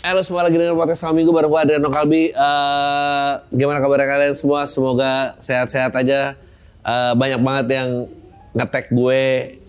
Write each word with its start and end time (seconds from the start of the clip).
Halo 0.00 0.24
semua 0.24 0.48
lagi 0.48 0.56
dengan 0.56 0.80
podcast 0.80 1.04
Al 1.04 1.12
Minggu 1.12 1.28
bareng 1.28 1.52
gue 1.52 1.60
Adriano 1.60 1.92
Kalbi. 1.92 2.32
Uh, 2.32 3.36
gimana 3.52 3.84
kabar 3.84 4.00
kalian 4.00 4.32
semua? 4.32 4.64
Semoga 4.64 5.36
sehat-sehat 5.44 5.92
aja. 5.92 6.40
Uh, 6.80 7.12
banyak 7.12 7.36
banget 7.36 7.66
yang 7.76 8.08
ngetek 8.56 8.88
gue 8.96 9.60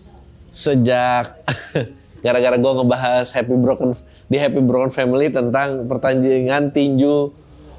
sejak 0.48 1.36
gara-gara 2.24 2.56
gue 2.56 2.72
ngebahas 2.80 3.28
Happy 3.28 3.52
Broken 3.60 3.92
di 4.32 4.40
Happy 4.40 4.64
Broken 4.64 4.88
Family 4.88 5.28
tentang 5.28 5.84
pertandingan 5.84 6.72
tinju 6.72 7.28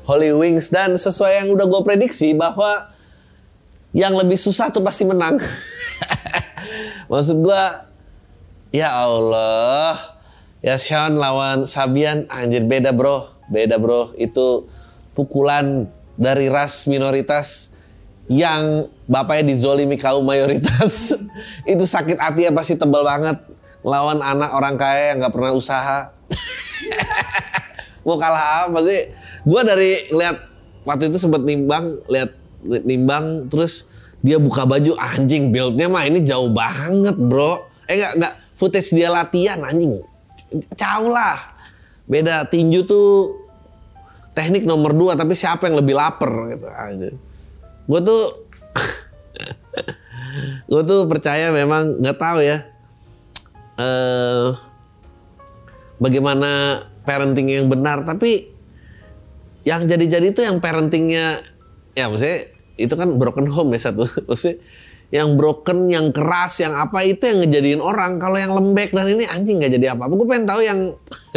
Holy 0.06 0.30
Wings 0.38 0.70
dan 0.70 0.94
sesuai 0.94 1.42
yang 1.42 1.58
udah 1.58 1.66
gue 1.66 1.82
prediksi 1.82 2.38
bahwa 2.38 2.94
yang 3.98 4.14
lebih 4.14 4.38
susah 4.38 4.70
tuh 4.70 4.86
pasti 4.86 5.10
menang. 5.10 5.42
Maksud 7.10 7.42
gue, 7.42 7.64
ya 8.78 8.94
Allah, 8.94 10.13
Ya 10.64 10.80
Sean 10.80 11.20
lawan 11.20 11.68
Sabian 11.68 12.24
anjir 12.32 12.64
beda 12.64 12.96
bro, 12.96 13.28
beda 13.52 13.76
bro. 13.76 14.16
Itu 14.16 14.72
pukulan 15.12 15.92
dari 16.16 16.48
ras 16.48 16.88
minoritas 16.88 17.76
yang 18.32 18.88
bapaknya 19.04 19.52
dizolimi 19.52 20.00
kaum 20.00 20.24
mayoritas. 20.24 21.20
itu 21.68 21.84
sakit 21.84 22.16
hati 22.16 22.48
ya 22.48 22.52
pasti 22.56 22.80
tebel 22.80 23.04
banget. 23.04 23.44
Lawan 23.84 24.24
anak 24.24 24.56
orang 24.56 24.80
kaya 24.80 25.12
yang 25.12 25.20
nggak 25.20 25.36
pernah 25.36 25.52
usaha. 25.52 26.16
Mau 28.08 28.16
kalah 28.16 28.72
apa 28.72 28.80
sih? 28.88 29.12
Gue 29.44 29.62
dari 29.68 30.08
lihat 30.16 30.48
waktu 30.88 31.12
itu 31.12 31.20
sempat 31.20 31.44
nimbang, 31.44 32.00
lihat 32.08 32.40
nimbang 32.64 33.52
terus 33.52 33.92
dia 34.24 34.40
buka 34.40 34.64
baju 34.64 34.96
anjing 34.96 35.52
buildnya 35.52 35.92
mah 35.92 36.08
ini 36.08 36.24
jauh 36.24 36.48
banget 36.48 37.20
bro. 37.20 37.68
Eh 37.92 38.00
nggak 38.00 38.14
nggak 38.16 38.34
footage 38.56 38.96
dia 38.96 39.12
latihan 39.12 39.60
anjing 39.60 40.00
jauh 40.78 41.12
lah. 41.12 41.56
Beda 42.06 42.46
tinju 42.48 42.84
tuh 42.86 43.40
teknik 44.34 44.66
nomor 44.66 44.98
dua 44.98 45.14
tapi 45.14 45.38
siapa 45.38 45.70
yang 45.70 45.78
lebih 45.80 45.96
lapar 45.98 46.32
gitu 46.54 46.68
aja. 46.68 47.10
Gue 47.86 48.00
tuh 48.02 48.24
gue 50.72 50.82
tuh 50.86 51.06
percaya 51.06 51.54
memang 51.54 52.02
nggak 52.02 52.18
tahu 52.18 52.40
ya 52.42 52.66
eh, 53.78 54.48
bagaimana 56.02 56.84
parenting 57.04 57.52
yang 57.52 57.68
benar 57.70 58.04
tapi 58.08 58.52
yang 59.64 59.88
jadi-jadi 59.88 60.36
itu 60.36 60.42
yang 60.44 60.60
parentingnya 60.60 61.40
ya 61.96 62.12
maksudnya 62.12 62.52
itu 62.76 62.94
kan 62.98 63.16
broken 63.16 63.48
home 63.48 63.72
ya 63.76 63.80
satu 63.80 64.10
maksudnya 64.28 64.60
yang 65.14 65.38
broken, 65.38 65.86
yang 65.86 66.10
keras, 66.10 66.58
yang 66.58 66.74
apa 66.74 67.06
itu 67.06 67.22
yang 67.30 67.46
ngejadiin 67.46 67.86
orang. 67.86 68.18
Kalau 68.18 68.34
yang 68.34 68.50
lembek 68.50 68.98
dan 68.98 69.14
ini 69.14 69.30
anjing 69.30 69.62
nggak 69.62 69.78
jadi 69.78 69.94
apa-apa. 69.94 70.14
Gue 70.18 70.26
pengen 70.26 70.50
tahu 70.50 70.62
yang 70.66 70.80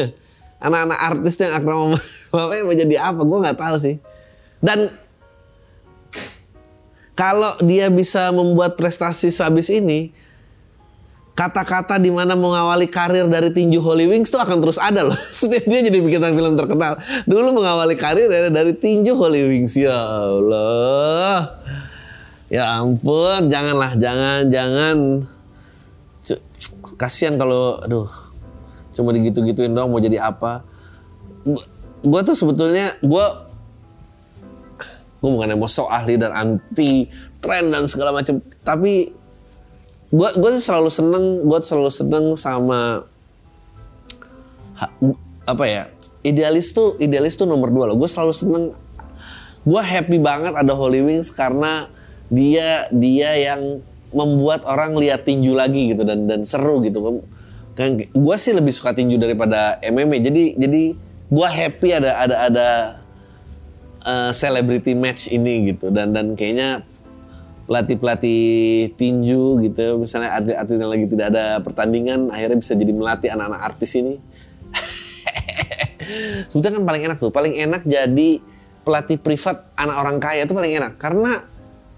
anak-anak 0.64 0.96
artis 0.96 1.36
yang 1.36 1.52
akrab 1.52 1.76
sama 1.76 1.98
bapaknya 2.32 2.62
mau 2.64 2.76
jadi 2.80 2.96
apa. 3.12 3.20
Gue 3.20 3.38
nggak 3.44 3.58
tahu 3.60 3.76
sih. 3.76 3.94
Dan 4.64 4.88
kalau 7.12 7.52
dia 7.60 7.92
bisa 7.92 8.32
membuat 8.32 8.80
prestasi 8.80 9.28
sehabis 9.28 9.68
ini, 9.68 10.08
kata-kata 11.36 12.00
di 12.00 12.08
mana 12.08 12.32
mengawali 12.32 12.88
karir 12.88 13.28
dari 13.28 13.52
tinju 13.52 13.76
Holy 13.84 14.08
Wings 14.08 14.32
itu 14.32 14.40
akan 14.40 14.56
terus 14.64 14.80
ada 14.80 15.04
loh. 15.04 15.20
Setiap 15.36 15.68
dia 15.68 15.84
jadi 15.84 16.00
bikin 16.00 16.24
film 16.24 16.56
terkenal. 16.56 16.96
Dulu 17.28 17.60
mengawali 17.60 17.92
karir 17.92 18.32
dari 18.32 18.72
tinju 18.72 19.12
Holy 19.12 19.52
Wings. 19.52 19.76
Ya 19.76 20.00
Allah. 20.00 21.60
Ya 22.46 22.78
ampun, 22.78 23.50
janganlah, 23.50 23.98
jangan, 23.98 24.40
jangan. 24.46 24.96
Kasihan 26.94 27.34
kalau, 27.34 27.82
aduh, 27.82 28.06
cuma 28.94 29.10
digitu-gituin 29.10 29.74
dong 29.74 29.90
mau 29.90 29.98
jadi 29.98 30.22
apa. 30.22 30.62
Gue 32.06 32.20
tuh 32.22 32.38
sebetulnya, 32.38 32.94
gue 33.02 33.26
gue 35.16 35.30
bukan 35.32 35.58
mau 35.58 35.66
sok 35.66 35.90
ahli 35.90 36.14
dan 36.14 36.30
anti 36.30 37.10
tren 37.42 37.74
dan 37.74 37.90
segala 37.90 38.14
macam, 38.14 38.38
tapi 38.62 39.10
gue 40.14 40.28
gue 40.38 40.50
selalu 40.62 40.90
seneng, 40.92 41.24
gue 41.50 41.58
selalu 41.66 41.90
seneng 41.90 42.24
sama 42.38 43.02
apa 45.46 45.64
ya 45.64 45.88
idealis 46.20 46.74
tuh 46.76 47.00
idealis 47.02 47.34
tuh 47.34 47.46
nomor 47.48 47.74
dua 47.74 47.90
loh. 47.90 47.98
Gue 47.98 48.06
selalu 48.06 48.34
seneng, 48.34 48.64
gue 49.66 49.82
happy 49.82 50.22
banget 50.22 50.54
ada 50.54 50.72
Holy 50.74 51.02
Wings 51.02 51.34
karena 51.34 51.90
dia 52.32 52.90
dia 52.90 53.30
yang 53.38 53.80
membuat 54.14 54.64
orang 54.64 54.96
lihat 54.96 55.26
tinju 55.26 55.52
lagi 55.52 55.94
gitu 55.94 56.02
dan 56.06 56.26
dan 56.26 56.42
seru 56.42 56.82
gitu. 56.82 57.22
Kan 57.76 58.00
gue 58.00 58.36
sih 58.40 58.56
lebih 58.56 58.72
suka 58.72 58.96
tinju 58.96 59.20
daripada 59.20 59.76
MMA 59.84 60.24
jadi 60.24 60.44
jadi 60.56 60.82
gue 61.26 61.48
happy 61.48 61.88
ada 61.92 62.10
ada 62.22 62.36
ada 62.48 62.68
uh, 64.06 64.30
celebrity 64.32 64.96
match 64.96 65.28
ini 65.28 65.74
gitu. 65.74 65.92
Dan 65.92 66.16
dan 66.16 66.34
kayaknya 66.38 66.86
pelatih 67.66 67.98
pelatih 67.98 68.44
tinju 68.94 69.58
gitu 69.66 69.98
misalnya 69.98 70.38
atlet 70.38 70.54
atlet 70.54 70.78
yang 70.78 70.92
lagi 70.94 71.06
tidak 71.10 71.26
ada 71.34 71.58
pertandingan 71.58 72.30
akhirnya 72.30 72.62
bisa 72.62 72.78
jadi 72.78 72.92
melatih 72.94 73.28
anak-anak 73.34 73.60
artis 73.74 73.92
ini. 73.98 74.16
Sebetulnya 76.50 76.78
kan 76.78 76.84
paling 76.86 77.02
enak 77.10 77.18
tuh. 77.18 77.30
Paling 77.34 77.54
enak 77.58 77.82
jadi 77.84 78.30
pelatih 78.86 79.18
privat 79.18 79.66
anak 79.74 79.96
orang 79.98 80.16
kaya 80.22 80.46
itu 80.46 80.54
paling 80.54 80.72
enak. 80.78 80.94
Karena 80.96 81.55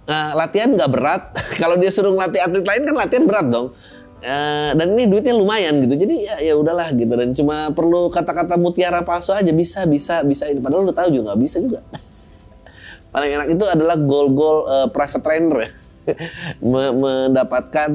uh, 0.08 0.32
latihan 0.34 0.72
nggak 0.72 0.90
berat. 0.90 1.22
Kalau 1.60 1.76
dia 1.76 1.92
suruh 1.92 2.16
ngelatih 2.16 2.40
atlet 2.40 2.64
lain 2.64 2.82
kan 2.88 2.94
latihan 2.96 3.24
berat 3.28 3.46
dong. 3.52 3.68
Uh, 4.18 4.74
dan 4.74 4.98
ini 4.98 5.06
duitnya 5.06 5.36
lumayan 5.36 5.78
gitu. 5.84 5.94
Jadi 5.94 6.14
ya 6.26 6.36
ya 6.50 6.54
udahlah 6.58 6.90
gitu 6.96 7.12
dan 7.14 7.30
cuma 7.36 7.70
perlu 7.70 8.10
kata-kata 8.10 8.58
mutiara 8.58 9.04
palsu 9.06 9.30
aja 9.30 9.54
bisa 9.54 9.86
bisa 9.86 10.26
bisa 10.26 10.50
ini 10.50 10.58
padahal 10.58 10.90
lu 10.90 10.94
tahu 10.96 11.14
juga 11.14 11.32
nggak 11.32 11.40
bisa 11.44 11.56
juga. 11.62 11.80
Paling 13.14 13.30
enak 13.30 13.48
itu 13.54 13.64
adalah 13.68 13.96
gol-gol 14.00 14.66
uh, 14.66 14.88
private 14.90 15.22
trainer 15.22 15.58
ya. 15.62 15.70
mendapatkan 16.64 17.90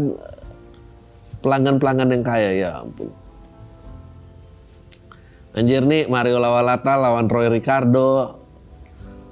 pelanggan-pelanggan 1.42 2.10
yang 2.14 2.24
kaya 2.24 2.50
ya 2.54 2.70
ampun. 2.86 3.10
Anjir 5.54 5.86
nih 5.86 6.10
Mario 6.10 6.42
Lawalata 6.42 6.98
lawan 6.98 7.30
Roy 7.30 7.50
Ricardo 7.50 8.43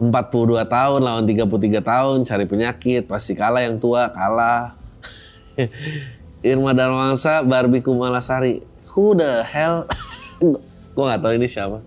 42 0.01 0.65
tahun 0.65 0.99
lawan 1.05 1.29
33 1.29 1.77
tahun 1.85 2.17
cari 2.25 2.45
penyakit 2.49 3.05
pasti 3.05 3.37
kalah 3.37 3.61
yang 3.61 3.77
tua 3.77 4.09
kalah. 4.09 4.73
Irma 6.41 6.73
Darmangsa 6.73 7.45
Barbie 7.45 7.85
Kumalasari. 7.85 8.65
Who 8.97 9.13
the 9.13 9.45
hell? 9.45 9.85
Gue 10.97 11.03
nggak 11.05 11.21
tahu 11.21 11.33
ini 11.37 11.45
siapa. 11.45 11.85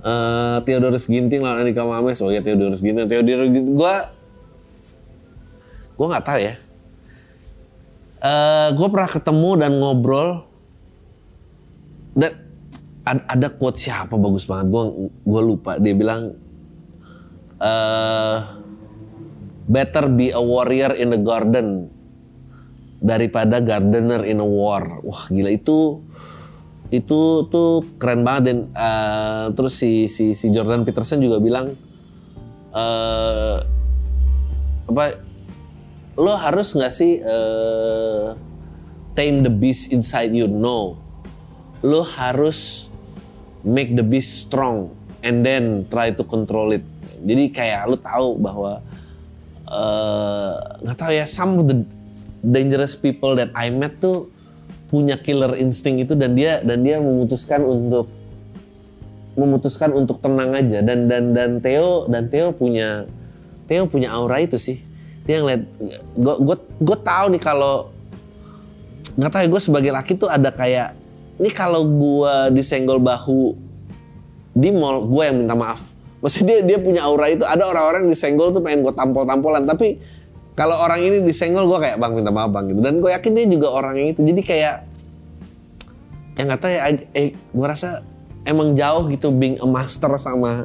Uh, 0.00 0.64
Theodorus 0.64 1.04
Ginting 1.04 1.44
lawan 1.44 1.60
Andika 1.60 1.84
Mames. 1.84 2.24
Oh 2.24 2.32
ya 2.32 2.40
Theodorus 2.40 2.80
Ginting. 2.80 3.04
Theodorus 3.04 3.52
Ginting 3.52 3.76
gue 3.76 3.94
gue 6.00 6.06
nggak 6.08 6.24
tahu 6.24 6.40
ya. 6.40 6.54
Uh, 8.16 8.28
eh, 8.32 8.68
gue 8.80 8.88
pernah 8.88 9.10
ketemu 9.12 9.50
dan 9.60 9.72
ngobrol. 9.76 10.48
Dan 12.16 12.32
ada 13.04 13.48
quote 13.52 13.76
siapa 13.76 14.16
bagus 14.16 14.48
banget. 14.48 14.72
Gue 14.72 15.12
gue 15.12 15.42
lupa. 15.44 15.76
Dia 15.76 15.92
bilang 15.92 16.32
uh, 17.60 18.58
better 19.70 20.10
be 20.10 20.34
a 20.34 20.42
warrior 20.42 20.96
in 20.96 21.14
the 21.14 21.20
garden 21.20 21.92
daripada 22.98 23.62
gardener 23.62 24.26
in 24.26 24.42
a 24.42 24.48
war. 24.48 25.00
Wah 25.04 25.28
gila. 25.30 25.52
Itu 25.52 26.02
itu 26.90 27.46
tuh 27.48 27.86
keren 28.00 28.26
banget. 28.26 28.42
Dan 28.50 28.58
uh, 28.74 29.54
terus 29.54 29.78
si 29.78 30.10
si 30.10 30.34
si 30.34 30.50
Jordan 30.50 30.82
Peterson 30.82 31.22
juga 31.22 31.38
bilang 31.38 31.76
uh, 32.74 33.56
apa 34.90 35.04
lo 36.18 36.34
harus 36.34 36.74
nggak 36.74 36.92
sih 36.92 37.22
uh, 37.22 38.34
tame 39.14 39.46
the 39.46 39.52
beast 39.52 39.94
inside 39.94 40.34
you? 40.34 40.50
No. 40.50 40.98
Lo 41.80 42.04
harus 42.04 42.90
make 43.64 43.96
the 43.96 44.04
beast 44.04 44.48
strong 44.48 44.92
and 45.24 45.44
then 45.44 45.88
try 45.88 46.12
to 46.12 46.24
control 46.24 46.72
it 46.72 46.84
jadi 47.18 47.44
kayak 47.50 47.80
lu 47.90 47.96
tahu 47.98 48.28
bahwa 48.38 48.84
eh, 49.66 50.54
nggak 50.86 50.96
uh, 50.96 51.00
tahu 51.00 51.12
ya 51.14 51.26
some 51.26 51.58
of 51.58 51.66
the 51.66 51.82
dangerous 52.40 52.96
people 52.96 53.36
that 53.36 53.52
I 53.52 53.68
met 53.72 54.00
tuh 54.00 54.30
punya 54.90 55.14
killer 55.20 55.54
instinct 55.54 56.10
itu 56.10 56.14
dan 56.18 56.34
dia 56.34 56.58
dan 56.66 56.82
dia 56.82 56.98
memutuskan 56.98 57.62
untuk 57.62 58.10
memutuskan 59.38 59.94
untuk 59.94 60.18
tenang 60.18 60.52
aja. 60.56 60.82
Dan 60.82 61.06
dan 61.06 61.30
dan 61.30 61.62
Theo 61.62 62.10
dan 62.10 62.26
Theo 62.26 62.50
punya 62.50 63.06
Theo 63.70 63.86
punya 63.86 64.10
aura 64.10 64.42
itu 64.42 64.58
sih. 64.58 64.82
Dia 65.22 65.38
ngeliat 65.38 65.62
gue 66.18 66.34
gue 66.42 66.56
gue 66.58 66.98
tahu 67.06 67.26
nih 67.36 67.42
kalau 67.42 67.94
nggak 69.14 69.30
tahu 69.30 69.42
ya 69.46 69.48
gue 69.48 69.62
sebagai 69.62 69.90
laki 69.94 70.12
tuh 70.18 70.26
ada 70.26 70.50
kayak 70.50 70.96
ini 71.38 71.50
kalau 71.54 71.86
gue 71.86 72.34
disenggol 72.56 72.98
bahu 72.98 73.54
di 74.54 74.68
mall 74.74 75.06
gue 75.06 75.22
yang 75.22 75.36
minta 75.40 75.54
maaf 75.54 75.92
maksudnya 76.20 76.60
dia 76.60 76.76
dia 76.76 76.78
punya 76.80 77.00
aura 77.04 77.32
itu 77.32 77.44
ada 77.44 77.64
orang-orang 77.68 78.08
disenggol 78.08 78.52
tuh 78.52 78.60
pengen 78.60 78.84
gue 78.84 78.92
tampol-tampolan. 78.92 79.64
Tapi 79.64 80.00
kalau 80.54 80.76
orang 80.76 81.00
ini 81.00 81.24
disenggol 81.24 81.64
gue 81.66 81.78
kayak 81.80 81.96
bang 81.96 82.12
minta 82.12 82.32
maaf 82.32 82.52
bang 82.52 82.72
gitu. 82.72 82.80
Dan 82.84 83.00
gue 83.00 83.10
yakin 83.10 83.32
dia 83.32 83.46
juga 83.48 83.68
orang 83.72 83.94
yang 83.96 84.08
itu. 84.12 84.20
Jadi 84.20 84.40
kayak 84.44 84.76
yang 86.36 86.46
nggak 86.48 86.60
tahu 86.60 86.70
ya 86.72 86.80
eh, 87.16 87.28
gue 87.34 87.66
rasa 87.66 88.04
emang 88.48 88.72
jauh 88.72 89.08
gitu 89.12 89.28
being 89.32 89.60
a 89.60 89.68
master 89.68 90.08
sama 90.16 90.64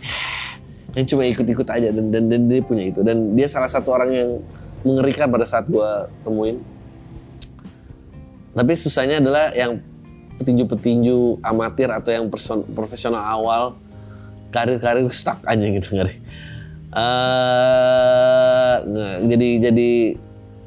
yang 0.96 1.04
cuma 1.04 1.28
ikut-ikut 1.28 1.68
aja 1.68 1.92
dan, 1.92 2.08
dan 2.12 2.24
dan 2.28 2.40
dia 2.48 2.60
punya 2.60 2.84
itu. 2.88 3.00
Dan 3.00 3.32
dia 3.32 3.48
salah 3.48 3.68
satu 3.68 3.96
orang 3.96 4.10
yang 4.12 4.30
mengerikan 4.84 5.28
pada 5.32 5.48
saat 5.48 5.64
gue 5.68 5.88
temuin. 6.24 6.60
Tapi 8.50 8.72
susahnya 8.74 9.22
adalah 9.22 9.54
yang 9.54 9.78
petinju-petinju 10.42 11.44
amatir 11.44 11.92
atau 11.92 12.10
yang 12.10 12.26
profesional 12.72 13.22
awal 13.22 13.76
karir-karir 14.50 15.06
stuck 15.14 15.38
aja 15.46 15.62
gitu 15.62 15.94
nggak 15.94 16.14
uh, 16.94 18.74
jadi 19.26 19.48
jadi 19.70 19.90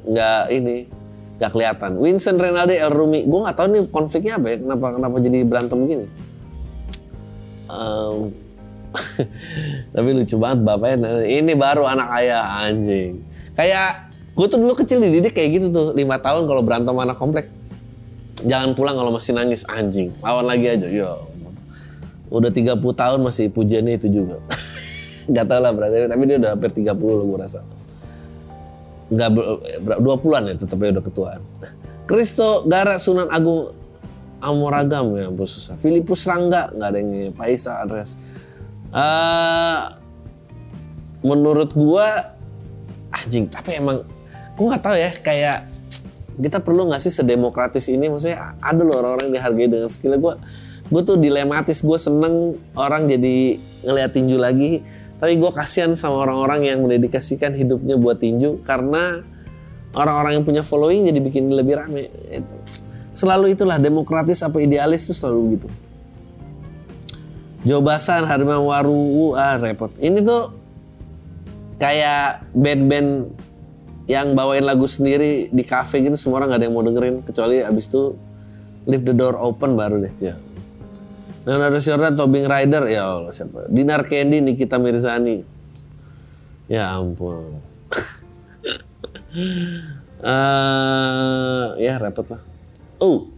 nggak 0.04 0.42
ini 0.52 0.76
nggak 1.34 1.50
kelihatan. 1.50 1.90
Vincent 1.98 2.38
Renaldi 2.38 2.78
El 2.78 2.92
Rumi. 2.94 3.26
Gue 3.26 3.40
nggak 3.42 3.56
tahu 3.58 3.66
nih 3.74 3.82
konfliknya 3.90 4.38
apa 4.38 4.46
ya 4.54 4.56
kenapa 4.62 4.86
kenapa 4.94 5.16
jadi 5.18 5.38
berantem 5.42 5.78
gini. 5.84 6.06
Um, 7.66 8.30
tapi 9.94 10.08
lucu 10.14 10.36
banget 10.38 10.58
bapaknya. 10.62 11.26
Ini 11.26 11.52
baru 11.58 11.90
anak 11.90 12.08
ayah 12.22 12.42
anjing. 12.62 13.18
Kayak 13.58 14.14
gue 14.34 14.46
tuh 14.46 14.58
dulu 14.62 14.74
kecil 14.78 15.02
dididik 15.02 15.34
kayak 15.34 15.58
gitu 15.58 15.66
tuh 15.74 15.86
lima 15.94 16.22
tahun 16.22 16.46
kalau 16.46 16.62
berantem 16.62 16.94
anak 16.94 17.18
komplek. 17.18 17.50
Jangan 18.44 18.76
pulang 18.78 18.94
kalau 18.94 19.10
masih 19.10 19.34
nangis 19.34 19.66
anjing. 19.66 20.14
Lawan 20.22 20.46
lagi 20.46 20.66
aja 20.70 20.86
yo 20.86 21.33
udah 22.34 22.50
30 22.50 22.82
tahun 22.82 23.18
masih 23.22 23.46
pujiannya 23.54 23.94
itu 24.02 24.10
juga. 24.10 24.42
Nggak 25.30 25.46
tahu 25.46 25.60
lah 25.62 25.72
berarti. 25.72 26.10
Tapi 26.10 26.22
dia 26.26 26.36
udah 26.42 26.50
hampir 26.58 26.70
30 26.74 26.98
loh 26.98 27.24
gue 27.30 27.38
rasa. 27.38 27.60
Nggak 29.14 29.30
dua 30.00 30.16
puluhan 30.18 30.42
ya 30.50 30.54
tetapnya 30.58 30.98
udah 30.98 31.04
ketuaan. 31.04 31.40
Kristo 32.04 32.66
Gara 32.66 32.96
Sunan 32.98 33.28
Agung 33.30 33.72
Amoragam 34.44 35.16
ya 35.16 35.32
ampun 35.32 35.48
susah. 35.48 35.80
Filipus 35.80 36.28
Rangga 36.28 36.68
nggak 36.72 36.88
ada 36.88 36.98
yang 37.00 37.32
Paisa 37.32 37.80
Andreas 37.80 38.20
uh, 38.92 39.96
menurut 41.24 41.72
gua 41.72 42.36
anjing 43.08 43.48
tapi 43.48 43.80
emang 43.80 44.04
gua 44.54 44.76
nggak 44.76 44.84
tahu 44.84 44.96
ya 45.00 45.10
kayak 45.16 45.58
kita 46.34 46.58
perlu 46.60 46.90
nggak 46.90 47.00
sih 47.00 47.14
sedemokratis 47.14 47.88
ini? 47.88 48.10
Maksudnya 48.10 48.58
ada 48.58 48.82
loh 48.82 49.00
orang-orang 49.00 49.30
yang 49.30 49.36
dihargai 49.40 49.68
dengan 49.70 49.88
skill 49.88 50.18
gua 50.20 50.36
gue 50.94 51.02
tuh 51.02 51.18
dilematis 51.18 51.82
gue 51.82 51.98
seneng 51.98 52.54
orang 52.78 53.10
jadi 53.10 53.58
ngeliat 53.82 54.14
tinju 54.14 54.38
lagi 54.38 54.86
tapi 55.18 55.34
gue 55.34 55.50
kasihan 55.50 55.90
sama 55.98 56.22
orang-orang 56.22 56.70
yang 56.70 56.78
mendedikasikan 56.86 57.58
hidupnya 57.58 57.98
buat 57.98 58.22
tinju 58.22 58.62
karena 58.62 59.26
orang-orang 59.98 60.38
yang 60.38 60.44
punya 60.46 60.62
following 60.62 61.10
jadi 61.10 61.18
bikin 61.18 61.50
lebih 61.50 61.82
rame 61.82 62.14
selalu 63.10 63.58
itulah 63.58 63.82
demokratis 63.82 64.46
apa 64.46 64.62
idealis 64.62 65.10
tuh 65.10 65.16
selalu 65.18 65.58
gitu 65.58 65.68
Jobasan 67.64 68.28
Harimau 68.28 68.68
Waru 68.68 69.32
ah 69.40 69.56
repot. 69.56 69.88
Ini 69.96 70.20
tuh 70.20 70.52
kayak 71.80 72.52
band-band 72.52 73.32
yang 74.04 74.36
bawain 74.36 74.68
lagu 74.68 74.84
sendiri 74.84 75.48
di 75.48 75.64
cafe 75.64 76.04
gitu 76.04 76.12
semua 76.20 76.44
orang 76.44 76.52
gak 76.52 76.60
ada 76.60 76.64
yang 76.68 76.76
mau 76.76 76.84
dengerin 76.84 77.24
kecuali 77.24 77.64
abis 77.64 77.88
itu 77.88 78.12
leave 78.84 79.00
the 79.00 79.16
door 79.16 79.32
open 79.40 79.80
baru 79.80 79.96
deh 80.04 80.12
ya. 80.20 80.36
Leonardo 81.44 81.76
Jordan, 81.76 82.16
Tobing 82.16 82.48
Rider, 82.48 82.88
ya 82.88 83.04
Allah 83.04 83.32
siapa? 83.32 83.68
Dinar 83.68 84.08
Candy, 84.08 84.40
Nikita 84.40 84.80
Mirzani. 84.80 85.44
Ya 86.64 86.88
ampun. 86.96 87.60
uh, 90.24 91.76
ya 91.84 92.00
repot 92.00 92.24
lah. 92.32 92.40
Oh, 92.96 93.28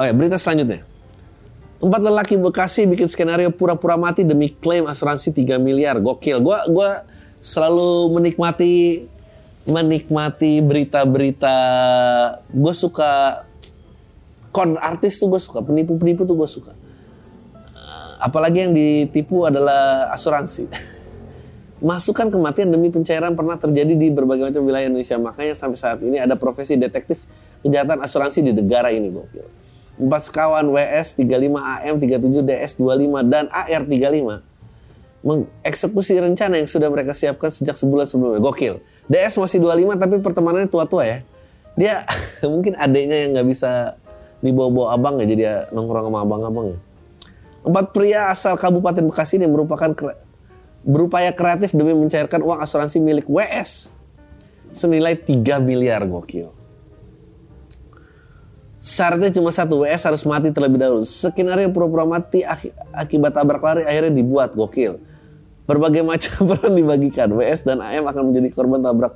oh 0.00 0.04
ya 0.04 0.12
berita 0.16 0.40
selanjutnya. 0.40 0.80
Empat 1.82 2.00
lelaki 2.00 2.40
Bekasi 2.40 2.88
bikin 2.88 3.10
skenario 3.10 3.52
pura-pura 3.52 4.00
mati 4.00 4.24
demi 4.24 4.48
klaim 4.48 4.88
asuransi 4.88 5.34
3 5.34 5.60
miliar. 5.60 6.00
Gokil. 6.00 6.40
Gua 6.40 6.64
gua 6.70 7.04
selalu 7.42 8.16
menikmati 8.16 9.04
menikmati 9.66 10.62
berita-berita. 10.62 11.56
Gue 12.50 12.74
suka 12.74 13.44
kon 14.52 14.76
artis 14.78 15.16
tuh 15.18 15.32
gue 15.32 15.40
suka, 15.40 15.64
penipu-penipu 15.64 16.26
tuh 16.26 16.36
gue 16.38 16.48
suka. 16.50 16.72
Apalagi 18.22 18.70
yang 18.70 18.72
ditipu 18.72 19.42
adalah 19.42 20.14
asuransi. 20.14 20.70
Masukan 21.82 22.30
kematian 22.30 22.70
demi 22.70 22.94
pencairan 22.94 23.34
pernah 23.34 23.58
terjadi 23.58 23.98
di 23.98 24.14
berbagai 24.14 24.54
macam 24.54 24.62
wilayah 24.62 24.86
Indonesia. 24.86 25.18
Makanya 25.18 25.58
sampai 25.58 25.74
saat 25.74 25.98
ini 25.98 26.22
ada 26.22 26.38
profesi 26.38 26.78
detektif 26.78 27.26
kejahatan 27.66 27.98
asuransi 27.98 28.46
di 28.46 28.54
negara 28.54 28.94
ini 28.94 29.10
gokil. 29.10 29.42
4 29.98 30.06
sekawan 30.22 30.70
WS 30.70 31.18
35 31.18 31.58
AM 31.58 31.94
37 31.98 32.46
DS 32.46 32.72
25 32.78 33.26
dan 33.26 33.50
AR 33.50 33.82
35 33.82 34.52
mengeksekusi 35.22 36.18
rencana 36.18 36.58
yang 36.58 36.66
sudah 36.66 36.90
mereka 36.90 37.14
siapkan 37.14 37.50
sejak 37.50 37.74
sebulan 37.74 38.06
sebelumnya. 38.06 38.38
Gokil. 38.38 38.78
DS 39.10 39.34
masih 39.38 39.58
25 39.58 39.98
tapi 39.98 40.14
pertemanannya 40.22 40.70
tua-tua 40.70 41.02
ya. 41.02 41.18
Dia 41.74 42.06
mungkin 42.52 42.78
adiknya 42.78 43.26
yang 43.26 43.30
nggak 43.34 43.48
bisa 43.50 43.98
dibawa-bawa 44.42 44.94
abang 44.94 45.14
ya 45.22 45.26
jadi 45.26 45.42
nongkrong 45.74 46.10
sama 46.10 46.22
abang-abang 46.22 46.66
ya. 46.74 46.78
Empat 47.62 47.94
pria 47.94 48.26
asal 48.26 48.58
Kabupaten 48.58 49.06
Bekasi 49.06 49.38
ini 49.38 49.46
merupakan 49.46 49.94
berupaya 50.82 51.30
kreatif 51.30 51.70
demi 51.70 51.94
mencairkan 51.94 52.42
uang 52.42 52.58
asuransi 52.58 52.98
milik 52.98 53.30
WS 53.30 53.94
senilai 54.74 55.14
3 55.14 55.62
miliar 55.62 56.02
gokil. 56.02 56.50
Syaratnya 58.82 59.30
cuma 59.30 59.54
satu, 59.54 59.86
WS 59.86 60.02
harus 60.10 60.22
mati 60.26 60.50
terlebih 60.50 60.82
dahulu. 60.82 61.06
Skenario 61.06 61.70
pura-pura 61.70 62.02
mati 62.02 62.42
ak 62.42 62.74
akibat 62.90 63.30
tabrak 63.30 63.62
lari 63.62 63.86
akhirnya 63.86 64.10
dibuat, 64.10 64.58
gokil. 64.58 64.98
Berbagai 65.70 66.02
macam 66.02 66.34
peran 66.50 66.74
dibagikan. 66.74 67.30
WS 67.30 67.62
dan 67.62 67.78
AM 67.78 68.10
akan 68.10 68.34
menjadi 68.34 68.50
korban 68.50 68.82
tabrak 68.82 69.14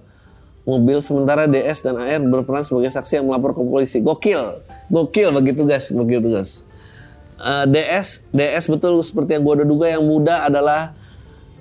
mobil, 0.62 1.02
sementara 1.02 1.50
DS 1.50 1.82
dan 1.82 1.98
AR 1.98 2.22
berperan 2.22 2.62
sebagai 2.62 2.94
saksi 2.94 3.18
yang 3.18 3.26
melapor 3.26 3.58
ke 3.58 3.62
polisi. 3.66 3.98
Gokil, 3.98 4.62
gokil 4.86 5.34
begitu 5.34 5.66
guys, 5.66 5.90
begitu 5.90 6.30
guys. 6.30 6.62
Uh, 7.36 7.68
DS, 7.68 8.32
DS 8.32 8.64
betul 8.72 8.96
seperti 9.04 9.36
yang 9.36 9.42
gue 9.44 9.54
udah 9.62 9.68
duga 9.68 9.86
yang 9.92 10.04
muda 10.04 10.48
adalah 10.48 10.96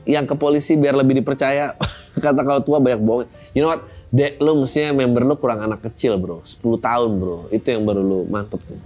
yang 0.07 0.23
ke 0.23 0.35
polisi 0.37 0.79
biar 0.79 0.95
lebih 0.95 1.19
dipercaya. 1.19 1.75
Kata 2.23 2.41
kalau 2.47 2.63
tua 2.63 2.79
banyak 2.79 3.01
bohong. 3.03 3.27
You 3.51 3.63
know 3.65 3.71
what? 3.75 3.83
Dek, 4.15 4.39
lu 4.39 4.63
mestinya 4.63 4.95
member 4.95 5.27
lu 5.27 5.35
kurang 5.35 5.59
anak 5.59 5.91
kecil 5.91 6.15
bro 6.15 6.39
10 6.45 6.63
tahun 6.79 7.09
bro 7.19 7.51
Itu 7.51 7.67
yang 7.67 7.83
baru 7.83 7.99
lu 7.99 8.23
mantep 8.29 8.63
tuh 8.63 8.79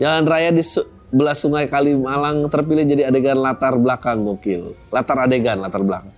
Jalan 0.00 0.24
raya 0.24 0.48
di 0.48 0.64
sebelah 0.64 1.36
sungai 1.36 1.68
Kalimalang 1.68 2.48
terpilih 2.48 2.88
jadi 2.88 3.12
adegan 3.12 3.36
latar 3.36 3.76
belakang 3.76 4.24
gokil 4.24 4.72
Latar 4.88 5.20
adegan, 5.20 5.60
latar 5.60 5.84
belakang 5.84 6.14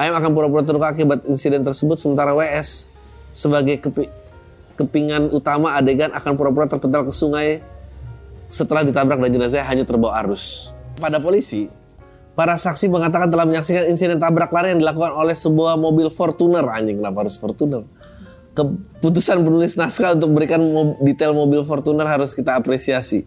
Ayam 0.00 0.16
akan 0.16 0.30
pura-pura 0.32 0.64
terluka 0.64 0.96
akibat 0.96 1.28
insiden 1.28 1.60
tersebut 1.60 2.00
Sementara 2.00 2.32
WS 2.32 2.88
sebagai 3.34 3.82
kepi 3.82 4.06
kepingan 4.78 5.30
utama 5.34 5.74
adegan 5.74 6.10
akan 6.14 6.38
pura-pura 6.38 6.70
terpental 6.70 7.06
ke 7.06 7.12
sungai 7.12 7.62
Setelah 8.54 8.86
ditabrak 8.86 9.18
dan 9.18 9.34
jenazah 9.34 9.66
hanya 9.66 9.82
terbawa 9.82 10.22
arus 10.22 10.70
Pada 11.02 11.18
polisi, 11.18 11.66
Para 12.34 12.58
saksi 12.58 12.90
mengatakan 12.90 13.30
telah 13.30 13.46
menyaksikan 13.46 13.86
insiden 13.86 14.18
tabrak 14.18 14.50
lari 14.50 14.74
yang 14.74 14.82
dilakukan 14.82 15.14
oleh 15.14 15.38
sebuah 15.38 15.78
mobil 15.78 16.10
Fortuner. 16.10 16.66
Anjing, 16.66 16.98
kenapa 16.98 17.22
harus 17.22 17.38
Fortuner? 17.38 17.86
Keputusan 18.58 19.46
penulis 19.46 19.78
naskah 19.78 20.18
untuk 20.18 20.34
memberikan 20.34 20.58
detail 20.98 21.30
mobil 21.30 21.62
Fortuner 21.62 22.02
harus 22.10 22.34
kita 22.34 22.58
apresiasi. 22.58 23.22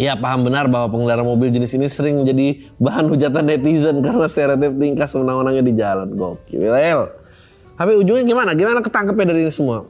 Ya 0.00 0.16
paham 0.16 0.48
benar 0.48 0.64
bahwa 0.72 0.88
pengendara 0.88 1.20
mobil 1.20 1.52
jenis 1.52 1.76
ini 1.76 1.92
sering 1.92 2.24
menjadi 2.24 2.72
bahan 2.80 3.04
hujatan 3.12 3.44
netizen 3.44 4.00
karena 4.00 4.24
stereotip 4.24 4.72
tingkah 4.72 5.04
semenang-menangnya 5.04 5.64
di 5.68 5.74
jalan. 5.76 6.08
Gokil. 6.16 6.72
Tapi 7.76 7.92
ujungnya 8.00 8.24
gimana? 8.24 8.56
Gimana 8.56 8.80
ketangkepnya 8.80 9.36
dari 9.36 9.44
ini 9.44 9.52
semua? 9.52 9.84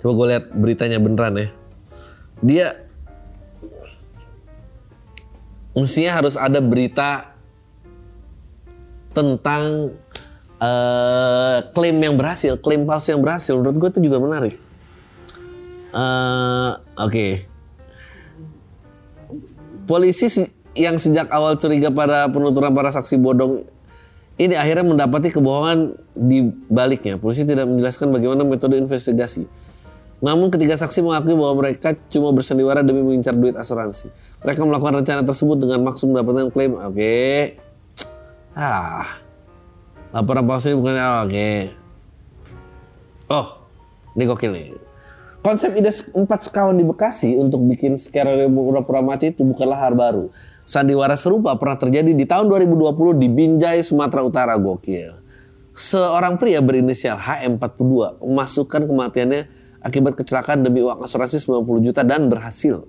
Coba 0.00 0.12
gue 0.16 0.26
lihat 0.32 0.44
beritanya 0.56 0.96
beneran 0.96 1.36
ya. 1.36 1.59
Dia 2.40 2.72
mestinya 5.76 6.18
harus 6.20 6.34
ada 6.34 6.58
berita 6.58 7.36
tentang 9.10 9.94
uh, 10.60 11.56
klaim 11.74 11.98
yang 11.98 12.14
berhasil, 12.14 12.54
klaim 12.60 12.86
palsu 12.86 13.16
yang 13.16 13.22
berhasil. 13.22 13.56
Menurut 13.56 13.76
gue 13.76 13.88
itu 13.98 14.00
juga 14.10 14.18
menarik. 14.22 14.54
Uh, 15.90 16.78
Oke. 16.94 17.10
Okay. 17.10 17.32
Polisi 19.90 20.46
yang 20.78 21.02
sejak 21.02 21.26
awal 21.34 21.58
curiga 21.58 21.90
pada 21.90 22.30
penuturan 22.30 22.70
para 22.70 22.94
saksi 22.94 23.18
bodong 23.18 23.66
Ini 24.40 24.56
akhirnya 24.56 24.86
mendapati 24.88 25.28
kebohongan 25.28 26.00
di 26.16 26.48
baliknya. 26.72 27.20
Polisi 27.20 27.44
tidak 27.44 27.68
menjelaskan 27.68 28.08
bagaimana 28.08 28.40
metode 28.40 28.80
investigasi. 28.80 29.44
Namun 30.20 30.52
ketiga 30.52 30.76
saksi 30.76 31.00
mengakui 31.00 31.32
bahwa 31.32 31.64
mereka 31.64 31.96
cuma 32.12 32.28
bersandiwara 32.30 32.84
demi 32.84 33.00
mengincar 33.00 33.32
duit 33.32 33.56
asuransi. 33.56 34.12
Mereka 34.44 34.60
melakukan 34.68 35.00
rencana 35.00 35.24
tersebut 35.24 35.56
dengan 35.56 35.80
maksud 35.80 36.12
mendapatkan 36.12 36.52
klaim. 36.52 36.76
Oke. 36.76 37.56
Ah. 38.52 39.20
Laporan 40.12 40.44
palsu 40.44 40.74
ini 40.74 40.76
bukan 40.76 40.94
ah, 41.00 41.24
oke. 41.24 41.50
Oh, 43.30 43.46
ini 44.18 44.24
gokil 44.26 44.50
nih. 44.52 44.74
Konsep 45.40 45.72
ide 45.72 45.88
empat 46.12 46.50
sekawan 46.50 46.76
di 46.76 46.84
Bekasi 46.84 47.32
untuk 47.38 47.64
bikin 47.64 47.96
skenario 47.96 48.50
pura-pura 48.52 49.00
mati 49.00 49.32
itu 49.32 49.40
bukanlah 49.40 49.88
hal 49.88 49.96
baru. 49.96 50.28
Sandiwara 50.68 51.16
serupa 51.16 51.56
pernah 51.56 51.80
terjadi 51.80 52.12
di 52.12 52.28
tahun 52.28 52.50
2020 52.52 53.16
di 53.16 53.28
Binjai, 53.32 53.80
Sumatera 53.80 54.20
Utara. 54.20 54.54
Gokil. 54.60 55.16
Seorang 55.72 56.36
pria 56.36 56.60
berinisial 56.60 57.16
HM42 57.16 58.20
memasukkan 58.20 58.84
kematiannya 58.84 59.59
akibat 59.80 60.16
kecelakaan 60.16 60.64
demi 60.64 60.84
uang 60.84 61.04
asuransi 61.04 61.40
90 61.40 61.86
juta 61.86 62.02
dan 62.04 62.28
berhasil. 62.28 62.84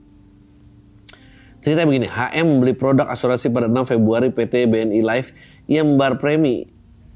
Cerita 1.62 1.86
begini, 1.86 2.10
HM 2.10 2.46
membeli 2.46 2.74
produk 2.74 3.06
asuransi 3.06 3.54
pada 3.54 3.70
6 3.70 3.94
Februari 3.94 4.34
PT 4.34 4.66
BNI 4.66 5.02
Life 5.06 5.30
yang 5.70 5.94
membayar 5.94 6.18
premi 6.18 6.66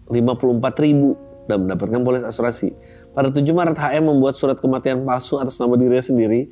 54 0.06 0.86
ribu 0.86 1.18
dan 1.50 1.66
mendapatkan 1.66 2.02
polis 2.06 2.22
asuransi. 2.22 2.74
Pada 3.18 3.34
7 3.34 3.42
Maret 3.42 3.74
HM 3.74 4.06
membuat 4.06 4.38
surat 4.38 4.60
kematian 4.62 5.02
palsu 5.02 5.42
atas 5.42 5.58
nama 5.58 5.74
dirinya 5.74 6.04
sendiri 6.04 6.52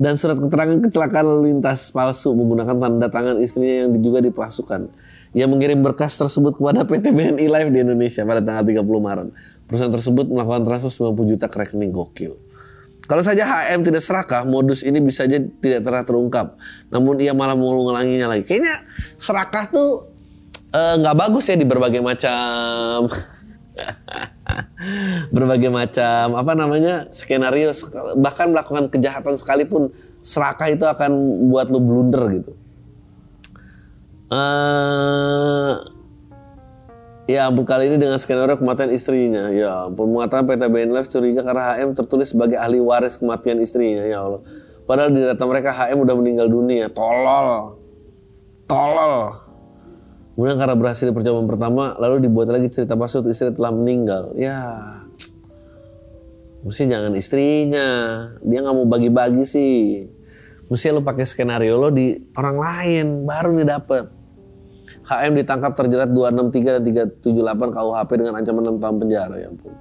dan 0.00 0.16
surat 0.16 0.40
keterangan 0.40 0.78
kecelakaan 0.88 1.24
lalu 1.26 1.42
lintas 1.54 1.92
palsu 1.92 2.32
menggunakan 2.32 2.80
tanda 2.80 3.06
tangan 3.12 3.36
istrinya 3.44 3.86
yang 3.86 3.90
juga 4.00 4.24
dipalsukan. 4.24 4.88
Ia 5.34 5.50
mengirim 5.50 5.82
berkas 5.82 6.14
tersebut 6.14 6.54
kepada 6.56 6.86
PT 6.86 7.10
BNI 7.10 7.46
Live 7.50 7.70
di 7.74 7.82
Indonesia 7.82 8.22
pada 8.22 8.38
tanggal 8.38 8.62
30 8.62 8.86
Maret. 8.86 9.28
Perusahaan 9.66 9.92
tersebut 9.92 10.30
melakukan 10.30 10.62
transfer 10.62 11.10
90 11.12 11.34
juta 11.34 11.46
ke 11.50 11.56
rekening 11.58 11.90
gokil. 11.90 12.38
Kalau 13.04 13.20
saja 13.20 13.44
HM 13.44 13.84
tidak 13.84 14.00
serakah, 14.00 14.48
modus 14.48 14.80
ini 14.80 14.96
bisa 15.00 15.28
saja 15.28 15.36
tidak 15.40 15.80
terang 15.84 16.04
terungkap. 16.08 16.56
Namun 16.88 17.20
ia 17.20 17.36
malah 17.36 17.52
mengulanginya 17.52 18.32
lagi. 18.32 18.48
Kayaknya 18.48 18.80
serakah 19.20 19.64
tuh 19.68 20.08
eh, 20.72 20.94
nggak 21.00 21.14
uh, 21.14 21.20
bagus 21.28 21.44
ya 21.52 21.56
di 21.60 21.68
berbagai 21.68 22.00
macam 22.00 23.12
berbagai 25.36 25.68
macam 25.68 26.38
apa 26.38 26.52
namanya 26.56 27.10
skenario 27.12 27.74
bahkan 28.16 28.48
melakukan 28.54 28.88
kejahatan 28.88 29.34
sekalipun 29.36 29.92
serakah 30.24 30.72
itu 30.72 30.88
akan 30.88 31.10
buat 31.52 31.68
lu 31.68 31.80
blunder 31.84 32.24
gitu. 32.40 32.52
Uh, 34.32 35.93
ya 37.24 37.48
ampun 37.48 37.64
kali 37.64 37.88
ini 37.88 37.96
dengan 37.96 38.20
skenario 38.20 38.56
kematian 38.60 38.90
istrinya. 38.92 39.48
Ya 39.50 39.88
ampun 39.88 40.12
mengatakan 40.12 40.44
PT 40.44 40.62
BNLF 40.68 41.06
curiga 41.08 41.40
karena 41.44 41.62
HM 41.76 41.90
tertulis 41.96 42.32
sebagai 42.32 42.56
ahli 42.60 42.80
waris 42.80 43.16
kematian 43.16 43.60
istrinya. 43.60 44.04
Ya 44.04 44.24
Allah. 44.24 44.42
Padahal 44.84 45.08
di 45.12 45.20
data 45.24 45.44
mereka 45.48 45.72
HM 45.72 45.98
udah 46.04 46.14
meninggal 46.16 46.46
dunia. 46.52 46.92
Tolol. 46.92 47.80
Tolol. 48.68 49.44
Kemudian 50.34 50.58
karena 50.58 50.74
berhasil 50.74 51.14
percobaan 51.14 51.46
pertama, 51.46 51.94
lalu 51.94 52.26
dibuat 52.26 52.50
lagi 52.50 52.66
cerita 52.66 52.98
pasut 52.98 53.22
istri 53.30 53.54
telah 53.54 53.70
meninggal. 53.70 54.34
Ya, 54.34 54.58
mesti 56.66 56.90
jangan 56.90 57.14
istrinya. 57.14 57.88
Dia 58.42 58.58
nggak 58.66 58.74
mau 58.74 58.82
bagi-bagi 58.82 59.46
sih. 59.46 60.10
Mesti 60.66 60.90
lo 60.90 61.06
pakai 61.06 61.22
skenario 61.22 61.78
lo 61.78 61.94
di 61.94 62.18
orang 62.34 62.56
lain, 62.58 63.06
baru 63.22 63.54
nih 63.54 63.66
dapet. 63.68 64.23
HM 65.04 65.32
ditangkap 65.36 65.76
terjerat 65.76 66.08
263 66.08 66.80
dan 66.80 66.82
378 67.20 67.76
KUHP 67.76 68.10
dengan 68.16 68.34
ancaman 68.40 68.62
6 68.76 68.82
tahun 68.82 68.96
penjara. 69.04 69.34
Ya 69.36 69.48
ampun. 69.52 69.76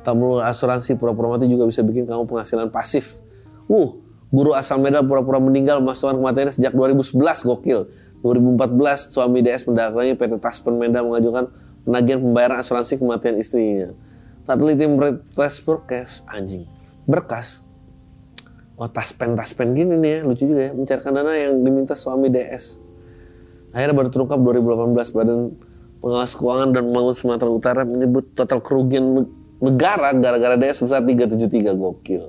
Tamu 0.00 0.40
asuransi 0.40 0.96
pura-pura 0.96 1.36
mati 1.36 1.50
juga 1.50 1.66
bisa 1.66 1.82
bikin 1.82 2.06
kamu 2.06 2.24
penghasilan 2.24 2.70
pasif. 2.72 3.20
Uh, 3.66 3.98
guru 4.30 4.54
asal 4.54 4.78
Medan 4.78 5.04
pura-pura 5.04 5.42
meninggal 5.42 5.82
masukkan 5.82 6.16
kematiannya 6.16 6.54
sejak 6.54 6.72
2011 6.72 7.46
gokil 7.46 7.90
2014 8.20 9.16
suami 9.16 9.40
DS 9.40 9.64
mendatangi 9.64 10.12
PT 10.16 10.32
Taspen 10.44 10.76
Menda 10.76 11.00
mengajukan 11.00 11.48
penagihan 11.88 12.20
pembayaran 12.20 12.60
asuransi 12.60 13.00
kematian 13.00 13.40
istrinya. 13.40 13.96
Tak 14.44 14.60
teliti 14.60 14.84
meretes 14.84 15.64
berkas 15.64 16.24
anjing. 16.28 16.68
Berkas. 17.08 17.64
Oh 18.76 18.88
Taspen 18.88 19.36
Taspen 19.36 19.72
gini 19.72 19.96
nih 19.96 20.10
ya, 20.10 20.18
lucu 20.24 20.44
juga 20.44 20.62
ya 20.68 20.72
mencairkan 20.76 21.12
dana 21.12 21.32
yang 21.36 21.64
diminta 21.64 21.96
suami 21.96 22.28
DS. 22.28 22.89
Akhirnya 23.70 23.94
baru 23.94 24.08
terungkap 24.10 24.38
2018 24.42 25.16
Badan 25.16 25.40
Pengawas 26.00 26.32
Keuangan 26.34 26.68
dan 26.72 26.82
Pembangunan 26.88 27.16
Sumatera 27.16 27.50
Utara 27.52 27.82
menyebut 27.84 28.32
total 28.32 28.64
kerugian 28.64 29.28
negara 29.60 30.16
gara-gara 30.16 30.56
DS 30.56 30.82
sebesar 30.82 31.04
373 31.04 31.76
gokil. 31.76 32.24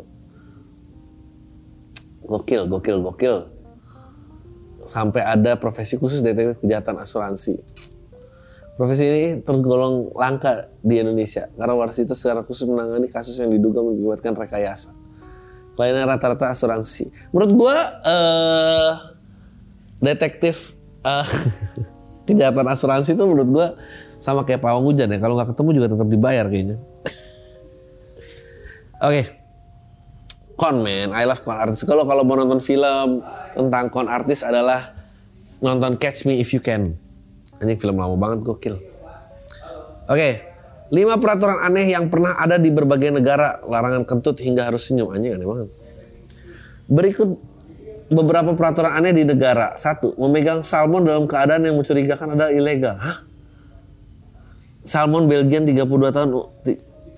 Gokil, 2.28 2.62
gokil, 2.68 2.98
gokil 3.00 3.36
sampai 4.86 5.22
ada 5.22 5.58
profesi 5.58 5.98
khusus 5.98 6.20
detektif 6.20 6.60
kejahatan 6.62 7.02
asuransi. 7.02 7.62
Profesi 8.76 9.04
ini 9.06 9.24
tergolong 9.46 10.10
langka 10.18 10.72
di 10.82 10.98
Indonesia 10.98 11.52
karena 11.54 11.74
waris 11.78 12.02
itu 12.02 12.18
secara 12.18 12.42
khusus 12.42 12.66
menangani 12.66 13.12
kasus 13.12 13.38
yang 13.38 13.54
diduga 13.54 13.84
mengakibatkan 13.84 14.34
rekayasa. 14.34 14.96
Lainnya 15.78 16.06
rata-rata 16.06 16.50
asuransi. 16.50 17.10
Menurut 17.34 17.52
gua 17.58 17.78
uh, 18.06 18.92
detektif 20.02 20.76
uh, 21.10 21.28
kejahatan 22.30 22.68
asuransi 22.70 23.18
itu 23.18 23.24
menurut 23.26 23.50
gua 23.50 23.68
sama 24.22 24.46
kayak 24.46 24.62
pawang 24.62 24.86
hujan 24.86 25.10
ya. 25.10 25.18
Kalau 25.18 25.34
nggak 25.38 25.58
ketemu 25.58 25.70
juga 25.82 25.88
tetap 25.98 26.08
dibayar 26.08 26.46
kayaknya. 26.50 26.78
Oke. 29.02 29.10
Okay 29.10 29.26
con 30.62 30.86
man 30.86 31.10
I 31.10 31.26
love 31.26 31.42
con 31.42 31.58
artis 31.58 31.82
kalau 31.82 32.06
kalau 32.06 32.22
mau 32.22 32.38
nonton 32.38 32.62
film 32.62 33.26
tentang 33.58 33.90
con 33.90 34.06
artis 34.06 34.46
adalah 34.46 34.94
nonton 35.58 35.98
Catch 35.98 36.30
Me 36.30 36.38
If 36.38 36.54
You 36.54 36.62
Can 36.62 36.94
anjing 37.58 37.82
film 37.82 37.98
lama 37.98 38.14
banget 38.14 38.46
gokil 38.46 38.78
oke 38.78 38.86
okay. 40.06 40.46
lima 40.94 41.18
peraturan 41.18 41.66
aneh 41.66 41.90
yang 41.90 42.14
pernah 42.14 42.38
ada 42.38 42.62
di 42.62 42.70
berbagai 42.70 43.10
negara 43.10 43.58
larangan 43.66 44.06
kentut 44.06 44.38
hingga 44.38 44.70
harus 44.70 44.86
senyum 44.86 45.10
anjing 45.10 45.34
aneh 45.34 45.50
banget 45.50 45.70
berikut 46.86 47.42
beberapa 48.12 48.52
peraturan 48.54 48.92
aneh 48.92 49.16
di 49.16 49.24
negara 49.24 49.72
satu 49.80 50.14
memegang 50.20 50.60
salmon 50.60 51.08
dalam 51.08 51.24
keadaan 51.26 51.64
yang 51.64 51.80
mencurigakan 51.80 52.36
adalah 52.36 52.52
ilegal 52.52 53.00
hah 53.00 53.32
Salmon 54.82 55.30
Belgian 55.30 55.62
32 55.66 55.86
tahun 56.10 56.30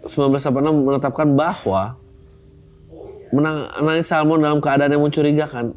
1986 0.04 0.84
menetapkan 0.84 1.28
bahwa 1.32 1.96
menangani 3.32 4.04
salmon 4.04 4.44
dalam 4.44 4.60
keadaan 4.60 4.92
yang 4.92 5.04
mencurigakan. 5.04 5.72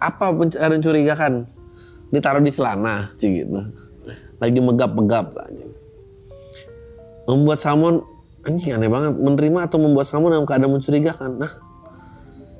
Apa 0.00 0.32
pencarian 0.32 0.78
mencurigakan? 0.78 1.32
Ditaruh 2.14 2.42
di 2.42 2.50
celana, 2.54 3.10
gitu. 3.18 3.70
Lagi 4.38 4.58
megap-megap 4.58 5.34
saja. 5.34 5.66
Membuat 7.26 7.58
salmon 7.58 8.02
anjing 8.46 8.78
aneh 8.78 8.88
banget 8.88 9.14
menerima 9.18 9.68
atau 9.68 9.78
membuat 9.82 10.06
salmon 10.08 10.32
dalam 10.32 10.46
keadaan 10.46 10.72
mencurigakan. 10.78 11.30
Nah, 11.42 11.52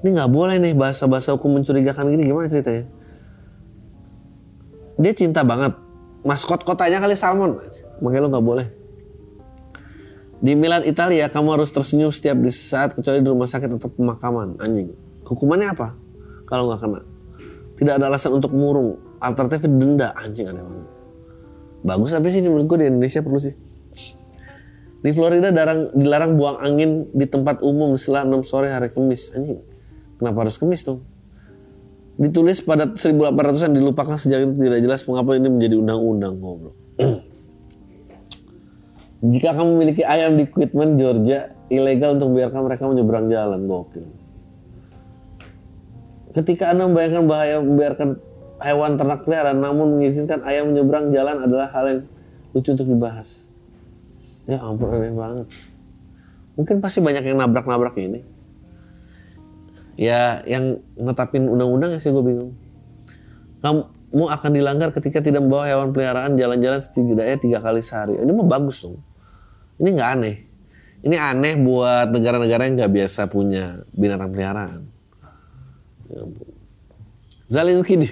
ini 0.01 0.09
nggak 0.17 0.31
boleh 0.33 0.57
nih 0.57 0.73
bahasa-bahasa 0.73 1.37
hukum 1.37 1.61
mencurigakan 1.61 2.09
gini 2.09 2.25
gimana 2.25 2.49
ceritanya? 2.49 2.89
Dia 5.01 5.13
cinta 5.13 5.45
banget. 5.45 5.77
Maskot 6.25 6.65
kotanya 6.65 7.01
kali 7.01 7.17
salmon. 7.17 7.61
Makanya 8.05 8.21
lo 8.25 8.29
nggak 8.29 8.47
boleh. 8.47 8.67
Di 10.41 10.57
Milan 10.57 10.89
Italia 10.89 11.29
kamu 11.29 11.61
harus 11.61 11.69
tersenyum 11.69 12.09
setiap 12.09 12.41
di 12.41 12.49
saat 12.49 12.97
kecuali 12.97 13.21
di 13.21 13.29
rumah 13.29 13.45
sakit 13.45 13.77
atau 13.77 13.93
pemakaman 13.93 14.57
anjing. 14.57 14.93
Hukumannya 15.25 15.69
apa? 15.69 15.93
Kalau 16.49 16.73
nggak 16.73 16.81
kena. 16.81 17.01
Tidak 17.77 17.93
ada 18.01 18.09
alasan 18.09 18.37
untuk 18.41 18.57
murung. 18.57 18.97
Alternatif 19.21 19.69
denda 19.69 20.17
anjing 20.17 20.49
aneh 20.49 20.65
banget. 20.65 20.89
Bagus 21.81 22.13
tapi 22.13 22.29
sih 22.33 22.41
menurut 22.41 22.69
gue 22.69 22.79
di 22.85 22.87
Indonesia 22.89 23.21
perlu 23.21 23.41
sih. 23.41 23.53
Di 25.01 25.13
Florida 25.17 25.49
darang, 25.49 25.93
dilarang 25.97 26.37
buang 26.37 26.61
angin 26.61 27.09
di 27.17 27.25
tempat 27.25 27.65
umum 27.65 27.97
setelah 27.97 28.29
6 28.29 28.45
sore 28.45 28.69
hari 28.69 28.93
Kamis. 28.93 29.33
Anjing. 29.33 29.70
Kenapa 30.21 30.45
harus 30.45 30.61
Kamis 30.61 30.85
tuh? 30.85 31.01
Ditulis 32.21 32.61
pada 32.61 32.85
1800-an 32.93 33.73
dilupakan 33.73 34.21
sejak 34.21 34.45
itu 34.45 34.53
tidak 34.61 34.85
jelas 34.85 35.01
mengapa 35.09 35.41
ini 35.41 35.49
menjadi 35.49 35.81
undang-undang 35.81 36.37
goblok. 36.37 36.77
Jika 39.33 39.57
kamu 39.57 39.81
memiliki 39.81 40.05
ayam 40.05 40.37
di 40.37 40.45
Quitman, 40.45 41.01
Georgia, 41.01 41.57
ilegal 41.73 42.21
untuk 42.21 42.37
membiarkan 42.37 42.61
mereka 42.69 42.85
menyeberang 42.85 43.27
jalan. 43.33 43.65
Gokil. 43.65 44.05
Ketika 46.37 46.77
Anda 46.77 46.87
membayangkan 46.93 47.25
bahaya 47.25 47.57
membiarkan 47.65 48.09
hewan 48.61 49.01
ternak 49.01 49.25
peliharaan 49.25 49.59
namun 49.59 49.99
mengizinkan 49.99 50.45
ayam 50.45 50.71
menyeberang 50.71 51.11
jalan 51.11 51.43
adalah 51.43 51.73
hal 51.73 51.85
yang 51.89 52.01
lucu 52.53 52.71
untuk 52.77 52.87
dibahas. 52.87 53.49
Ya 54.45 54.61
ampun 54.61 54.93
aneh 54.93 55.13
banget. 55.17 55.49
Mungkin 56.61 56.85
pasti 56.85 57.01
banyak 57.01 57.25
yang 57.25 57.41
nabrak-nabrak 57.41 57.97
ini. 57.97 58.21
Ya 59.99 60.43
yang 60.47 60.83
netapin 60.99 61.47
undang-undang 61.49 61.95
ya 61.95 61.99
sih 62.03 62.11
gue 62.11 62.25
bingung. 62.25 62.53
Kamu 63.61 63.81
mu 64.11 64.27
akan 64.27 64.51
dilanggar 64.51 64.91
ketika 64.91 65.23
tidak 65.23 65.47
membawa 65.47 65.71
hewan 65.71 65.95
peliharaan 65.95 66.35
jalan-jalan 66.35 66.83
setidaknya 66.83 67.39
tiga 67.39 67.59
kali 67.63 67.79
sehari. 67.79 68.19
Ini 68.19 68.31
mah 68.31 68.49
bagus 68.49 68.83
dong. 68.83 68.99
Ini 69.79 69.89
nggak 69.95 70.11
aneh. 70.19 70.37
Ini 71.01 71.17
aneh 71.17 71.55
buat 71.57 72.13
negara-negara 72.13 72.69
yang 72.69 72.75
nggak 72.77 72.93
biasa 72.93 73.31
punya 73.31 73.87
binatang 73.95 74.35
peliharaan. 74.35 74.81
Ya. 76.11 76.23
Zelensky 77.51 77.95
di... 77.99 78.09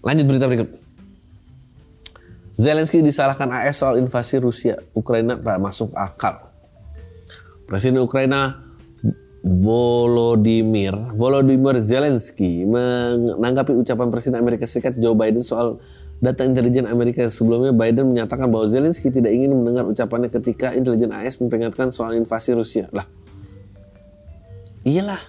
Lanjut 0.00 0.24
berita 0.24 0.48
berikut. 0.48 0.68
Zelensky 2.56 3.00
disalahkan 3.00 3.48
AS 3.52 3.80
soal 3.80 4.00
invasi 4.00 4.40
Rusia. 4.40 4.80
Ukraina 4.92 5.36
tak 5.36 5.60
masuk 5.60 5.92
akal. 5.96 6.50
Presiden 7.68 8.02
Ukraina 8.02 8.69
Volodymyr 9.40 11.16
Volodymyr 11.16 11.80
Zelensky 11.80 12.68
menanggapi 12.68 13.72
ucapan 13.72 14.12
Presiden 14.12 14.36
Amerika 14.36 14.68
Serikat 14.68 15.00
Joe 15.00 15.16
Biden 15.16 15.40
soal 15.40 15.80
data 16.20 16.44
intelijen 16.44 16.84
Amerika 16.84 17.24
sebelumnya 17.32 17.72
Biden 17.72 18.12
menyatakan 18.12 18.52
bahwa 18.52 18.68
Zelensky 18.68 19.08
tidak 19.08 19.32
ingin 19.32 19.56
mendengar 19.56 19.88
ucapannya 19.88 20.28
ketika 20.28 20.76
intelijen 20.76 21.08
AS 21.16 21.40
memperingatkan 21.40 21.88
soal 21.88 22.12
invasi 22.12 22.52
Rusia. 22.52 22.92
Lah, 22.92 23.08
iyalah 24.84 25.24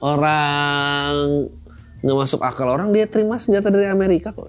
orang 0.00 1.44
nggak 2.00 2.16
masuk 2.16 2.40
akal 2.40 2.72
orang 2.72 2.88
dia 2.96 3.04
terima 3.04 3.36
senjata 3.36 3.68
dari 3.68 3.84
Amerika 3.84 4.32
kok. 4.32 4.48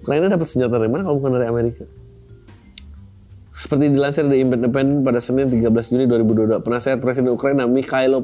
Ukraina 0.00 0.30
dapat 0.30 0.46
senjata 0.46 0.78
dari 0.78 0.88
mana 0.88 1.02
kalau 1.02 1.18
bukan 1.18 1.34
dari 1.34 1.50
Amerika? 1.50 1.84
Seperti 3.50 3.90
dilansir 3.90 4.26
dari 4.30 4.46
Independent 4.46 5.02
pada 5.02 5.18
Senin 5.18 5.50
13 5.50 5.66
Juni 5.90 6.06
2022, 6.06 6.62
penasehat 6.62 7.02
Presiden 7.02 7.34
Ukraina 7.34 7.66
Mikhailo 7.66 8.22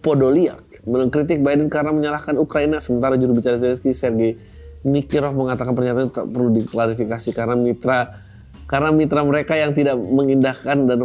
Podolyak 0.00 0.66
mengkritik 0.86 1.42
Biden 1.42 1.66
karena 1.66 1.90
menyalahkan 1.90 2.38
Ukraina 2.38 2.78
sementara 2.78 3.18
juru 3.18 3.36
bicara 3.36 3.58
Zelensky 3.58 3.90
Sergei 3.90 4.38
Nikirov 4.86 5.34
mengatakan 5.34 5.74
pernyataan 5.74 6.14
tak 6.14 6.30
perlu 6.30 6.54
diklarifikasi 6.62 7.34
karena 7.34 7.58
mitra 7.58 8.22
karena 8.70 8.94
mitra 8.94 9.26
mereka 9.26 9.58
yang 9.58 9.74
tidak 9.74 9.98
mengindahkan 9.98 10.86
dan 10.86 10.98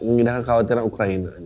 mengindahkan 0.00 0.40
kekhawatiran 0.40 0.84
Ukraina. 0.88 1.36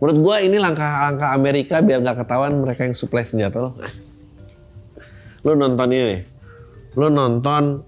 Menurut 0.00 0.18
gue 0.20 0.36
ini 0.48 0.56
langkah-langkah 0.56 1.36
Amerika 1.36 1.84
biar 1.84 2.00
nggak 2.00 2.24
ketahuan 2.24 2.56
mereka 2.56 2.88
yang 2.88 2.96
suplai 2.96 3.24
senjata 3.24 3.68
loh. 3.68 3.76
Lo 5.44 5.52
nonton 5.60 5.88
ini. 5.92 6.24
Lo 6.96 7.12
nonton 7.12 7.84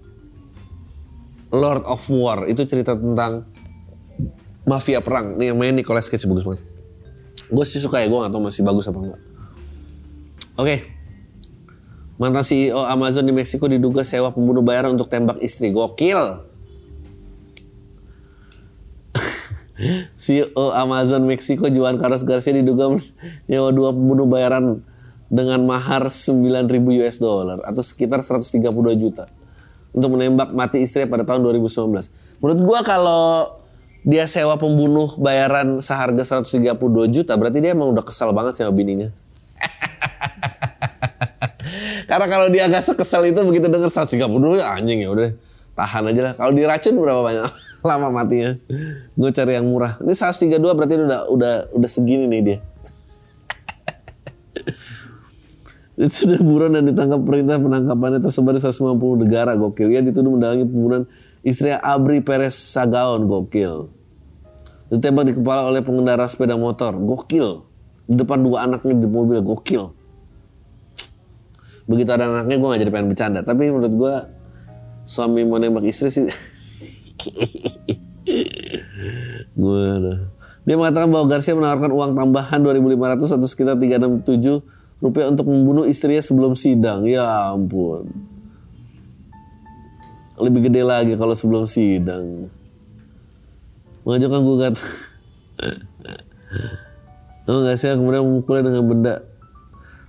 Lord 1.49 1.83
of 1.85 2.01
War. 2.13 2.45
Itu 2.45 2.65
cerita 2.65 2.93
tentang 2.93 3.45
mafia 4.65 5.01
perang. 5.01 5.37
Nih 5.37 5.53
yang 5.53 5.57
main 5.57 5.73
Nicolas 5.73 6.09
Cage 6.09 6.29
bagus 6.29 6.45
banget. 6.45 6.61
Gue 7.49 7.65
sih 7.65 7.81
suka 7.81 7.97
ya, 8.01 8.07
gue 8.07 8.19
gak 8.21 8.29
tau 8.29 8.41
masih 8.41 8.61
bagus 8.61 8.85
apa 8.85 8.97
enggak. 9.01 9.21
Oke. 10.59 10.65
Okay. 10.65 10.79
Mantan 12.19 12.43
CEO 12.43 12.83
Amazon 12.83 13.23
di 13.25 13.33
Meksiko 13.33 13.71
diduga 13.71 14.03
sewa 14.03 14.35
pembunuh 14.35 14.59
bayaran 14.59 14.93
untuk 14.93 15.07
tembak 15.07 15.39
istri. 15.39 15.71
Gokil. 15.71 16.43
CEO 20.19 20.75
Amazon 20.75 21.23
Meksiko 21.23 21.71
Juan 21.71 21.95
Carlos 21.95 22.27
Garcia 22.27 22.51
diduga 22.51 22.91
nyewa 23.47 23.71
dua 23.71 23.95
pembunuh 23.95 24.27
bayaran 24.27 24.83
dengan 25.31 25.61
mahar 25.63 26.11
9.000 26.11 26.65
US 27.05 27.17
dollar 27.21 27.61
atau 27.63 27.85
sekitar 27.85 28.19
132 28.19 28.65
juta 28.97 29.29
untuk 29.93 30.15
menembak 30.15 30.53
mati 30.53 30.85
istri 30.85 31.05
pada 31.09 31.25
tahun 31.25 31.43
2019. 31.45 31.89
Menurut 32.39 32.59
gua 32.63 32.79
kalau 32.85 33.59
dia 34.07 34.25
sewa 34.31 34.55
pembunuh 34.55 35.11
bayaran 35.19 35.83
seharga 35.83 36.39
132 36.39 36.71
juta 37.11 37.35
berarti 37.35 37.59
dia 37.59 37.75
emang 37.75 37.91
udah 37.91 38.05
kesal 38.05 38.31
banget 38.31 38.55
sama 38.55 38.71
bininya. 38.71 39.11
Karena 42.09 42.25
kalau 42.25 42.47
dia 42.47 42.65
agak 42.65 42.87
sekesal 42.87 43.27
itu 43.27 43.43
begitu 43.43 43.67
denger 43.67 43.91
132 43.91 44.63
ya 44.63 44.65
anjing 44.73 45.03
ya 45.03 45.09
udah 45.11 45.29
tahan 45.75 46.15
aja 46.15 46.21
lah. 46.31 46.33
Kalau 46.33 46.51
diracun 46.55 46.95
berapa 46.95 47.21
banyak 47.21 47.51
lama 47.89 48.07
matinya? 48.11 48.55
Gue 49.13 49.31
cari 49.35 49.59
yang 49.59 49.67
murah. 49.67 49.99
Ini 49.99 50.15
132 50.15 50.63
berarti 50.63 50.93
udah 50.95 51.21
udah 51.27 51.53
udah 51.75 51.89
segini 51.89 52.25
nih 52.27 52.41
dia. 52.41 52.57
sudah 56.07 56.39
buron 56.39 56.71
dan 56.79 56.87
ditangkap 56.87 57.19
perintah 57.27 57.59
penangkapannya 57.59 58.23
tersebar 58.23 58.55
di 58.55 58.63
150 58.63 59.23
negara 59.27 59.51
gokil. 59.59 59.91
Ia 59.91 59.99
dituduh 59.99 60.31
mendalangi 60.31 60.63
pembunuhan 60.63 61.03
istri 61.43 61.75
Abri 61.75 62.23
Perez 62.23 62.55
Sagaon 62.55 63.27
gokil. 63.27 63.91
Ditembak 64.87 65.27
di 65.27 65.33
kepala 65.35 65.67
oleh 65.67 65.83
pengendara 65.83 66.23
sepeda 66.31 66.55
motor 66.55 66.95
gokil. 66.95 67.67
Di 68.07 68.15
depan 68.15 68.39
dua 68.39 68.63
anaknya 68.63 68.95
di 68.95 69.07
mobil 69.11 69.43
gokil. 69.43 69.91
Begitu 71.83 72.09
ada 72.15 72.31
anaknya 72.31 72.57
gue 72.61 72.69
gak 72.71 72.79
jadi 72.79 72.91
pengen 72.95 73.07
bercanda. 73.11 73.39
Tapi 73.43 73.67
menurut 73.67 73.93
gue 73.93 74.13
suami 75.03 75.43
mau 75.43 75.59
nembak 75.59 75.83
istri 75.83 76.07
sih. 76.09 76.23
gue 79.59 79.81
Dia 80.63 80.75
mengatakan 80.77 81.09
bahwa 81.11 81.25
Garcia 81.27 81.57
menawarkan 81.57 81.91
uang 81.91 82.11
tambahan 82.15 82.61
2.500 82.61 83.35
atau 83.35 83.47
sekitar 83.49 83.75
367 83.75 84.78
rupiah 84.99 85.31
untuk 85.31 85.47
membunuh 85.47 85.87
istrinya 85.87 86.23
sebelum 86.23 86.55
sidang. 86.55 87.07
Ya 87.07 87.23
ampun. 87.51 88.11
Lebih 90.39 90.71
gede 90.71 90.83
lagi 90.83 91.13
kalau 91.19 91.35
sebelum 91.35 91.67
sidang. 91.67 92.47
Mengajukan 94.07 94.41
gugat. 94.43 94.75
Oh 97.49 97.65
nggak 97.65 97.81
sih 97.81 97.89
kemudian 97.89 98.21
memukulnya 98.21 98.69
dengan 98.69 98.85
benda. 98.85 99.15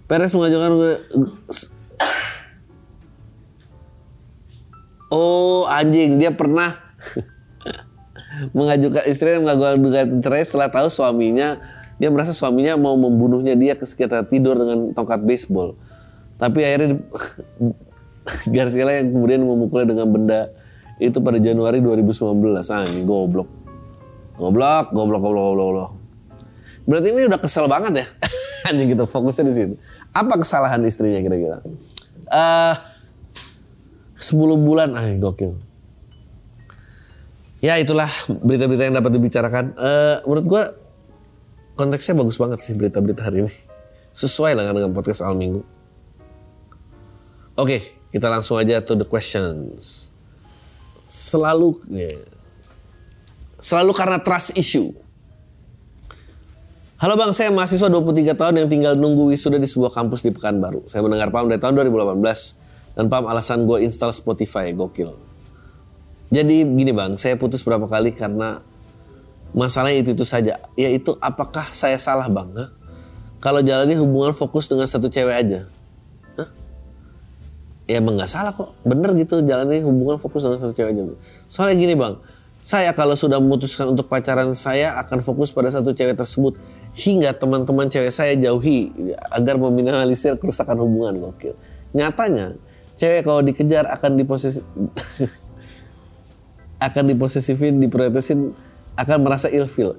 Peres 0.04 0.36
mengajukan 0.36 0.76
Oh 5.08 5.64
anjing 5.64 6.20
dia 6.20 6.36
pernah 6.36 6.76
mengajukan 8.56 9.08
istrinya 9.08 9.42
mengajukan 9.42 10.20
cerai 10.20 10.44
setelah 10.44 10.68
tahu 10.68 10.92
suaminya 10.92 11.79
dia 12.00 12.08
merasa 12.08 12.32
suaminya 12.32 12.80
mau 12.80 12.96
membunuhnya 12.96 13.52
dia 13.52 13.76
ketika 13.76 14.24
tidur 14.24 14.56
dengan 14.56 14.96
tongkat 14.96 15.20
baseball. 15.20 15.76
Tapi 16.40 16.64
akhirnya 16.64 16.96
Garcia 18.56 18.88
yang 18.88 19.12
kemudian 19.12 19.44
memukulnya 19.44 19.92
dengan 19.92 20.08
benda 20.08 20.40
itu 20.96 21.20
pada 21.20 21.36
Januari 21.36 21.84
2019. 21.84 22.64
Ah 22.72 22.88
ini 22.88 23.04
goblok. 23.04 23.48
Goblok, 24.40 24.96
goblok, 24.96 25.20
goblok, 25.20 25.44
goblok, 25.52 25.66
goblok. 25.68 25.90
Berarti 26.88 27.08
ini 27.12 27.28
udah 27.28 27.40
kesel 27.40 27.68
banget 27.68 27.92
ya. 28.00 28.06
Anjing 28.72 28.96
gitu, 28.96 29.04
fokusnya 29.04 29.44
di 29.52 29.52
situ. 29.52 29.74
Apa 30.16 30.40
kesalahan 30.40 30.80
istrinya 30.88 31.20
kira-kira? 31.20 31.60
Uh, 32.32 32.74
10 34.16 34.36
bulan, 34.56 34.96
ah 34.96 35.04
gokil. 35.20 35.56
Ya 37.60 37.76
itulah 37.76 38.08
berita-berita 38.28 38.88
yang 38.88 38.96
dapat 38.96 39.12
dibicarakan. 39.20 39.64
Uh, 39.76 40.16
menurut 40.24 40.44
gue 40.48 40.62
konteksnya 41.80 42.12
bagus 42.12 42.36
banget 42.36 42.60
sih 42.60 42.76
berita-berita 42.76 43.24
hari 43.24 43.48
ini. 43.48 43.52
Sesuai 44.12 44.52
lah 44.52 44.68
dengan 44.68 44.92
podcast 44.92 45.24
Al 45.24 45.32
Minggu. 45.32 45.64
Oke, 47.56 47.96
kita 48.12 48.28
langsung 48.28 48.60
aja 48.60 48.84
to 48.84 48.92
the 48.92 49.08
questions. 49.08 50.12
Selalu 51.08 51.80
ya, 51.88 52.20
selalu 53.56 53.96
karena 53.96 54.20
trust 54.20 54.60
issue. 54.60 54.92
Halo 57.00 57.16
Bang, 57.16 57.32
saya 57.32 57.48
mahasiswa 57.48 57.88
23 57.88 58.36
tahun 58.36 58.54
yang 58.60 58.68
tinggal 58.68 58.92
nunggu 58.92 59.32
wisuda 59.32 59.56
di 59.56 59.64
sebuah 59.64 59.88
kampus 59.96 60.20
di 60.20 60.36
Pekanbaru. 60.36 60.84
Saya 60.84 61.00
mendengar 61.00 61.32
Pam 61.32 61.48
dari 61.48 61.56
tahun 61.56 61.80
2018 61.80 63.00
dan 63.00 63.08
Pam 63.08 63.24
alasan 63.24 63.64
gue 63.64 63.80
install 63.80 64.12
Spotify, 64.12 64.68
gokil. 64.76 65.16
Jadi 66.28 66.60
gini 66.60 66.92
Bang, 66.92 67.16
saya 67.16 67.40
putus 67.40 67.64
berapa 67.64 67.88
kali 67.88 68.12
karena 68.12 68.60
Masalahnya 69.50 70.06
itu 70.06 70.10
itu 70.14 70.22
saja. 70.22 70.62
Yaitu 70.78 71.18
apakah 71.18 71.66
saya 71.74 71.98
salah 71.98 72.30
bang? 72.30 72.50
Hah? 72.54 72.70
Kalau 73.40 73.64
jalani 73.64 73.96
hubungan 73.96 74.36
fokus 74.36 74.70
dengan 74.70 74.86
satu 74.86 75.10
cewek 75.10 75.34
aja. 75.34 75.66
Hah? 76.38 76.48
Ya 77.90 77.98
emang 77.98 78.14
nggak 78.14 78.30
salah 78.30 78.54
kok. 78.54 78.76
Bener 78.86 79.10
gitu 79.18 79.42
jalani 79.42 79.82
hubungan 79.82 80.20
fokus 80.20 80.46
dengan 80.46 80.62
satu 80.62 80.74
cewek 80.76 80.94
aja. 80.94 81.02
Soalnya 81.50 81.76
gini 81.80 81.94
bang. 81.98 82.14
Saya 82.60 82.92
kalau 82.92 83.16
sudah 83.16 83.40
memutuskan 83.40 83.88
untuk 83.88 84.12
pacaran 84.12 84.52
saya 84.52 84.92
akan 85.00 85.24
fokus 85.24 85.48
pada 85.50 85.72
satu 85.72 85.96
cewek 85.96 86.14
tersebut. 86.14 86.54
Hingga 86.94 87.34
teman-teman 87.38 87.88
cewek 87.88 88.12
saya 88.12 88.36
jauhi 88.36 88.92
agar 89.30 89.58
meminimalisir 89.58 90.36
kerusakan 90.38 90.78
hubungan. 90.84 91.18
Gokil. 91.18 91.56
Nyatanya 91.96 92.54
cewek 92.94 93.26
kalau 93.26 93.40
dikejar 93.40 93.88
akan 93.88 94.20
diposisi 94.20 94.60
akan 96.86 97.04
diposesifin, 97.12 97.80
diprotesin 97.80 98.56
akan 99.00 99.24
merasa 99.24 99.48
ilfil. 99.48 99.96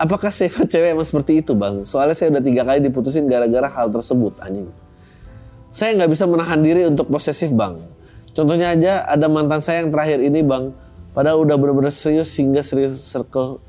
Apakah 0.00 0.32
sifat 0.32 0.66
cewek 0.66 0.96
emang 0.96 1.06
seperti 1.06 1.44
itu 1.44 1.52
bang? 1.52 1.84
Soalnya 1.84 2.16
saya 2.16 2.32
udah 2.32 2.42
tiga 2.42 2.64
kali 2.64 2.80
diputusin 2.82 3.28
gara-gara 3.28 3.68
hal 3.68 3.92
tersebut 3.92 4.32
anjing. 4.40 4.72
Saya 5.70 5.94
nggak 5.94 6.10
bisa 6.10 6.24
menahan 6.26 6.58
diri 6.64 6.88
untuk 6.88 7.06
posesif 7.06 7.52
bang. 7.54 7.78
Contohnya 8.32 8.72
aja 8.72 9.04
ada 9.06 9.28
mantan 9.28 9.60
saya 9.60 9.84
yang 9.84 9.92
terakhir 9.92 10.18
ini 10.24 10.40
bang. 10.40 10.72
Padahal 11.12 11.44
udah 11.44 11.54
benar-benar 11.60 11.92
serius 11.92 12.32
hingga 12.40 12.64
serius 12.64 12.96
circle. 12.96 13.60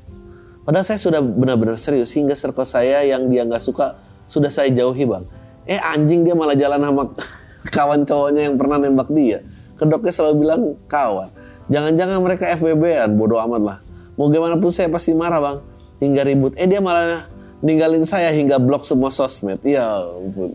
Padahal 0.64 0.86
saya 0.88 0.98
sudah 0.98 1.20
benar-benar 1.20 1.76
serius 1.76 2.10
hingga 2.16 2.32
circle 2.32 2.64
saya 2.64 3.04
yang 3.04 3.28
dia 3.28 3.44
nggak 3.44 3.60
suka 3.60 4.00
sudah 4.24 4.48
saya 4.48 4.72
jauhi 4.72 5.04
bang. 5.04 5.28
Eh 5.68 5.78
anjing 5.78 6.24
dia 6.24 6.32
malah 6.32 6.56
jalan 6.56 6.80
sama 6.80 7.12
kawan 7.76 8.08
cowoknya 8.08 8.50
yang 8.50 8.56
pernah 8.56 8.80
nembak 8.80 9.12
dia. 9.12 9.44
Kedoknya 9.76 10.12
selalu 10.16 10.34
bilang 10.40 10.62
kawan. 10.88 11.28
Jangan-jangan 11.68 12.18
mereka 12.24 12.48
FBB-an, 12.56 13.14
bodoh 13.20 13.38
amat 13.44 13.62
lah. 13.62 13.78
Mau 14.16 14.28
gimana 14.28 14.60
pun 14.60 14.68
saya 14.68 14.92
pasti 14.92 15.16
marah 15.16 15.40
bang. 15.40 15.58
Hingga 16.02 16.22
ribut. 16.28 16.52
Eh 16.60 16.68
dia 16.68 16.84
malah 16.84 17.32
ninggalin 17.64 18.04
saya 18.04 18.28
hingga 18.34 18.60
blok 18.60 18.84
semua 18.84 19.08
sosmed. 19.08 19.62
Ya 19.64 20.04
ampun. 20.04 20.52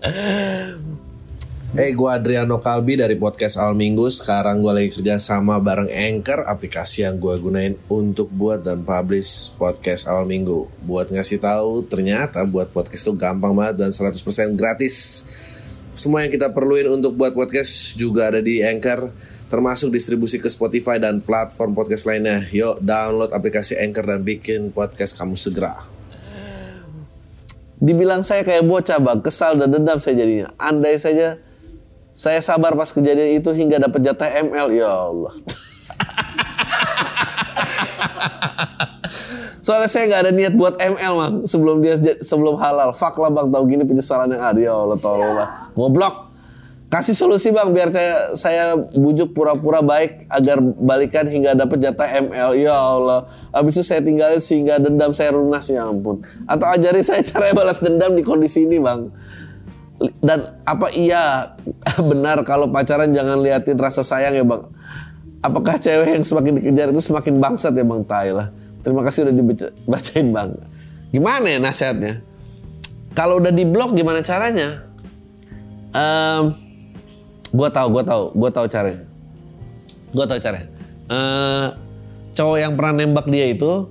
Hey, 1.70 1.94
gue 1.94 2.10
Adriano 2.10 2.58
Kalbi 2.58 2.98
dari 2.98 3.14
podcast 3.14 3.54
Al 3.54 3.78
Minggu. 3.78 4.10
Sekarang 4.10 4.58
gue 4.58 4.74
lagi 4.74 4.90
kerja 4.90 5.22
sama 5.22 5.62
bareng 5.62 5.86
Anchor, 5.86 6.42
aplikasi 6.42 7.06
yang 7.06 7.22
gue 7.22 7.30
gunain 7.38 7.78
untuk 7.86 8.26
buat 8.26 8.66
dan 8.66 8.82
publish 8.82 9.54
podcast 9.54 10.10
Al 10.10 10.26
Minggu. 10.26 10.66
Buat 10.82 11.14
ngasih 11.14 11.38
tahu, 11.38 11.86
ternyata 11.86 12.42
buat 12.42 12.74
podcast 12.74 13.06
itu 13.06 13.14
gampang 13.14 13.54
banget 13.54 13.86
dan 13.86 13.94
100% 13.94 14.58
gratis. 14.58 15.22
Semua 15.94 16.26
yang 16.26 16.34
kita 16.34 16.50
perluin 16.50 16.90
untuk 16.90 17.14
buat 17.14 17.38
podcast 17.38 17.94
juga 17.94 18.34
ada 18.34 18.42
di 18.42 18.66
Anchor, 18.66 19.14
termasuk 19.50 19.90
distribusi 19.90 20.38
ke 20.38 20.46
Spotify 20.46 21.02
dan 21.02 21.18
platform 21.18 21.74
podcast 21.74 22.06
lainnya. 22.06 22.46
Yuk, 22.54 22.78
download 22.78 23.34
aplikasi 23.34 23.74
Anchor 23.74 24.06
dan 24.06 24.22
bikin 24.22 24.70
podcast 24.70 25.18
kamu 25.18 25.34
segera. 25.34 25.82
Dibilang 27.82 28.22
saya 28.22 28.46
kayak 28.46 28.62
bocah 28.62 29.02
bang, 29.02 29.18
kesal 29.18 29.58
dan 29.58 29.74
dendam 29.74 29.98
saya 29.98 30.22
jadinya. 30.22 30.54
Andai 30.54 31.02
saja 31.02 31.42
saya 32.14 32.38
sabar 32.38 32.78
pas 32.78 32.94
kejadian 32.94 33.42
itu 33.42 33.50
hingga 33.50 33.82
dapat 33.82 34.06
jatah 34.06 34.30
ML, 34.38 34.70
ya 34.70 34.86
Allah. 34.86 35.34
Soalnya 39.66 39.90
saya 39.90 40.06
nggak 40.06 40.22
ada 40.28 40.32
niat 40.32 40.54
buat 40.54 40.78
ML 40.78 41.12
bang 41.18 41.34
sebelum 41.50 41.82
dia 41.82 41.98
sebelum 42.22 42.54
halal. 42.54 42.94
Fuck 42.94 43.18
lah 43.18 43.34
bang, 43.34 43.50
tahu 43.50 43.66
gini 43.66 43.82
penyesalan 43.82 44.30
yang 44.30 44.44
ada. 44.46 44.60
Ya 44.62 44.78
Allah, 44.78 44.94
tolonglah. 44.94 45.74
Goblok. 45.74 46.29
Kasih 46.90 47.14
solusi 47.14 47.54
bang 47.54 47.70
biar 47.70 47.94
saya 47.94 48.34
saya 48.34 48.64
bujuk 48.74 49.30
pura-pura 49.30 49.78
baik 49.78 50.26
agar 50.26 50.58
balikan 50.58 51.22
hingga 51.30 51.54
dapat 51.54 51.78
jatah 51.78 52.10
ML. 52.26 52.58
Ya 52.58 52.74
Allah. 52.74 53.30
Habis 53.54 53.78
itu 53.78 53.84
saya 53.86 54.02
tinggalin 54.02 54.42
sehingga 54.42 54.82
dendam 54.82 55.14
saya 55.14 55.30
lunas 55.30 55.70
ya 55.70 55.86
ampun. 55.86 56.26
Atau 56.50 56.66
ajari 56.66 57.06
saya 57.06 57.22
cara 57.30 57.54
balas 57.54 57.78
dendam 57.78 58.18
di 58.18 58.26
kondisi 58.26 58.66
ini 58.66 58.82
bang. 58.82 59.06
Dan 60.18 60.58
apa 60.66 60.90
iya 60.90 61.54
benar 62.10 62.42
kalau 62.42 62.66
pacaran 62.66 63.14
jangan 63.14 63.38
liatin 63.38 63.78
rasa 63.78 64.02
sayang 64.02 64.34
ya 64.34 64.42
bang? 64.42 64.66
Apakah 65.46 65.78
cewek 65.78 66.18
yang 66.18 66.26
semakin 66.26 66.58
dikejar 66.58 66.90
itu 66.90 67.06
semakin 67.06 67.38
bangsat 67.38 67.70
ya 67.70 67.86
bang? 67.86 68.02
Thailah 68.02 68.50
terima 68.82 69.06
kasih 69.06 69.30
udah 69.30 69.34
dibacain 69.38 70.26
bang. 70.34 70.50
Gimana 71.14 71.46
ya 71.54 71.58
nasihatnya? 71.62 72.18
Kalau 73.14 73.38
udah 73.38 73.54
diblok 73.54 73.94
gimana 73.94 74.22
caranya? 74.26 74.86
Um, 75.90 76.69
gue 77.50 77.68
tahu 77.70 77.86
gue 77.90 78.04
tahu 78.06 78.22
gue 78.34 78.50
tahu 78.50 78.66
caranya. 78.70 79.04
Gue 80.10 80.26
tahu 80.26 80.38
caranya. 80.42 80.68
Uh, 81.10 81.74
cowok 82.34 82.58
yang 82.62 82.72
pernah 82.78 83.02
nembak 83.02 83.26
dia 83.26 83.50
itu 83.50 83.90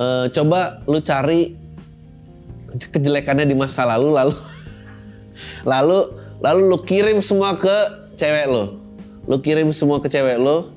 uh, 0.00 0.26
coba 0.32 0.80
lu 0.88 1.00
cari 1.04 1.56
kejelekannya 2.72 3.44
di 3.44 3.56
masa 3.56 3.84
lalu 3.84 4.16
lalu 4.16 4.34
lalu 5.70 5.98
lalu 6.40 6.60
lu 6.72 6.78
kirim 6.80 7.20
semua 7.20 7.54
ke 7.60 7.76
cewek 8.16 8.48
lo 8.48 8.80
lu 9.28 9.36
kirim 9.38 9.68
semua 9.70 10.00
ke 10.00 10.08
cewek 10.08 10.40
lo 10.40 10.72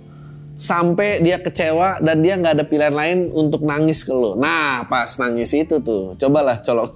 sampai 0.56 1.20
dia 1.20 1.40
kecewa 1.40 2.00
dan 2.00 2.24
dia 2.24 2.40
nggak 2.40 2.54
ada 2.60 2.66
pilihan 2.68 2.96
lain 2.96 3.32
untuk 3.32 3.64
nangis 3.64 4.04
ke 4.04 4.12
lo 4.12 4.36
nah 4.36 4.84
pas 4.88 5.16
nangis 5.20 5.56
itu 5.56 5.80
tuh 5.80 6.16
cobalah 6.20 6.60
colong 6.60 6.92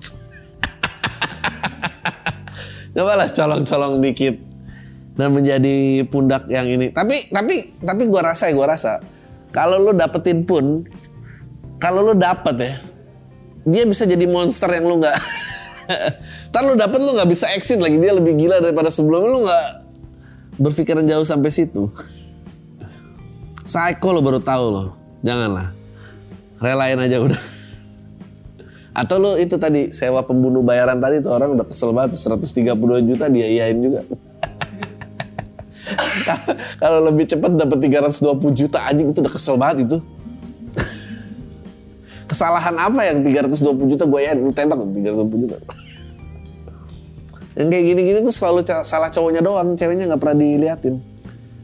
cobalah 2.95 3.27
colong-colong 3.31 4.03
dikit 4.03 4.48
dan 5.19 5.35
menjadi 5.35 6.07
pundak 6.07 6.47
yang 6.47 6.71
ini 6.71 6.95
tapi 6.95 7.27
tapi 7.27 7.75
tapi 7.83 8.07
gua 8.07 8.31
rasa 8.31 8.47
ya 8.47 8.55
gua 8.55 8.71
rasa 8.71 9.03
kalau 9.51 9.83
lu 9.83 9.91
dapetin 9.91 10.47
pun 10.47 10.87
kalau 11.75 11.99
lu 12.07 12.15
dapet 12.15 12.55
ya 12.55 12.73
dia 13.67 13.83
bisa 13.83 14.07
jadi 14.07 14.23
monster 14.23 14.71
yang 14.71 14.87
lu 14.87 15.03
nggak 15.03 15.19
Ntar 16.49 16.65
lu 16.65 16.73
dapet 16.73 16.97
lu 17.01 17.13
nggak 17.13 17.29
bisa 17.29 17.45
exit 17.53 17.77
lagi 17.77 17.97
dia 18.01 18.13
lebih 18.13 18.33
gila 18.33 18.57
daripada 18.57 18.89
sebelumnya 18.89 19.29
lu 19.29 19.39
nggak 19.45 19.67
berpikiran 20.57 21.05
jauh 21.05 21.25
sampai 21.25 21.49
situ. 21.53 21.93
Psycho 23.61 24.09
lo 24.09 24.21
baru 24.25 24.41
tahu 24.41 24.65
lo, 24.73 24.83
janganlah. 25.21 25.69
Relain 26.57 26.97
aja 26.97 27.21
udah. 27.21 27.41
Atau 28.97 29.21
lo 29.21 29.37
itu 29.37 29.55
tadi 29.61 29.93
sewa 29.93 30.25
pembunuh 30.25 30.65
bayaran 30.65 30.97
tadi 30.97 31.21
tuh 31.21 31.31
orang 31.31 31.53
udah 31.53 31.65
kesel 31.69 31.93
banget 31.93 32.17
132 32.17 32.73
juta 33.05 33.29
dia 33.29 33.45
iyain 33.45 33.77
juga. 33.77 34.01
Kalau 36.81 36.99
lebih 37.05 37.25
cepat 37.29 37.51
dapat 37.55 37.77
320 37.81 38.55
juta 38.55 38.79
anjing 38.85 39.07
itu 39.11 39.19
udah 39.21 39.33
kesel 39.33 39.57
banget 39.57 39.77
itu. 39.87 39.97
Kesalahan 42.29 42.77
apa 42.77 43.01
yang 43.09 43.25
320 43.25 43.93
juta 43.97 44.05
gue 44.05 44.21
ya 44.21 44.37
lu 44.37 44.53
tembak 44.53 44.77
320 44.77 45.43
juta. 45.49 45.57
Yang 47.57 47.67
kayak 47.73 47.85
gini-gini 47.89 48.19
tuh 48.21 48.31
selalu 48.31 48.61
salah 48.85 49.09
cowoknya 49.09 49.41
doang, 49.41 49.73
ceweknya 49.73 50.05
nggak 50.13 50.21
pernah 50.21 50.37
diliatin. 50.37 51.01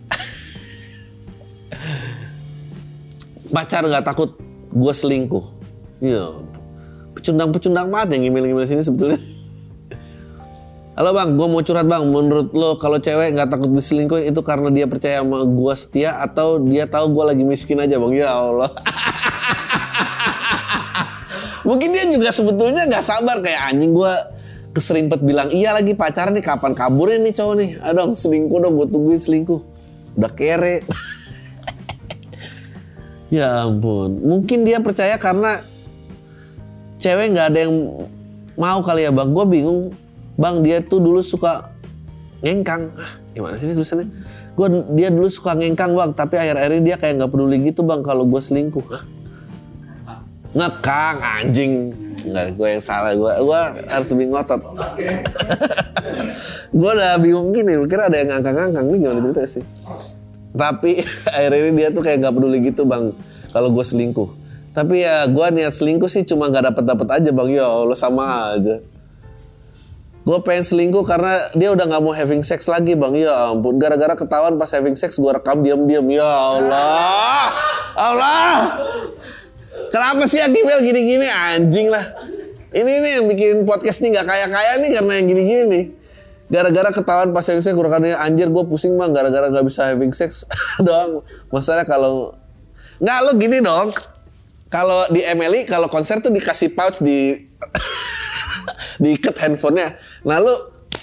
Pacar 3.54 3.86
nggak 3.86 4.04
takut 4.04 4.34
gue 4.74 4.94
selingkuh. 4.94 5.46
Ya, 6.02 6.34
pecundang-pecundang 7.14 7.94
banget 7.94 8.18
yang 8.18 8.22
ngimil-ngimil 8.28 8.66
sini 8.66 8.82
sebetulnya. 8.82 9.22
Halo 10.96 11.12
bang, 11.12 11.36
gue 11.36 11.48
mau 11.52 11.60
curhat 11.60 11.92
bang. 11.92 12.08
Menurut 12.08 12.56
lo 12.56 12.80
kalau 12.80 13.04
cewek 13.04 13.36
nggak 13.36 13.52
takut 13.52 13.68
diselingkuhin 13.68 14.32
itu 14.32 14.40
karena 14.40 14.72
dia 14.72 14.88
percaya 14.88 15.20
sama 15.20 15.44
gue 15.44 15.74
setia 15.76 16.24
atau 16.24 16.56
dia 16.64 16.88
tahu 16.88 17.12
gue 17.12 17.36
lagi 17.36 17.44
miskin 17.44 17.84
aja 17.84 18.00
bang? 18.00 18.16
Ya 18.16 18.32
Allah. 18.32 18.72
Mungkin 21.68 21.92
dia 21.92 22.08
juga 22.08 22.32
sebetulnya 22.32 22.88
nggak 22.88 23.04
sabar. 23.04 23.44
Kayak 23.44 23.76
anjing 23.76 23.92
gue 23.92 24.14
keserimpet 24.72 25.20
bilang 25.20 25.52
iya 25.52 25.76
lagi 25.76 26.00
pacaran 26.00 26.32
nih. 26.32 26.48
Kapan 26.48 26.72
kaburnya 26.72 27.20
nih 27.28 27.36
cowok 27.36 27.56
nih? 27.60 27.70
Aduh 27.84 28.16
selingkuh 28.16 28.64
dong. 28.64 28.80
Gue 28.80 28.88
tungguin 28.88 29.20
selingkuh 29.20 29.60
udah 30.16 30.32
kere. 30.32 30.80
Ya 33.34 33.68
ampun. 33.68 34.24
Mungkin 34.24 34.64
dia 34.64 34.80
percaya 34.80 35.20
karena 35.20 35.60
cewek 37.04 37.36
nggak 37.36 37.48
ada 37.52 37.60
yang 37.68 37.74
mau 38.56 38.80
kali 38.80 39.04
ya 39.04 39.12
bang. 39.12 39.28
Gue 39.34 39.44
bingung 39.44 39.92
bang 40.36 40.56
dia 40.62 40.78
tuh 40.84 41.00
dulu 41.00 41.24
suka 41.24 41.72
ngengkang 42.44 42.92
ah, 43.00 43.16
gimana 43.32 43.56
sih 43.56 43.72
tulisannya 43.72 44.12
gue 44.56 44.68
dia 44.96 45.12
dulu 45.12 45.28
suka 45.28 45.56
ngengkang 45.56 45.96
bang 45.96 46.12
tapi 46.16 46.40
akhir-akhir 46.40 46.72
ini 46.80 46.84
dia 46.84 46.96
kayak 47.00 47.24
nggak 47.24 47.32
peduli 47.32 47.58
gitu 47.68 47.84
bang 47.84 48.04
kalau 48.04 48.28
gue 48.28 48.42
selingkuh 48.44 48.86
Hah? 48.92 49.04
ngekang 50.56 51.18
anjing 51.20 51.74
Enggak, 52.26 52.58
gue 52.58 52.68
yang 52.74 52.84
salah. 52.84 53.14
Gue 53.14 53.30
gue 53.30 53.62
harus 53.86 54.08
lebih 54.18 54.34
ngotot. 54.34 54.62
gue 56.80 56.92
udah 56.98 57.22
bingung 57.22 57.54
gini, 57.54 57.78
kira 57.86 58.10
ada 58.10 58.18
yang 58.18 58.34
ngangkang-ngangkang 58.34 58.86
nih 58.90 58.98
gimana 58.98 59.20
cerita 59.22 59.44
sih. 59.46 59.64
Tapi 60.58 61.06
akhirnya 61.38 61.60
ini 61.62 61.72
dia 61.78 61.90
tuh 61.94 62.02
kayak 62.02 62.26
nggak 62.26 62.34
peduli 62.34 62.58
gitu 62.66 62.82
bang. 62.90 63.14
Kalau 63.54 63.70
gue 63.70 63.86
selingkuh. 63.86 64.30
Tapi 64.74 65.06
ya 65.06 65.30
gue 65.30 65.48
niat 65.54 65.78
selingkuh 65.78 66.10
sih 66.10 66.26
cuma 66.26 66.50
nggak 66.50 66.74
dapet 66.74 66.84
dapet 66.84 67.08
aja 67.14 67.30
bang. 67.30 67.48
Ya 67.54 67.70
Allah 67.70 68.00
sama 68.00 68.58
aja. 68.58 68.82
Gue 70.26 70.42
pengen 70.42 70.66
selingkuh 70.66 71.06
karena 71.06 71.54
dia 71.54 71.70
udah 71.70 71.86
nggak 71.86 72.02
mau 72.02 72.10
having 72.10 72.42
sex 72.42 72.66
lagi 72.66 72.98
bang. 72.98 73.14
Ya 73.14 73.54
ampun, 73.54 73.78
gara-gara 73.78 74.18
ketahuan 74.18 74.58
pas 74.58 74.74
having 74.74 74.98
sex 74.98 75.22
gue 75.22 75.30
rekam 75.30 75.62
diam-diam. 75.62 76.02
Ya 76.10 76.26
Allah, 76.26 77.54
Allah. 77.94 78.58
Kenapa 79.94 80.26
sih 80.26 80.42
Akibel 80.42 80.82
gini-gini 80.82 81.30
anjing 81.30 81.94
lah. 81.94 82.18
Ini 82.74 82.92
nih 83.06 83.12
yang 83.22 83.26
bikin 83.30 83.56
podcast 83.70 84.02
nih 84.02 84.18
nggak 84.18 84.26
kaya-kaya 84.26 84.82
nih 84.82 84.98
karena 84.98 85.12
yang 85.14 85.28
gini-gini 85.30 85.64
nih. 85.70 85.86
Gara-gara 86.50 86.90
ketahuan 86.90 87.30
pas 87.30 87.46
having 87.46 87.62
sex 87.62 87.78
kurangnya 87.78 88.18
anjir 88.18 88.50
gue 88.50 88.64
pusing 88.66 88.98
bang 88.98 89.14
gara-gara 89.14 89.54
nggak 89.54 89.66
bisa 89.70 89.94
having 89.94 90.10
sex 90.10 90.50
doang. 90.86 91.22
Masalah 91.54 91.86
kalau 91.86 92.34
nggak 92.98 93.18
lo 93.30 93.32
gini 93.38 93.62
dong. 93.62 93.94
Kalau 94.74 95.06
di 95.14 95.22
Emily 95.22 95.70
kalau 95.70 95.86
konser 95.86 96.18
tuh 96.18 96.34
dikasih 96.34 96.74
pouch 96.74 96.98
di 96.98 97.46
diikat 99.02 99.36
handphonenya. 99.40 99.96
Nah 100.24 100.40
lo 100.40 100.54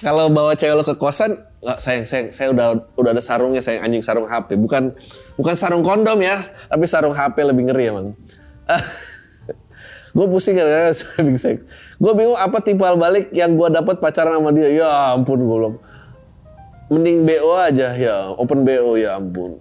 kalau 0.01 0.29
bawa 0.33 0.57
cewek 0.57 0.75
lo 0.79 0.85
ke 0.85 0.97
kosan 0.97 1.39
nggak 1.63 1.79
sayang 1.79 2.07
sayang 2.11 2.29
saya 2.35 2.51
udah 2.51 2.75
udah 2.99 3.11
ada 3.15 3.23
sarungnya 3.23 3.63
sayang 3.63 3.87
anjing 3.87 4.03
sarung 4.03 4.27
HP 4.27 4.59
bukan 4.59 4.91
bukan 5.39 5.55
sarung 5.55 5.87
kondom 5.87 6.19
ya 6.19 6.43
tapi 6.67 6.91
sarung 6.91 7.15
HP 7.15 7.39
lebih 7.39 7.71
ngeri 7.71 7.85
emang 7.87 8.19
gue 10.13 10.27
pusing 10.29 10.55
gara-gara 10.57 10.93
having 11.19 11.41
sex. 11.41 11.65
Gue 11.97 12.13
bingung 12.13 12.37
apa 12.37 12.61
timbal 12.61 13.01
balik 13.01 13.33
yang 13.33 13.57
gue 13.57 13.69
dapat 13.73 13.99
pacaran 13.99 14.39
sama 14.39 14.51
dia. 14.53 14.69
Ya 14.69 15.17
ampun 15.17 15.41
gue 15.41 15.57
belum. 15.57 15.75
Mending 16.93 17.25
BO 17.25 17.57
aja 17.57 17.97
ya, 17.97 18.37
open 18.37 18.69
BO 18.69 19.01
ya 19.01 19.17
ampun. 19.17 19.57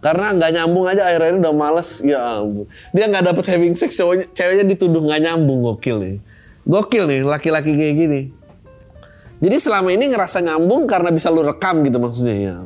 Karena 0.00 0.36
nggak 0.36 0.50
nyambung 0.52 0.84
aja 0.88 1.08
akhir-akhir 1.08 1.36
udah 1.44 1.54
males. 1.56 2.00
Ya 2.00 2.40
ampun. 2.40 2.64
Dia 2.96 3.04
nggak 3.08 3.24
dapet 3.32 3.44
having 3.52 3.76
sex, 3.76 3.92
ceweknya 4.32 4.64
dituduh 4.64 5.04
nggak 5.04 5.20
nyambung. 5.28 5.60
Gokil 5.60 5.96
nih. 6.00 6.16
Gokil 6.64 7.04
nih 7.04 7.20
laki-laki 7.24 7.76
kayak 7.76 7.94
gini. 7.96 8.20
Jadi 9.44 9.56
selama 9.60 9.92
ini 9.92 10.08
ngerasa 10.08 10.40
nyambung 10.40 10.88
karena 10.88 11.12
bisa 11.12 11.28
lu 11.28 11.44
rekam 11.44 11.84
gitu 11.84 12.00
maksudnya. 12.00 12.36
Ya. 12.36 12.56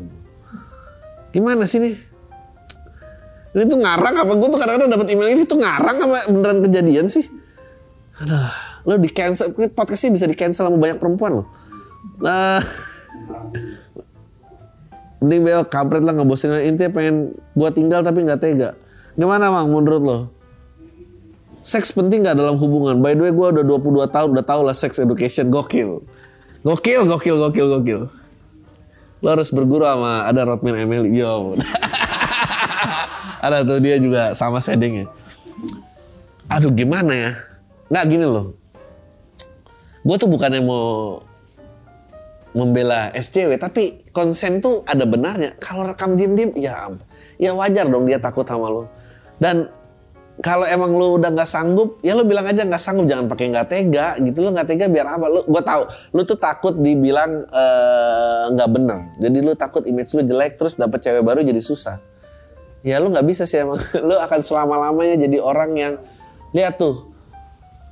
Gimana 1.35 1.67
sih 1.67 1.83
nih? 1.83 1.95
Ini 3.59 3.65
tuh 3.67 3.79
ngarang 3.83 4.15
apa? 4.23 4.33
Gue 4.39 4.49
tuh 4.55 4.61
kadang-kadang 4.63 4.91
dapet 4.95 5.09
email 5.11 5.35
ini 5.35 5.43
tuh 5.43 5.59
ngarang 5.59 5.97
apa 5.99 6.31
beneran 6.31 6.59
kejadian 6.63 7.07
sih? 7.11 7.27
Aduh, 8.23 8.53
lo 8.87 8.95
di 9.03 9.11
cancel. 9.11 9.51
Ini 9.59 9.67
podcastnya 9.75 10.15
bisa 10.15 10.27
di 10.31 10.39
cancel 10.39 10.71
sama 10.71 10.79
banyak 10.79 11.03
perempuan 11.03 11.43
loh. 11.43 11.47
Nah, 12.23 12.63
mending 15.19 15.43
bel 15.43 15.63
kampret 15.67 16.07
lah 16.07 16.15
ngebosin 16.15 16.55
intinya 16.63 16.95
pengen 16.95 17.35
gua 17.59 17.75
tinggal 17.75 18.07
tapi 18.07 18.23
nggak 18.23 18.39
tega. 18.39 18.79
Gimana 19.19 19.51
bang 19.51 19.67
menurut 19.67 20.03
lo? 20.07 20.19
Seks 21.59 21.90
penting 21.90 22.23
nggak 22.23 22.38
dalam 22.38 22.57
hubungan? 22.57 23.03
By 23.03 23.18
the 23.18 23.29
way 23.29 23.33
gue 23.35 23.47
udah 23.61 23.64
22 23.66 24.14
tahun 24.14 24.29
udah 24.38 24.47
tau 24.47 24.62
lah 24.62 24.75
sex 24.75 25.03
education 25.03 25.51
gokil. 25.51 26.01
Gokil, 26.62 27.07
gokil, 27.07 27.37
gokil, 27.38 27.66
gokil. 27.79 28.01
Lo 29.18 29.29
harus 29.29 29.51
berguru 29.51 29.83
sama 29.83 30.27
ada 30.27 30.47
Rodman 30.47 30.79
Emily. 30.79 31.18
Yo. 31.18 31.59
ada 33.44 33.66
tuh 33.66 33.79
dia 33.83 33.99
juga 33.99 34.35
sama 34.38 34.62
settingnya. 34.62 35.11
Aduh 36.49 36.71
gimana 36.71 37.12
ya? 37.12 37.31
Nggak 37.90 38.05
gini 38.07 38.27
loh. 38.27 38.55
Gue 40.07 40.16
tuh 40.16 40.31
bukannya 40.31 40.62
mau 40.62 41.21
membela 42.57 43.12
SCW 43.12 43.61
tapi 43.61 44.09
konsen 44.11 44.64
tuh 44.64 44.81
ada 44.88 45.05
benarnya 45.05 45.55
kalau 45.61 45.85
rekam 45.85 46.16
diem-diem 46.16 46.57
ya 46.57 46.88
ampun. 46.88 47.05
ya 47.37 47.53
wajar 47.53 47.87
dong 47.87 48.09
dia 48.09 48.16
takut 48.16 48.42
sama 48.49 48.73
lo 48.73 48.88
dan 49.37 49.68
kalau 50.38 50.62
emang 50.62 50.94
lu 50.94 51.18
udah 51.18 51.35
nggak 51.35 51.51
sanggup 51.51 51.98
ya 51.98 52.14
lu 52.14 52.22
bilang 52.22 52.46
aja 52.46 52.62
nggak 52.62 52.79
sanggup 52.79 53.11
jangan 53.11 53.27
pakai 53.27 53.51
nggak 53.51 53.66
tega 53.66 54.14
gitu. 54.22 54.38
Lu 54.46 54.55
nggak 54.55 54.70
tega 54.70 54.87
biar 54.87 55.18
apa? 55.18 55.27
Lu 55.27 55.42
gue 55.42 55.62
tahu 55.62 55.83
lu 56.14 56.22
tuh 56.22 56.38
takut 56.38 56.74
dibilang 56.79 57.42
eh, 57.42 58.44
nggak 58.55 58.68
benar 58.70 59.01
jadi 59.18 59.38
lu 59.42 59.53
takut 59.59 59.83
image 59.83 60.14
lu 60.14 60.22
jelek 60.22 60.55
terus 60.55 60.79
dapet 60.79 61.03
cewek 61.03 61.27
baru 61.27 61.42
jadi 61.42 61.59
susah. 61.59 61.98
Ya 62.87 63.03
lu 63.03 63.11
nggak 63.11 63.27
bisa 63.27 63.42
sih 63.42 63.59
emang. 63.59 63.83
Lu 64.07 64.14
akan 64.14 64.38
selama 64.38 64.79
lamanya 64.79 65.27
jadi 65.27 65.42
orang 65.42 65.74
yang 65.74 65.94
lihat 66.55 66.79
tuh 66.79 67.11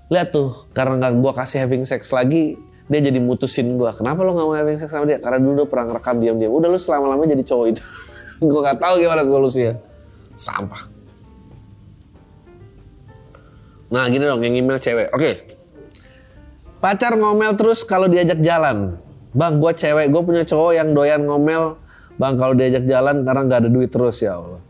lihat 0.07 0.31
tuh 0.31 0.71
karena 0.71 1.03
nggak 1.03 1.19
gua 1.19 1.35
kasih 1.35 1.67
having 1.67 1.83
sex 1.83 2.15
lagi 2.15 2.55
dia 2.87 3.01
jadi 3.03 3.19
mutusin 3.19 3.75
gua. 3.75 3.91
Kenapa 3.91 4.23
lu 4.23 4.31
nggak 4.39 4.47
mau 4.47 4.55
having 4.55 4.79
sex 4.79 4.95
sama 4.95 5.11
dia? 5.11 5.19
Karena 5.19 5.43
dulu 5.43 5.67
udah 5.67 5.69
pernah 5.69 5.85
ngerekam 5.91 6.23
diam-diam. 6.23 6.55
Udah 6.55 6.71
lu 6.71 6.79
selama 6.79 7.11
lamanya 7.11 7.35
jadi 7.35 7.45
cowok 7.51 7.67
itu. 7.75 7.83
Gua 8.47 8.61
nggak 8.63 8.79
tahu 8.79 8.95
gimana 9.03 9.27
solusinya. 9.27 9.75
Sampah 10.39 10.96
nah 13.93 14.05
gini 14.11 14.25
dong 14.27 14.43
yang 14.43 14.55
email 14.59 14.79
cewek 14.79 15.11
oke 15.15 15.31
pacar 16.83 17.15
ngomel 17.15 17.55
terus 17.55 17.87
kalau 17.87 18.11
diajak 18.11 18.43
jalan 18.43 18.99
bang 19.37 19.55
gua 19.59 19.73
cewek 19.75 20.11
gua 20.11 20.23
punya 20.23 20.43
cowok 20.43 20.73
yang 20.75 20.89
doyan 20.95 21.23
ngomel 21.23 21.79
bang 22.17 22.35
kalau 22.35 22.55
diajak 22.57 22.85
jalan 22.85 23.23
karena 23.23 23.41
nggak 23.47 23.61
ada 23.67 23.71
duit 23.71 23.91
terus 23.93 24.23
ya 24.23 24.39
Allah 24.39 24.67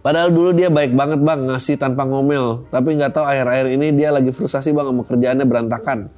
Padahal 0.00 0.32
dulu 0.32 0.56
dia 0.56 0.72
baik 0.72 0.96
banget 0.96 1.20
bang 1.20 1.44
ngasih 1.44 1.76
tanpa 1.76 2.08
ngomel. 2.08 2.64
Tapi 2.72 2.96
nggak 2.96 3.12
tahu 3.12 3.24
akhir-akhir 3.28 3.66
ini 3.76 3.92
dia 3.92 4.08
lagi 4.08 4.32
frustasi 4.32 4.72
bang 4.72 4.88
sama 4.88 5.04
kerjaannya 5.04 5.44
berantakan. 5.44 6.08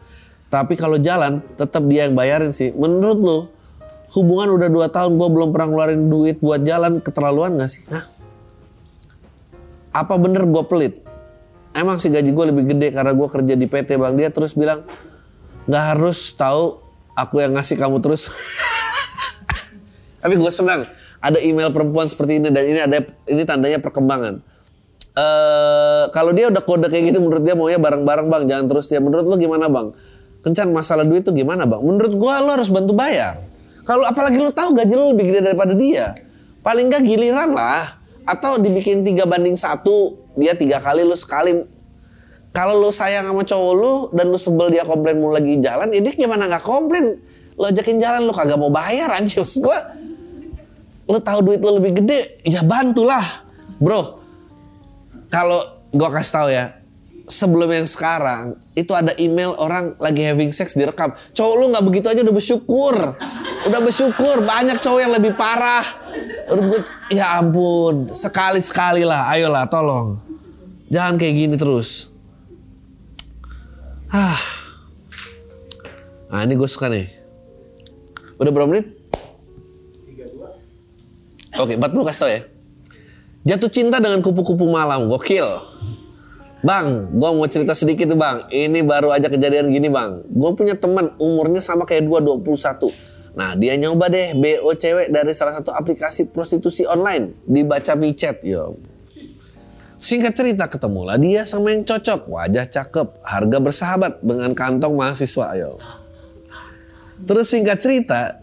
Tapi 0.46 0.78
kalau 0.78 1.02
jalan 1.02 1.42
tetap 1.58 1.82
dia 1.90 2.06
yang 2.06 2.14
bayarin 2.14 2.54
sih. 2.54 2.70
Menurut 2.70 3.18
lo 3.18 3.38
hubungan 4.14 4.54
udah 4.54 4.68
2 4.70 4.86
tahun 4.94 5.12
gue 5.18 5.28
belum 5.34 5.48
pernah 5.50 5.68
ngeluarin 5.72 6.02
duit 6.06 6.38
buat 6.38 6.62
jalan 6.62 7.02
keterlaluan 7.02 7.58
gak 7.58 7.70
sih? 7.72 7.82
Hah? 7.90 8.06
Apa 9.92 10.16
bener 10.16 10.48
gue 10.48 10.64
pelit? 10.64 11.04
Emang 11.72 12.00
sih 12.00 12.12
gaji 12.12 12.32
gue 12.32 12.44
lebih 12.52 12.64
gede 12.76 12.92
karena 12.92 13.12
gue 13.12 13.28
kerja 13.28 13.54
di 13.56 13.66
PT 13.68 13.96
bang. 13.96 14.12
Dia 14.16 14.28
terus 14.32 14.56
bilang 14.56 14.84
nggak 15.68 15.84
harus 15.96 16.32
tahu 16.36 16.80
aku 17.16 17.44
yang 17.44 17.56
ngasih 17.56 17.76
kamu 17.76 18.00
terus. 18.00 18.28
Tapi 20.24 20.34
gue 20.36 20.52
senang 20.52 20.88
ada 21.22 21.38
email 21.38 21.70
perempuan 21.70 22.10
seperti 22.10 22.42
ini 22.42 22.48
dan 22.50 22.64
ini 22.66 22.80
ada 22.80 22.98
ini 23.28 23.42
tandanya 23.44 23.78
perkembangan. 23.80 24.40
Eh 25.12 26.04
kalau 26.12 26.32
dia 26.32 26.48
udah 26.48 26.62
kode 26.64 26.88
kayak 26.88 27.12
gitu 27.12 27.20
menurut 27.20 27.44
dia 27.44 27.52
maunya 27.52 27.76
bareng-bareng 27.76 28.26
bang, 28.32 28.42
jangan 28.48 28.66
terus 28.68 28.88
dia. 28.88 29.00
Menurut 29.00 29.28
lu 29.28 29.36
gimana 29.36 29.68
bang? 29.68 29.92
Kencan 30.42 30.74
masalah 30.74 31.06
duit 31.06 31.22
tuh 31.22 31.36
gimana 31.36 31.68
bang? 31.68 31.80
Menurut 31.80 32.12
gua 32.16 32.40
lu 32.40 32.50
harus 32.52 32.72
bantu 32.72 32.96
bayar. 32.96 33.38
Kalau 33.82 34.08
apalagi 34.08 34.38
lu 34.40 34.50
tahu 34.50 34.74
gaji 34.74 34.94
lu 34.94 35.14
lebih 35.14 35.30
gede 35.30 35.40
daripada 35.52 35.74
dia, 35.74 36.14
paling 36.60 36.90
nggak 36.90 37.02
giliran 37.06 37.50
lah. 37.54 38.01
Atau 38.22 38.62
dibikin 38.62 39.02
tiga 39.02 39.26
banding 39.26 39.58
satu, 39.58 40.14
dia 40.38 40.54
tiga 40.54 40.78
kali 40.78 41.02
lu 41.02 41.18
sekali. 41.18 41.66
Kalau 42.52 42.76
lu 42.76 42.92
sayang 42.92 43.26
sama 43.32 43.42
cowok 43.48 43.72
lu 43.72 43.94
dan 44.12 44.28
lu 44.28 44.36
sebel 44.36 44.68
dia 44.68 44.84
komplain 44.84 45.16
mau 45.16 45.32
lagi 45.32 45.56
jalan, 45.58 45.88
ya 45.88 46.04
gimana 46.04 46.46
nggak 46.46 46.64
komplain? 46.64 47.16
Lu 47.56 47.64
ajakin 47.64 47.96
jalan 47.96 48.28
lu 48.28 48.32
kagak 48.36 48.60
mau 48.60 48.68
bayar 48.68 49.08
anjir. 49.16 49.40
Gua 49.58 49.78
lu 51.08 51.18
tahu 51.18 51.38
duit 51.48 51.60
lu 51.64 51.80
lebih 51.80 52.04
gede, 52.04 52.44
ya 52.44 52.60
bantulah, 52.62 53.42
bro. 53.80 54.20
Kalau 55.32 55.88
gua 55.96 56.12
kasih 56.12 56.32
tahu 56.32 56.48
ya, 56.52 56.76
sebelum 57.24 57.72
yang 57.72 57.88
sekarang 57.88 58.60
itu 58.76 58.92
ada 58.92 59.16
email 59.16 59.56
orang 59.56 59.96
lagi 59.96 60.20
having 60.20 60.52
sex 60.52 60.76
direkam. 60.76 61.16
Cowok 61.32 61.54
lu 61.56 61.64
nggak 61.72 61.84
begitu 61.88 62.06
aja 62.12 62.20
udah 62.20 62.36
bersyukur, 62.36 62.96
udah 63.64 63.80
bersyukur. 63.80 64.44
Banyak 64.44 64.76
cowok 64.84 65.00
yang 65.00 65.12
lebih 65.16 65.32
parah. 65.40 66.01
Menurut 66.52 66.84
gua, 66.84 67.08
ya 67.08 67.40
ampun, 67.40 68.12
sekali 68.12 68.60
sekali 68.60 69.08
lah, 69.08 69.24
ayolah, 69.32 69.64
tolong, 69.72 70.20
jangan 70.92 71.16
kayak 71.16 71.34
gini 71.34 71.56
terus. 71.56 72.12
Ah, 74.12 74.36
nah 76.28 76.44
ini 76.44 76.52
gue 76.52 76.68
suka 76.68 76.92
nih. 76.92 77.08
Udah 78.36 78.52
berapa 78.52 78.68
menit? 78.68 78.92
Oke, 81.56 81.80
40 81.80 82.04
kasih 82.04 82.20
tau 82.20 82.28
ya. 82.28 82.40
Jatuh 83.48 83.72
cinta 83.72 83.96
dengan 83.96 84.20
kupu-kupu 84.20 84.68
malam, 84.68 85.08
gokil. 85.08 85.48
Bang, 86.62 87.10
gue 87.10 87.30
mau 87.34 87.48
cerita 87.50 87.74
sedikit 87.74 88.06
tuh 88.06 88.14
bang. 88.14 88.46
Ini 88.52 88.86
baru 88.86 89.10
aja 89.10 89.26
kejadian 89.26 89.74
gini 89.74 89.90
bang. 89.90 90.22
Gue 90.30 90.54
punya 90.54 90.78
teman 90.78 91.10
umurnya 91.18 91.58
sama 91.58 91.82
kayak 91.82 92.06
gue 92.06 92.18
21. 92.22 93.11
Nah 93.32 93.56
dia 93.56 93.80
nyoba 93.80 94.12
deh 94.12 94.36
BO 94.36 94.76
cewek 94.76 95.08
dari 95.08 95.32
salah 95.32 95.56
satu 95.56 95.72
aplikasi 95.72 96.28
prostitusi 96.28 96.84
online. 96.84 97.32
Dibaca 97.48 97.96
micet, 97.96 98.44
yo. 98.44 98.76
Singkat 99.96 100.34
cerita 100.34 100.64
ketemulah 100.66 101.14
dia 101.16 101.46
sama 101.46 101.72
yang 101.72 101.86
cocok. 101.86 102.28
Wajah 102.28 102.66
cakep, 102.68 103.08
harga 103.22 103.58
bersahabat 103.62 104.12
dengan 104.20 104.50
kantong 104.52 104.92
mahasiswa, 104.98 105.46
yo. 105.56 105.78
Terus 107.22 107.46
singkat 107.48 107.78
cerita, 107.78 108.42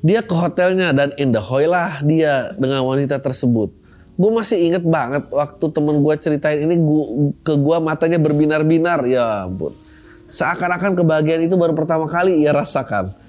dia 0.00 0.24
ke 0.24 0.32
hotelnya 0.32 0.96
dan 0.96 1.12
in 1.20 1.36
the 1.36 1.42
hoy 1.42 1.68
lah 1.68 2.00
dia 2.00 2.56
dengan 2.56 2.80
wanita 2.82 3.20
tersebut. 3.20 3.68
Gue 4.16 4.30
masih 4.32 4.56
inget 4.56 4.80
banget 4.80 5.28
waktu 5.28 5.64
temen 5.76 6.00
gue 6.00 6.14
ceritain 6.16 6.64
ini 6.64 6.80
gua, 6.80 7.28
ke 7.44 7.52
gue 7.52 7.76
matanya 7.84 8.16
berbinar-binar 8.16 9.04
ya 9.04 9.44
ampun. 9.44 9.76
Seakan-akan 10.32 10.96
kebahagiaan 10.96 11.44
itu 11.44 11.54
baru 11.60 11.76
pertama 11.76 12.08
kali 12.08 12.40
ia 12.40 12.56
rasakan. 12.56 13.25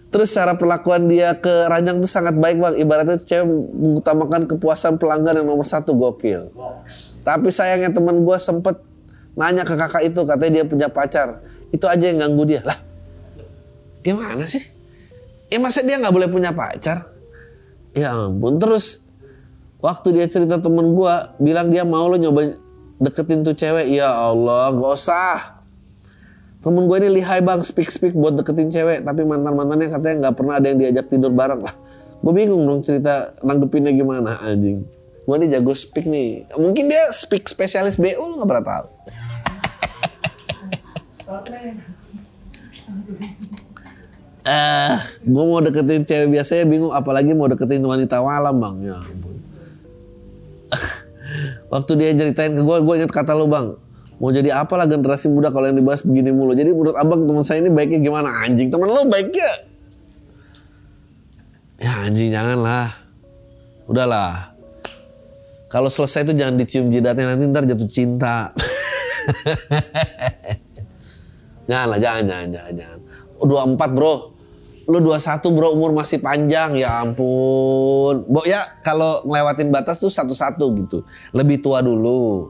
Terus 0.09 0.33
cara 0.33 0.57
perlakuan 0.57 1.05
dia 1.05 1.37
ke 1.37 1.69
ranjang 1.69 2.01
tuh 2.01 2.09
sangat 2.09 2.33
baik 2.33 2.57
bang. 2.57 2.73
Ibaratnya 2.81 3.21
cewek 3.21 3.45
mengutamakan 3.77 4.49
kepuasan 4.49 4.97
pelanggan 4.97 5.37
yang 5.43 5.53
nomor 5.53 5.69
satu 5.69 5.93
gokil. 5.93 6.49
Tapi 7.29 7.53
sayangnya 7.53 7.93
temen 7.93 8.25
gue 8.25 8.37
sempet 8.41 8.81
nanya 9.37 9.61
ke 9.61 9.77
kakak 9.77 10.01
itu 10.09 10.25
katanya 10.25 10.51
dia 10.57 10.65
punya 10.65 10.87
pacar. 10.89 11.45
Itu 11.69 11.85
aja 11.85 12.01
yang 12.09 12.25
ganggu 12.25 12.49
dia. 12.49 12.65
Lah 12.65 12.81
gimana 14.01 14.49
sih? 14.49 14.65
Ya 15.53 15.61
masa 15.61 15.85
dia 15.85 16.01
nggak 16.01 16.09
boleh 16.09 16.25
punya 16.25 16.49
pacar? 16.49 17.05
Ya 17.93 18.17
ampun. 18.17 18.57
Terus 18.57 19.05
waktu 19.77 20.17
dia 20.17 20.25
cerita 20.25 20.57
temen 20.57 20.97
gue 20.97 21.13
bilang 21.37 21.69
dia 21.69 21.85
mau 21.85 22.09
lo 22.09 22.17
nyoba 22.17 22.57
deketin 22.97 23.45
tuh 23.45 23.53
cewek. 23.53 23.93
Ya 23.93 24.09
Allah 24.09 24.73
gak 24.73 24.93
usah. 24.97 25.61
Temen 26.65 26.89
gue 26.89 26.97
ini 26.97 27.21
lihai 27.21 27.45
bang 27.45 27.61
speak 27.61 27.93
speak 27.93 28.17
buat 28.17 28.41
deketin 28.41 28.73
cewek 28.73 29.05
tapi 29.05 29.21
mantan 29.21 29.53
mantannya 29.53 29.87
katanya 29.93 30.15
nggak 30.27 30.35
pernah 30.35 30.53
ada 30.57 30.65
yang 30.65 30.81
diajak 30.81 31.05
tidur 31.13 31.29
bareng 31.29 31.61
lah. 31.61 31.77
Gue 32.25 32.33
bingung 32.33 32.65
dong 32.65 32.81
cerita 32.81 33.37
nanggepinnya 33.45 33.93
gimana 33.93 34.41
anjing. 34.41 34.83
Gue 35.29 35.37
ini 35.45 35.53
jago 35.53 35.77
speak 35.77 36.09
nih. 36.09 36.49
Mungkin 36.57 36.89
dia 36.89 37.13
speak 37.13 37.45
spesialis 37.45 38.01
BU 38.01 38.17
lo 38.17 38.41
nggak 38.41 38.49
pernah 38.49 38.65
tahu. 38.65 38.87
Eh, 44.49 44.95
gue 45.29 45.43
mau 45.45 45.61
deketin 45.61 46.01
cewek 46.07 46.31
biasanya 46.33 46.65
bingung, 46.65 46.89
apalagi 46.89 47.37
mau 47.37 47.45
deketin 47.45 47.85
wanita 47.85 48.17
walam 48.17 48.57
bang. 48.57 48.75
Ya 48.81 48.97
ampun. 48.97 49.35
Waktu 51.75 51.91
dia 51.99 52.09
ceritain 52.17 52.57
ke 52.57 52.63
gue, 52.65 52.77
gue 52.81 52.93
inget 52.97 53.13
kata 53.13 53.37
lu 53.37 53.45
bang. 53.45 53.77
Mau 54.17 54.33
jadi 54.33 54.57
apa 54.57 54.73
lah 54.73 54.89
generasi 54.89 55.29
muda 55.29 55.53
kalau 55.53 55.69
yang 55.69 55.77
dibahas 55.77 56.01
begini 56.01 56.33
mulu. 56.33 56.57
Jadi 56.57 56.73
menurut 56.73 56.97
abang 56.97 57.29
teman 57.29 57.45
saya 57.45 57.61
ini 57.61 57.69
baiknya 57.69 58.01
gimana? 58.01 58.41
Anjing 58.41 58.73
teman 58.73 58.89
lu 58.89 59.05
baiknya. 59.05 59.51
Ya 61.77 62.09
anjing 62.09 62.33
janganlah. 62.33 62.89
Udahlah. 63.85 64.48
Kalau 65.69 65.93
selesai 65.93 66.25
itu 66.25 66.33
jangan 66.33 66.57
dicium 66.57 66.89
jidatnya 66.89 67.37
nanti 67.37 67.45
ntar 67.45 67.61
jatuh 67.69 67.85
cinta. 67.85 68.49
jangan 71.69 71.87
lah, 71.93 71.99
jangan, 72.01 72.23
jangan, 72.25 72.49
jangan, 72.49 72.73
jangan. 72.73 72.99
24 73.77 73.93
bro. 73.93 74.33
Lu 74.89 74.97
21 75.05 75.53
bro 75.53 75.77
umur 75.77 75.93
masih 75.93 76.17
panjang 76.17 76.81
ya 76.81 77.05
ampun. 77.05 78.25
Bo 78.25 78.41
ya 78.49 78.65
kalau 78.81 79.21
ngelewatin 79.29 79.69
batas 79.69 80.01
tuh 80.01 80.09
satu-satu 80.09 80.65
gitu. 80.81 81.05
Lebih 81.37 81.61
tua 81.61 81.85
dulu. 81.85 82.49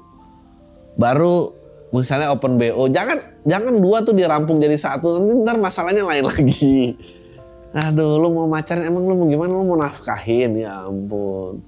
Baru 0.95 1.51
misalnya 1.91 2.31
open 2.31 2.55
BO. 2.55 2.87
Jangan 2.87 3.43
jangan 3.43 3.83
dua 3.83 3.99
tuh 4.07 4.15
dirampung 4.15 4.63
jadi 4.63 4.79
satu. 4.79 5.19
Nanti 5.19 5.43
ntar 5.43 5.59
masalahnya 5.59 6.07
lain 6.07 6.23
lagi. 6.23 6.95
Aduh 7.83 8.15
lu 8.15 8.31
mau 8.31 8.47
macarin 8.47 8.87
emang 8.87 9.03
lu 9.03 9.19
mau 9.19 9.27
gimana? 9.27 9.51
Lu 9.51 9.67
mau 9.67 9.75
nafkahin 9.75 10.63
ya 10.63 10.87
ampun. 10.87 11.59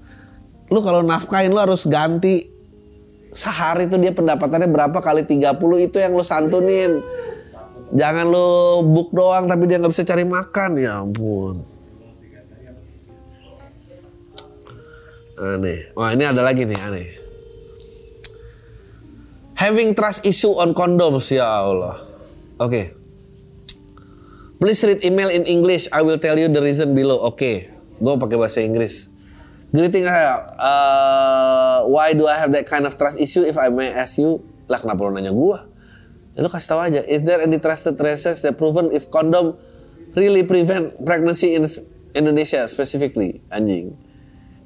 Lu 0.71 0.79
kalau 0.79 1.03
nafkahin 1.03 1.51
lu 1.51 1.59
harus 1.59 1.83
ganti 1.83 2.47
sehari 3.35 3.91
tuh 3.91 3.99
dia 3.99 4.15
pendapatannya 4.15 4.71
berapa 4.71 4.99
kali 5.03 5.27
30 5.27 5.59
itu 5.83 5.97
yang 5.99 6.15
lu 6.15 6.23
santunin. 6.23 7.03
Jangan 7.91 8.31
lu 8.31 8.79
book 8.87 9.11
doang 9.11 9.51
tapi 9.51 9.67
dia 9.67 9.75
nggak 9.83 9.91
bisa 9.91 10.07
cari 10.07 10.23
makan 10.23 10.79
ya 10.79 11.03
ampun. 11.03 11.67
Aneh. 15.35 15.91
Wah 15.97 16.15
ini 16.15 16.23
ada 16.23 16.39
lagi 16.39 16.63
nih 16.63 16.79
aneh. 16.79 17.07
Having 19.59 19.93
trust 19.93 20.23
issue 20.23 20.55
on 20.55 20.71
condoms 20.71 21.27
ya 21.35 21.43
Allah. 21.67 21.99
Oke. 22.57 22.71
Okay. 22.71 22.85
Please 24.61 24.85
read 24.85 25.01
email 25.01 25.33
in 25.33 25.43
English. 25.49 25.89
I 25.89 26.05
will 26.05 26.21
tell 26.21 26.37
you 26.37 26.45
the 26.45 26.61
reason 26.61 26.93
below. 26.93 27.17
Oke. 27.17 27.35
Okay. 27.35 27.55
Gue 27.97 28.13
pakai 28.21 28.37
bahasa 28.37 28.61
Inggris. 28.61 29.09
Greeting 29.71 30.03
uh, 30.03 31.87
why 31.87 32.11
do 32.11 32.27
I 32.27 32.35
have 32.35 32.51
that 32.51 32.67
kind 32.67 32.83
of 32.83 32.99
trust 32.99 33.23
issue 33.23 33.47
if 33.47 33.55
I 33.55 33.71
may 33.71 33.87
ask 33.87 34.19
you? 34.19 34.43
Lah 34.67 34.83
kenapa 34.83 35.07
lo 35.07 35.15
nanya 35.15 35.31
gue? 35.31 35.57
Ya, 36.35 36.43
lu 36.43 36.51
kasih 36.51 36.75
tahu 36.75 36.79
aja. 36.83 37.01
Is 37.07 37.23
there 37.23 37.39
any 37.39 37.55
trusted 37.55 37.95
research 37.95 38.43
that 38.43 38.59
proven 38.59 38.91
if 38.91 39.07
condom 39.07 39.55
really 40.11 40.43
prevent 40.43 40.99
pregnancy 41.07 41.55
in 41.55 41.63
Indonesia 42.11 42.67
specifically? 42.67 43.39
Anjing. 43.47 43.95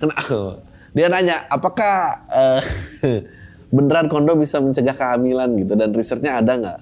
Kenapa? 0.02 0.66
Dia 0.98 1.06
nanya, 1.06 1.46
apakah 1.54 2.26
uh, 2.34 2.62
beneran 3.76 4.10
kondom 4.10 4.42
bisa 4.42 4.58
mencegah 4.58 4.98
kehamilan 4.98 5.54
gitu 5.60 5.74
dan 5.78 5.94
risetnya 5.94 6.42
ada 6.42 6.54
nggak? 6.58 6.80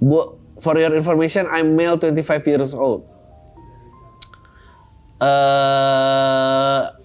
Bu, 0.00 0.40
for 0.56 0.76
your 0.80 0.92
information, 0.96 1.44
I'm 1.52 1.76
male 1.76 2.00
25 2.00 2.48
years 2.48 2.72
old. 2.72 3.04
Uh, 5.20 6.99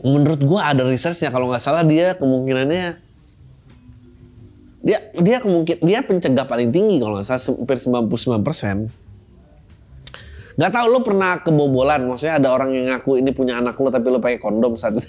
menurut 0.00 0.40
gua 0.44 0.72
ada 0.72 0.84
researchnya. 0.84 1.28
Kalau 1.32 1.48
nggak 1.48 1.62
salah 1.62 1.84
dia 1.84 2.16
kemungkinannya 2.16 3.10
dia 4.80 4.98
dia 5.20 5.36
kemungkin 5.44 5.76
dia 5.84 6.00
pencegah 6.00 6.48
paling 6.48 6.72
tinggi 6.72 6.96
kalau 7.04 7.20
nggak 7.20 7.28
salah 7.28 7.42
hampir 7.52 7.76
99 7.76 8.40
persen. 8.40 8.88
Nggak 10.56 10.72
tahu 10.72 10.86
lo 10.88 11.00
pernah 11.04 11.40
kebobolan? 11.40 12.04
Maksudnya 12.08 12.40
ada 12.40 12.48
orang 12.52 12.72
yang 12.72 12.88
ngaku 12.92 13.20
ini 13.20 13.30
punya 13.32 13.60
anak 13.60 13.76
lo 13.76 13.92
tapi 13.92 14.08
lo 14.08 14.20
pakai 14.20 14.40
kondom 14.40 14.76
saat 14.80 14.96
itu 14.96 15.08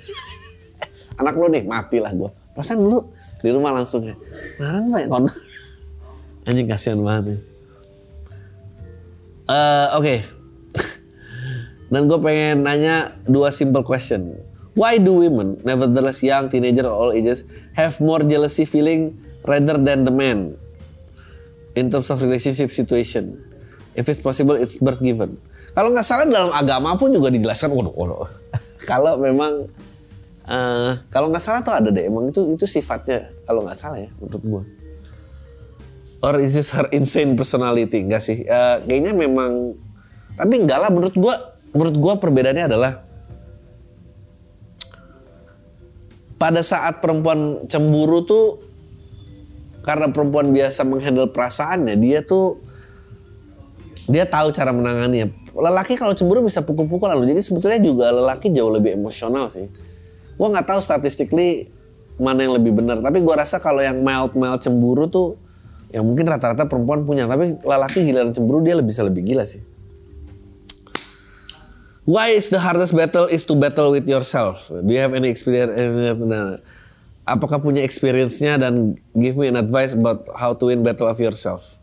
anak 1.22 1.36
lo 1.40 1.48
nih 1.48 1.64
mati 1.64 2.00
lah 2.00 2.12
gue 2.12 2.32
perasaan 2.56 2.84
lo 2.84 3.16
di 3.42 3.50
rumah 3.52 3.74
langsung 3.74 4.06
ya 4.06 4.16
mana 4.60 4.84
tuh 4.84 4.92
pakai 4.92 5.08
kondom. 5.08 5.36
Anjing 6.48 6.68
kasihan 6.68 7.00
banget 7.00 7.24
nih. 7.24 7.40
Uh, 9.52 9.88
oke. 10.00 10.04
Okay. 10.04 10.20
dan 11.92 12.02
gue 12.12 12.20
pengen 12.20 12.58
nanya 12.64 12.96
dua 13.24 13.56
simple 13.56 13.84
question 13.88 14.36
why 14.78 14.96
do 15.00 15.24
women 15.24 15.60
nevertheless 15.64 16.24
young 16.24 16.48
teenager 16.48 16.88
all 16.88 17.12
ages 17.12 17.44
have 17.76 17.98
more 18.00 18.24
jealousy 18.24 18.64
feeling 18.64 19.16
rather 19.44 19.76
than 19.80 20.08
the 20.08 20.14
men 20.14 20.56
in 21.76 21.88
terms 21.88 22.12
of 22.12 22.20
relationship 22.20 22.72
situation 22.72 23.40
If 23.92 24.08
it's 24.08 24.24
possible, 24.24 24.56
it's 24.56 24.80
birth 24.80 25.04
given. 25.04 25.36
Kalau 25.76 25.92
nggak 25.92 26.08
salah 26.08 26.24
dalam 26.28 26.52
agama 26.56 26.96
pun 26.96 27.12
juga 27.12 27.32
dijelaskan, 27.32 27.72
waduh, 27.72 27.96
waduh. 27.96 28.28
kalau 28.92 29.20
memang 29.20 29.68
uh, 30.48 30.96
kalau 31.12 31.28
nggak 31.28 31.44
salah 31.44 31.60
tuh 31.64 31.76
ada 31.76 31.92
deh, 31.92 32.08
emang 32.08 32.32
itu 32.32 32.56
itu 32.56 32.64
sifatnya 32.68 33.32
kalau 33.44 33.68
nggak 33.68 33.76
salah 33.76 34.00
ya 34.00 34.12
menurut 34.20 34.44
gua. 34.48 34.64
Or 36.22 36.38
is 36.40 36.56
this 36.56 36.72
her 36.72 36.88
insane 36.96 37.36
personality? 37.36 38.00
Enggak 38.00 38.24
sih, 38.24 38.48
uh, 38.48 38.80
kayaknya 38.88 39.12
memang. 39.12 39.76
Tapi 40.40 40.56
enggak 40.64 40.80
lah 40.80 40.90
menurut 40.92 41.16
gua. 41.16 41.36
Menurut 41.72 41.96
gua 42.00 42.14
perbedaannya 42.20 42.68
adalah 42.68 43.04
pada 46.42 46.66
saat 46.66 47.06
perempuan 47.06 47.70
cemburu 47.70 48.26
tuh 48.26 48.66
karena 49.86 50.10
perempuan 50.10 50.50
biasa 50.50 50.82
menghandle 50.82 51.30
perasaannya, 51.30 51.94
dia 52.02 52.26
tuh 52.26 52.58
dia 54.10 54.26
tahu 54.26 54.50
cara 54.50 54.74
menangannya. 54.74 55.30
Lelaki 55.54 55.94
kalau 55.94 56.18
cemburu 56.18 56.42
bisa 56.42 56.66
pukul-pukul 56.66 57.14
lalu. 57.14 57.30
Jadi 57.38 57.42
sebetulnya 57.46 57.78
juga 57.78 58.10
lelaki 58.10 58.50
jauh 58.50 58.74
lebih 58.74 58.98
emosional 58.98 59.54
sih. 59.54 59.70
Gua 60.34 60.50
nggak 60.50 60.66
tahu 60.66 60.82
statistically 60.82 61.70
mana 62.18 62.42
yang 62.42 62.58
lebih 62.58 62.74
benar. 62.74 62.98
Tapi 63.06 63.22
gua 63.22 63.46
rasa 63.46 63.62
kalau 63.62 63.86
yang 63.86 64.02
mild 64.02 64.34
mild 64.34 64.66
cemburu 64.66 65.06
tuh 65.06 65.38
ya 65.94 66.02
mungkin 66.02 66.26
rata-rata 66.26 66.66
perempuan 66.66 67.06
punya. 67.06 67.30
Tapi 67.30 67.62
lelaki 67.62 68.02
giliran 68.02 68.34
cemburu 68.34 68.66
dia 68.66 68.74
lebih 68.74 68.90
bisa 68.90 69.06
lebih 69.06 69.22
gila 69.22 69.46
sih. 69.46 69.62
Why 72.06 72.34
is 72.34 72.50
the 72.50 72.58
hardest 72.58 72.98
battle 72.98 73.30
is 73.30 73.46
to 73.46 73.54
battle 73.54 73.94
with 73.94 74.10
yourself? 74.10 74.74
Do 74.74 74.90
you 74.90 75.00
have 75.00 75.14
any 75.14 75.30
experience? 75.30 75.78
Apakah 77.22 77.62
punya 77.62 77.86
experience-nya 77.86 78.58
dan 78.58 78.98
give 79.14 79.38
me 79.38 79.46
an 79.46 79.56
advice 79.56 79.94
about 79.94 80.26
how 80.34 80.58
to 80.58 80.74
win 80.74 80.82
battle 80.82 81.06
of 81.06 81.22
yourself? 81.22 81.78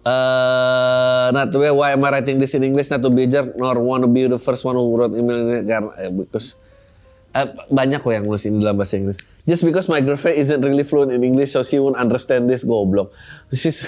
Uh, 0.00 1.28
not 1.36 1.52
to 1.52 1.60
be, 1.60 1.68
why 1.68 1.92
am 1.92 2.00
I 2.08 2.16
writing 2.16 2.40
this 2.40 2.56
in 2.56 2.64
English? 2.64 2.88
Not 2.88 3.04
to 3.04 3.12
be 3.12 3.28
jerk, 3.28 3.52
nor 3.60 3.76
want 3.76 4.00
to 4.00 4.08
be 4.08 4.24
the 4.24 4.40
first 4.40 4.64
one 4.64 4.74
who 4.74 4.96
wrote 4.96 5.12
email 5.12 5.60
karena 5.68 5.92
eh, 6.00 6.08
because 6.08 6.56
uh, 7.36 7.52
banyak 7.68 8.00
kok 8.00 8.16
yang 8.16 8.24
nulis 8.24 8.48
ini 8.48 8.64
dalam 8.64 8.80
bahasa 8.80 8.96
Inggris. 8.96 9.20
Just 9.44 9.68
because 9.68 9.92
my 9.92 10.00
girlfriend 10.00 10.40
isn't 10.40 10.64
really 10.64 10.88
fluent 10.88 11.12
in 11.12 11.20
English, 11.20 11.52
so 11.52 11.60
she 11.60 11.76
won't 11.76 12.00
understand 12.00 12.48
this 12.48 12.64
goblok. 12.64 13.12
She's 13.52 13.84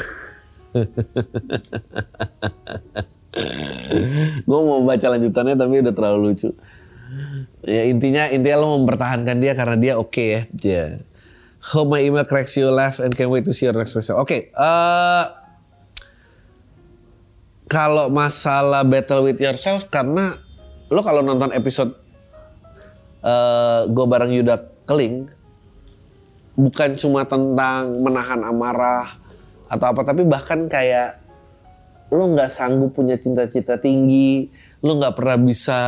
gue 4.48 4.60
mau 4.60 4.84
baca 4.84 5.06
lanjutannya 5.16 5.56
tapi 5.56 5.74
udah 5.80 5.94
terlalu 5.94 6.18
lucu. 6.32 6.50
Ya 7.62 7.86
intinya 7.86 8.28
intinya 8.28 8.58
lo 8.60 8.80
mempertahankan 8.82 9.38
dia 9.40 9.52
karena 9.56 9.76
dia 9.78 9.92
oke 9.96 10.12
okay 10.12 10.28
ya. 10.28 10.42
Yeah. 10.60 10.88
Hope 11.62 11.94
my 11.94 12.02
email 12.02 12.26
cracks 12.26 12.58
you 12.58 12.66
laugh 12.74 12.98
and 12.98 13.14
can't 13.14 13.30
wait 13.30 13.46
to 13.46 13.54
see 13.54 13.70
your 13.70 13.76
next 13.78 13.94
message. 13.94 14.18
Oke, 14.18 14.26
okay, 14.26 14.40
uh, 14.58 15.30
kalau 17.70 18.10
masalah 18.10 18.82
battle 18.82 19.24
with 19.30 19.38
yourself 19.38 19.86
karena 19.86 20.42
lo 20.90 21.00
kalau 21.06 21.22
nonton 21.22 21.54
episode 21.56 21.96
uh, 23.22 23.30
eh, 23.30 23.80
gue 23.88 24.04
bareng 24.04 24.28
Yuda 24.28 24.56
Keling 24.84 25.30
bukan 26.58 27.00
cuma 27.00 27.24
tentang 27.24 27.96
menahan 28.02 28.44
amarah 28.44 29.16
atau 29.72 29.88
apa 29.88 30.04
tapi 30.04 30.28
bahkan 30.28 30.68
kayak 30.68 31.21
lo 32.12 32.24
nggak 32.36 32.52
sanggup 32.52 32.92
punya 32.92 33.16
cita-cita 33.16 33.80
tinggi 33.80 34.52
lo 34.84 35.00
nggak 35.00 35.16
pernah 35.16 35.38
bisa 35.40 35.80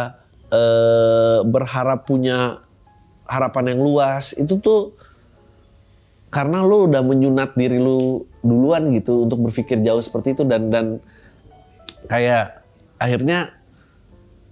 uh, 0.48 1.44
berharap 1.44 2.08
punya 2.08 2.64
harapan 3.28 3.76
yang 3.76 3.80
luas 3.84 4.32
itu 4.36 4.56
tuh 4.56 4.96
karena 6.32 6.64
lo 6.64 6.90
udah 6.90 7.04
menyunat 7.04 7.54
diri 7.54 7.78
lo 7.78 8.26
duluan 8.40 8.90
gitu 8.96 9.28
untuk 9.28 9.46
berpikir 9.46 9.78
jauh 9.84 10.02
seperti 10.02 10.34
itu 10.34 10.42
dan 10.42 10.72
dan 10.72 10.86
kayak 12.10 12.64
akhirnya 12.98 13.54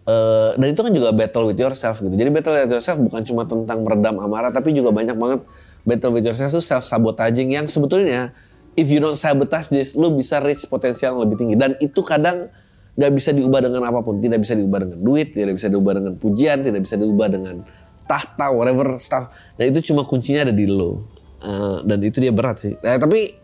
uh, 0.06 0.54
dan 0.54 0.68
itu 0.70 0.80
kan 0.80 0.92
juga 0.94 1.10
battle 1.10 1.50
with 1.50 1.58
yourself 1.58 1.98
gitu. 1.98 2.14
Jadi 2.14 2.30
battle 2.30 2.54
with 2.54 2.72
yourself 2.78 2.98
bukan 3.02 3.22
cuma 3.26 3.42
tentang 3.44 3.82
meredam 3.82 4.22
amarah 4.22 4.54
tapi 4.54 4.70
juga 4.70 4.94
banyak 4.94 5.16
banget 5.18 5.40
battle 5.82 6.14
with 6.14 6.24
yourself 6.24 6.54
itu 6.54 6.62
self 6.62 6.86
sabotaging 6.86 7.50
yang 7.50 7.66
sebetulnya 7.66 8.30
if 8.76 8.88
you 8.88 9.00
don't 9.00 9.18
sabotage 9.18 9.68
this 9.68 9.92
lu 9.92 10.12
bisa 10.16 10.40
reach 10.40 10.64
potensial 10.68 11.16
yang 11.16 11.22
lebih 11.28 11.36
tinggi. 11.40 11.56
Dan 11.56 11.76
itu 11.78 12.00
kadang 12.00 12.48
nggak 12.92 13.12
bisa 13.12 13.30
diubah 13.32 13.60
dengan 13.64 13.82
apa 13.88 14.00
pun. 14.04 14.20
Tidak 14.20 14.38
bisa 14.40 14.56
diubah 14.56 14.78
dengan 14.84 14.98
duit 15.00 15.32
tidak 15.32 15.56
bisa 15.56 15.68
diubah 15.68 15.92
dengan 15.96 16.12
pujian 16.16 16.64
tidak 16.64 16.80
bisa 16.84 16.96
diubah 16.96 17.28
dengan 17.32 17.56
tahta 18.08 18.52
whatever 18.52 18.96
stuff. 19.00 19.32
Dan 19.56 19.72
itu 19.72 19.92
cuma 19.92 20.04
kuncinya 20.04 20.48
ada 20.48 20.54
di 20.54 20.68
lo 20.68 21.22
Uh, 21.42 21.82
dan 21.82 21.98
itu 22.06 22.22
dia 22.22 22.30
berat 22.30 22.62
sih. 22.62 22.78
Eh, 22.78 22.98
tapi 23.02 23.34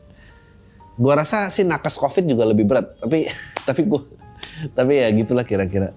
gua 0.95 1.19
rasa 1.19 1.51
sih 1.51 1.67
nakes 1.67 1.99
covid 1.99 2.31
juga 2.31 2.47
lebih 2.47 2.63
berat. 2.63 2.95
Tapi 2.95 3.27
tapi 3.67 3.83
gua 3.91 4.07
tapi 4.79 5.03
ya 5.03 5.11
gitulah 5.11 5.43
kira-kira. 5.43 5.91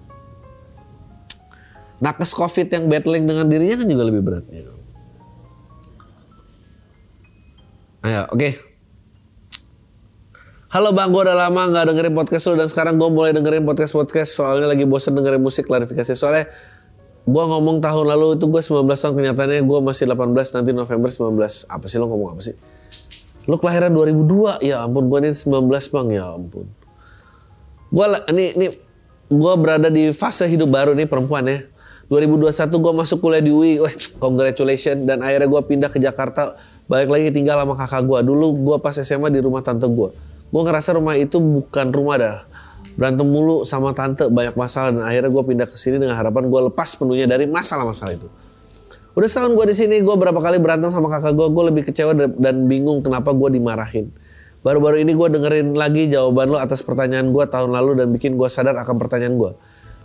Nakes 2.02 2.34
covid 2.34 2.66
yang 2.74 2.90
battling 2.90 3.22
dengan 3.22 3.46
dirinya 3.46 3.78
kan 3.78 3.86
juga 3.86 4.02
lebih 4.02 4.22
berat 4.26 4.44
ya. 4.50 4.66
ayo 8.02 8.26
oke. 8.26 8.34
okay. 8.34 8.71
Halo 10.72 10.88
bang, 10.96 11.12
gue 11.12 11.20
udah 11.20 11.36
lama 11.36 11.68
nggak 11.68 11.84
dengerin 11.84 12.14
podcast 12.16 12.48
lo 12.48 12.56
dan 12.56 12.64
sekarang 12.64 12.96
gue 12.96 13.04
mulai 13.12 13.36
dengerin 13.36 13.60
podcast-podcast 13.60 14.40
soalnya 14.40 14.72
lagi 14.72 14.88
bosan 14.88 15.12
dengerin 15.12 15.44
musik 15.44 15.68
klarifikasi. 15.68 16.16
Soalnya 16.16 16.48
gue 17.28 17.44
ngomong 17.44 17.84
tahun 17.84 18.08
lalu 18.08 18.40
itu 18.40 18.48
gue 18.48 18.56
19 18.56 18.88
tahun 18.88 19.12
kenyataannya 19.20 19.68
gue 19.68 19.78
masih 19.84 20.08
18 20.08 20.32
nanti 20.32 20.72
November 20.72 21.12
19 21.12 21.68
apa 21.68 21.84
sih 21.84 22.00
lo 22.00 22.08
ngomong 22.08 22.28
apa 22.32 22.40
sih? 22.40 22.56
Lo 23.52 23.60
kelahiran 23.60 23.92
2002 23.92 24.64
ya 24.64 24.80
ampun 24.80 25.12
gue 25.12 25.18
ini 25.28 25.36
19 25.36 25.60
bang. 25.68 26.06
Ya 26.08 26.24
ampun. 26.40 26.64
Gue 27.92 28.04
ini 28.32 28.44
ini 28.56 28.66
gue 29.28 29.52
berada 29.60 29.92
di 29.92 30.08
fase 30.16 30.48
hidup 30.48 30.72
baru 30.72 30.96
nih 30.96 31.04
perempuan 31.04 31.52
ya. 31.52 31.68
2021 32.08 32.48
gue 32.72 32.92
masuk 32.96 33.20
kuliah 33.20 33.44
di 33.44 33.52
UI 33.52 33.76
Wah, 33.76 33.92
congratulations. 34.24 35.04
Dan 35.04 35.20
akhirnya 35.20 35.52
gue 35.52 35.62
pindah 35.68 35.92
ke 35.92 36.00
Jakarta 36.00 36.56
balik 36.88 37.12
lagi 37.12 37.28
tinggal 37.28 37.60
sama 37.60 37.76
kakak 37.76 38.08
gue 38.08 38.18
dulu 38.24 38.72
gue 38.72 38.76
pas 38.80 38.96
SMA 38.96 39.28
di 39.28 39.44
rumah 39.44 39.60
tante 39.60 39.84
gue 39.84 40.31
gue 40.52 40.62
ngerasa 40.62 41.00
rumah 41.00 41.16
itu 41.16 41.40
bukan 41.40 41.88
rumah 41.88 42.16
dah. 42.20 42.36
Berantem 42.92 43.24
mulu 43.24 43.64
sama 43.64 43.96
tante 43.96 44.28
banyak 44.28 44.52
masalah 44.52 44.92
dan 44.92 45.02
akhirnya 45.08 45.32
gue 45.32 45.42
pindah 45.48 45.64
ke 45.64 45.76
sini 45.80 45.96
dengan 45.96 46.12
harapan 46.12 46.52
gue 46.52 46.60
lepas 46.68 46.92
penuhnya 46.92 47.24
dari 47.24 47.48
masalah-masalah 47.48 48.12
itu. 48.12 48.28
Udah 49.16 49.28
setahun 49.28 49.56
gue 49.56 49.66
di 49.72 49.76
sini 49.76 49.96
gue 50.04 50.12
berapa 50.12 50.36
kali 50.36 50.60
berantem 50.60 50.92
sama 50.92 51.08
kakak 51.08 51.32
gue 51.32 51.48
gue 51.48 51.64
lebih 51.72 51.82
kecewa 51.88 52.12
dan 52.36 52.68
bingung 52.68 53.00
kenapa 53.00 53.32
gue 53.32 53.48
dimarahin. 53.56 54.12
Baru-baru 54.60 55.00
ini 55.00 55.16
gue 55.16 55.28
dengerin 55.32 55.72
lagi 55.72 56.12
jawaban 56.12 56.52
lo 56.52 56.60
atas 56.60 56.84
pertanyaan 56.84 57.32
gue 57.32 57.44
tahun 57.48 57.72
lalu 57.72 58.04
dan 58.04 58.12
bikin 58.12 58.36
gue 58.36 58.46
sadar 58.52 58.76
akan 58.76 59.00
pertanyaan 59.00 59.40
gue 59.40 59.52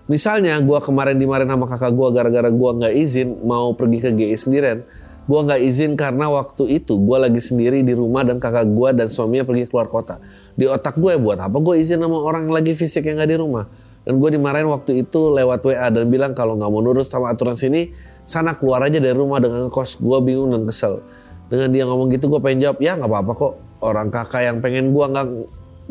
misalnya 0.08 0.56
gue 0.64 0.80
kemarin 0.80 1.20
dimarahin 1.20 1.52
sama 1.52 1.68
kakak 1.68 1.92
gue 1.92 2.08
gara-gara 2.16 2.48
gue 2.48 2.70
nggak 2.80 2.94
izin 2.96 3.44
mau 3.44 3.76
pergi 3.76 4.00
ke 4.00 4.10
GI 4.16 4.38
sendirian 4.40 4.80
gue 5.28 5.40
nggak 5.44 5.60
izin 5.60 6.00
karena 6.00 6.32
waktu 6.32 6.80
itu 6.80 6.96
gue 6.96 7.18
lagi 7.20 7.44
sendiri 7.44 7.84
di 7.84 7.92
rumah 7.92 8.24
dan 8.24 8.40
kakak 8.40 8.72
gue 8.72 8.90
dan 8.96 9.08
suaminya 9.12 9.44
pergi 9.44 9.68
keluar 9.68 9.92
kota. 9.92 10.24
Di 10.56 10.66
otak 10.66 10.96
gue 10.96 11.20
buat 11.20 11.38
apa 11.38 11.60
gue 11.60 11.76
izin 11.84 12.00
sama 12.00 12.18
orang 12.18 12.48
lagi 12.48 12.74
fisik 12.74 13.06
yang 13.06 13.20
gak 13.20 13.30
di 13.30 13.38
rumah? 13.38 13.68
Dan 14.08 14.24
gue 14.24 14.30
dimarahin 14.40 14.72
waktu 14.72 15.04
itu 15.04 15.36
lewat 15.36 15.68
WA 15.68 15.92
dan 15.92 16.08
bilang 16.08 16.32
kalau 16.32 16.56
nggak 16.56 16.72
mau 16.72 16.80
nurut 16.80 17.04
sama 17.04 17.28
aturan 17.28 17.60
sini 17.60 17.92
sana 18.24 18.56
keluar 18.56 18.88
aja 18.88 19.04
dari 19.04 19.12
rumah 19.12 19.44
dengan 19.44 19.68
kos 19.68 20.00
gue 20.00 20.18
bingung 20.24 20.56
dan 20.56 20.64
kesel. 20.64 21.04
Dengan 21.52 21.76
dia 21.76 21.84
ngomong 21.84 22.08
gitu 22.16 22.32
gue 22.32 22.40
pengen 22.40 22.64
jawab 22.64 22.80
ya 22.80 22.96
nggak 22.96 23.12
apa-apa 23.12 23.32
kok. 23.36 23.54
Orang 23.84 24.08
kakak 24.08 24.48
yang 24.48 24.58
pengen 24.64 24.96
gue 24.96 25.06
nggak 25.12 25.28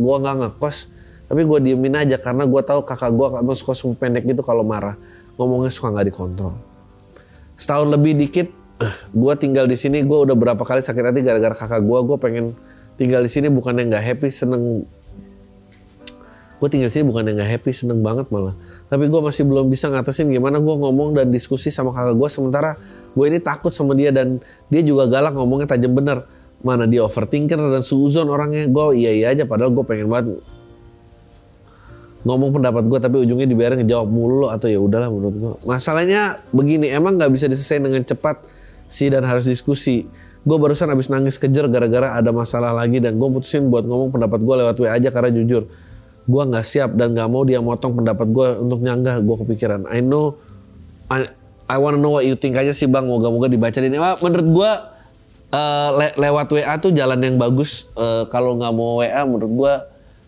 gue 0.00 0.16
nggak 0.16 0.34
ngekos. 0.42 0.88
Tapi 1.28 1.40
gue 1.44 1.58
diemin 1.60 1.92
aja 1.92 2.16
karena 2.16 2.48
gue 2.48 2.62
tahu 2.64 2.80
kakak 2.88 3.12
gue 3.12 3.26
masuk 3.44 3.76
kos 3.76 3.84
pendek 4.00 4.24
gitu 4.24 4.40
kalau 4.40 4.64
marah 4.64 4.96
ngomongnya 5.36 5.68
suka 5.68 5.92
nggak 5.92 6.08
dikontrol. 6.08 6.56
Setahun 7.60 7.92
lebih 7.92 8.16
dikit 8.16 8.48
gue 9.16 9.34
tinggal 9.40 9.64
di 9.64 9.76
sini 9.76 10.04
gue 10.04 10.18
udah 10.28 10.36
berapa 10.36 10.60
kali 10.60 10.84
sakit 10.84 11.04
hati 11.12 11.20
gara-gara 11.24 11.56
kakak 11.56 11.80
gue 11.80 11.98
gue 12.04 12.16
pengen 12.20 12.46
tinggal 13.00 13.24
di 13.24 13.30
sini 13.32 13.48
bukan 13.48 13.76
yang 13.76 13.88
nggak 13.92 14.04
happy 14.04 14.28
seneng. 14.28 14.84
Gue 16.56 16.68
tinggal 16.72 16.88
di 16.88 16.94
sini 16.96 17.04
bukan 17.08 17.28
yang 17.28 17.36
nggak 17.40 17.50
happy 17.56 17.72
seneng 17.72 18.00
banget 18.04 18.28
malah. 18.32 18.56
Tapi 18.88 19.08
gue 19.08 19.20
masih 19.20 19.44
belum 19.48 19.68
bisa 19.72 19.88
ngatasin 19.88 20.28
gimana 20.28 20.60
gue 20.60 20.74
ngomong 20.76 21.16
dan 21.16 21.32
diskusi 21.32 21.72
sama 21.72 21.92
kakak 21.92 22.16
gue 22.16 22.28
sementara 22.28 22.76
gue 23.16 23.24
ini 23.24 23.40
takut 23.40 23.72
sama 23.72 23.96
dia 23.96 24.12
dan 24.12 24.44
dia 24.68 24.84
juga 24.84 25.08
galak 25.08 25.36
ngomongnya 25.36 25.72
tajam 25.76 25.92
bener. 25.96 26.28
Mana 26.64 26.88
dia 26.88 27.04
overthinker 27.04 27.56
dan 27.56 27.84
suzon 27.84 28.28
orangnya. 28.28 28.68
Gue 28.68 29.00
iya 29.00 29.12
iya 29.12 29.26
aja 29.32 29.44
padahal 29.48 29.72
gue 29.72 29.84
pengen 29.84 30.08
banget 30.08 30.40
ngomong 32.26 32.58
pendapat 32.58 32.82
gue 32.90 32.98
tapi 32.98 33.16
ujungnya 33.22 33.46
dibiarin 33.46 33.78
ngejawab 33.86 34.10
mulu 34.10 34.50
atau 34.50 34.66
ya 34.66 34.82
udahlah 34.82 35.06
menurut 35.06 35.36
gue 35.38 35.52
masalahnya 35.62 36.42
begini 36.50 36.90
emang 36.90 37.14
nggak 37.14 37.30
bisa 37.30 37.46
diselesaikan 37.46 37.86
dengan 37.86 38.02
cepat 38.02 38.42
sih 38.86 39.10
dan 39.10 39.26
harus 39.26 39.46
diskusi. 39.46 40.06
Gue 40.46 40.56
barusan 40.62 40.86
abis 40.94 41.10
nangis 41.10 41.42
kejer 41.42 41.66
gara-gara 41.66 42.14
ada 42.14 42.30
masalah 42.30 42.70
lagi 42.70 43.02
dan 43.02 43.18
gue 43.18 43.28
putusin 43.28 43.66
buat 43.66 43.82
ngomong 43.82 44.14
pendapat 44.14 44.38
gue 44.46 44.54
lewat 44.62 44.76
WA 44.78 44.94
aja 44.94 45.10
karena 45.10 45.34
jujur 45.34 45.66
gue 46.26 46.42
nggak 46.42 46.66
siap 46.66 46.90
dan 46.98 47.14
nggak 47.14 47.28
mau 47.30 47.46
dia 47.46 47.62
motong 47.62 48.02
pendapat 48.02 48.26
gue 48.26 48.48
untuk 48.58 48.82
nyanggah 48.82 49.22
gue 49.22 49.36
kepikiran. 49.46 49.86
I 49.86 50.02
know 50.02 50.34
I, 51.06 51.30
I 51.70 51.78
wanna 51.78 52.02
know 52.02 52.18
what 52.18 52.26
you 52.26 52.34
think 52.34 52.58
aja 52.58 52.74
sih 52.74 52.90
bang. 52.90 53.06
Moga-moga 53.06 53.46
dibaca 53.46 53.78
ini 53.78 53.98
menurut 53.98 54.48
gue 54.50 54.70
uh, 55.54 55.90
le 55.94 56.06
lewat 56.18 56.46
WA 56.50 56.74
tuh 56.82 56.90
jalan 56.90 57.22
yang 57.22 57.38
bagus. 57.38 57.90
Uh, 57.94 58.26
kalau 58.30 58.58
nggak 58.58 58.72
mau 58.74 59.02
WA 59.02 59.22
menurut 59.22 59.50
gue 59.54 59.72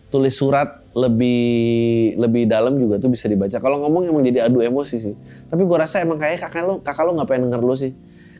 tulis 0.09 0.35
surat 0.35 0.79
lebih 0.95 2.15
lebih 2.15 2.43
dalam 2.47 2.79
juga 2.79 2.95
tuh 2.95 3.11
bisa 3.11 3.27
dibaca. 3.27 3.59
Kalau 3.59 3.83
ngomong 3.83 4.07
emang 4.07 4.23
jadi 4.23 4.47
adu 4.47 4.63
emosi 4.63 4.95
sih. 4.99 5.15
Tapi 5.51 5.67
gue 5.67 5.77
rasa 5.79 5.99
emang 5.99 6.15
kayak 6.15 6.47
kakak 6.47 6.63
lo 6.63 6.79
kakak 6.79 7.03
lo 7.03 7.11
nggak 7.19 7.27
pengen 7.27 7.51
denger 7.51 7.61
lo 7.63 7.75
sih 7.75 7.91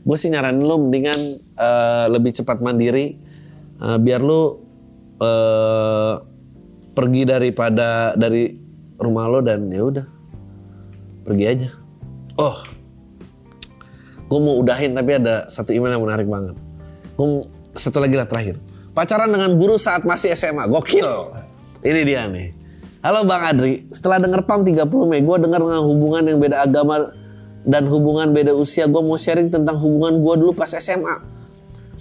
gue 0.03 0.17
sih 0.17 0.31
nyaranin 0.31 0.63
lo 0.63 0.75
mendingan 0.79 1.19
uh, 1.59 2.05
lebih 2.11 2.31
cepat 2.35 2.63
mandiri 2.63 3.19
uh, 3.83 3.97
biar 3.99 4.21
lo 4.23 4.63
uh, 5.19 6.13
pergi 6.95 7.23
daripada 7.27 8.15
dari 8.15 8.51
rumah 8.99 9.31
lo 9.31 9.39
dan 9.39 9.67
ya 9.71 9.83
udah 9.83 10.05
pergi 11.23 11.45
aja. 11.45 11.69
Oh. 12.39 12.57
Gue 14.29 14.39
mau 14.39 14.61
udahin 14.61 14.93
tapi 14.93 15.17
ada 15.17 15.49
satu 15.49 15.73
email 15.73 15.97
yang 15.97 16.03
menarik 16.05 16.27
banget. 16.29 16.55
Gue 17.17 17.49
satu 17.73 17.97
lagi 17.97 18.13
lah 18.13 18.29
terakhir. 18.29 18.61
Pacaran 18.93 19.31
dengan 19.31 19.55
guru 19.57 19.79
saat 19.79 20.05
masih 20.05 20.33
SMA 20.35 20.69
gokil. 20.69 21.07
Ini 21.81 22.01
dia 22.03 22.27
nih. 22.27 22.51
Halo 22.99 23.23
Bang 23.23 23.47
Adri, 23.47 23.87
setelah 23.95 24.19
denger 24.19 24.43
PAM 24.43 24.67
30 24.67 24.83
Mei, 25.07 25.23
gue 25.23 25.37
denger 25.39 25.61
dengan 25.63 25.81
hubungan 25.87 26.19
yang 26.19 26.35
beda 26.43 26.67
agama 26.67 27.15
dan 27.68 27.88
hubungan 27.91 28.32
beda 28.32 28.55
usia 28.55 28.88
gue 28.88 29.01
mau 29.03 29.20
sharing 29.20 29.51
tentang 29.51 29.76
hubungan 29.80 30.20
gue 30.20 30.34
dulu 30.45 30.51
pas 30.55 30.72
SMA 30.72 31.39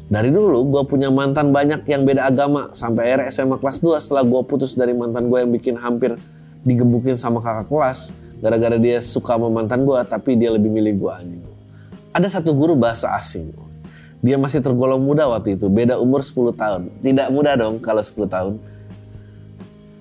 dari 0.09 0.33
dulu 0.33 0.65
gue 0.73 0.83
punya 0.89 1.13
mantan 1.13 1.53
banyak 1.53 1.85
yang 1.85 2.09
beda 2.09 2.33
agama 2.33 2.73
sampai 2.73 3.13
akhirnya 3.13 3.29
SMA 3.29 3.57
kelas 3.61 3.79
2 3.85 4.01
setelah 4.01 4.25
gue 4.25 4.41
putus 4.47 4.73
dari 4.73 4.97
mantan 4.97 5.29
gue 5.29 5.39
yang 5.43 5.53
bikin 5.53 5.77
hampir 5.77 6.17
digebukin 6.65 7.19
sama 7.19 7.45
kakak 7.45 7.69
kelas 7.69 8.17
gara-gara 8.41 8.79
dia 8.79 9.03
suka 9.05 9.37
sama 9.37 9.51
mantan 9.51 9.85
gue 9.85 9.99
tapi 10.07 10.39
dia 10.39 10.55
lebih 10.55 10.71
milih 10.71 10.95
gue 10.97 11.13
anjing. 11.13 11.45
Ada 12.15 12.41
satu 12.41 12.57
guru 12.57 12.79
bahasa 12.79 13.13
asing. 13.19 13.53
Dia 14.19 14.35
masih 14.35 14.59
tergolong 14.65 14.99
muda 14.99 15.29
waktu 15.31 15.55
itu 15.55 15.71
beda 15.71 16.01
umur 16.01 16.25
10 16.25 16.57
tahun. 16.57 16.83
Tidak 17.05 17.29
muda 17.31 17.55
dong 17.55 17.79
kalau 17.79 18.03
10 18.03 18.27
tahun. 18.27 18.55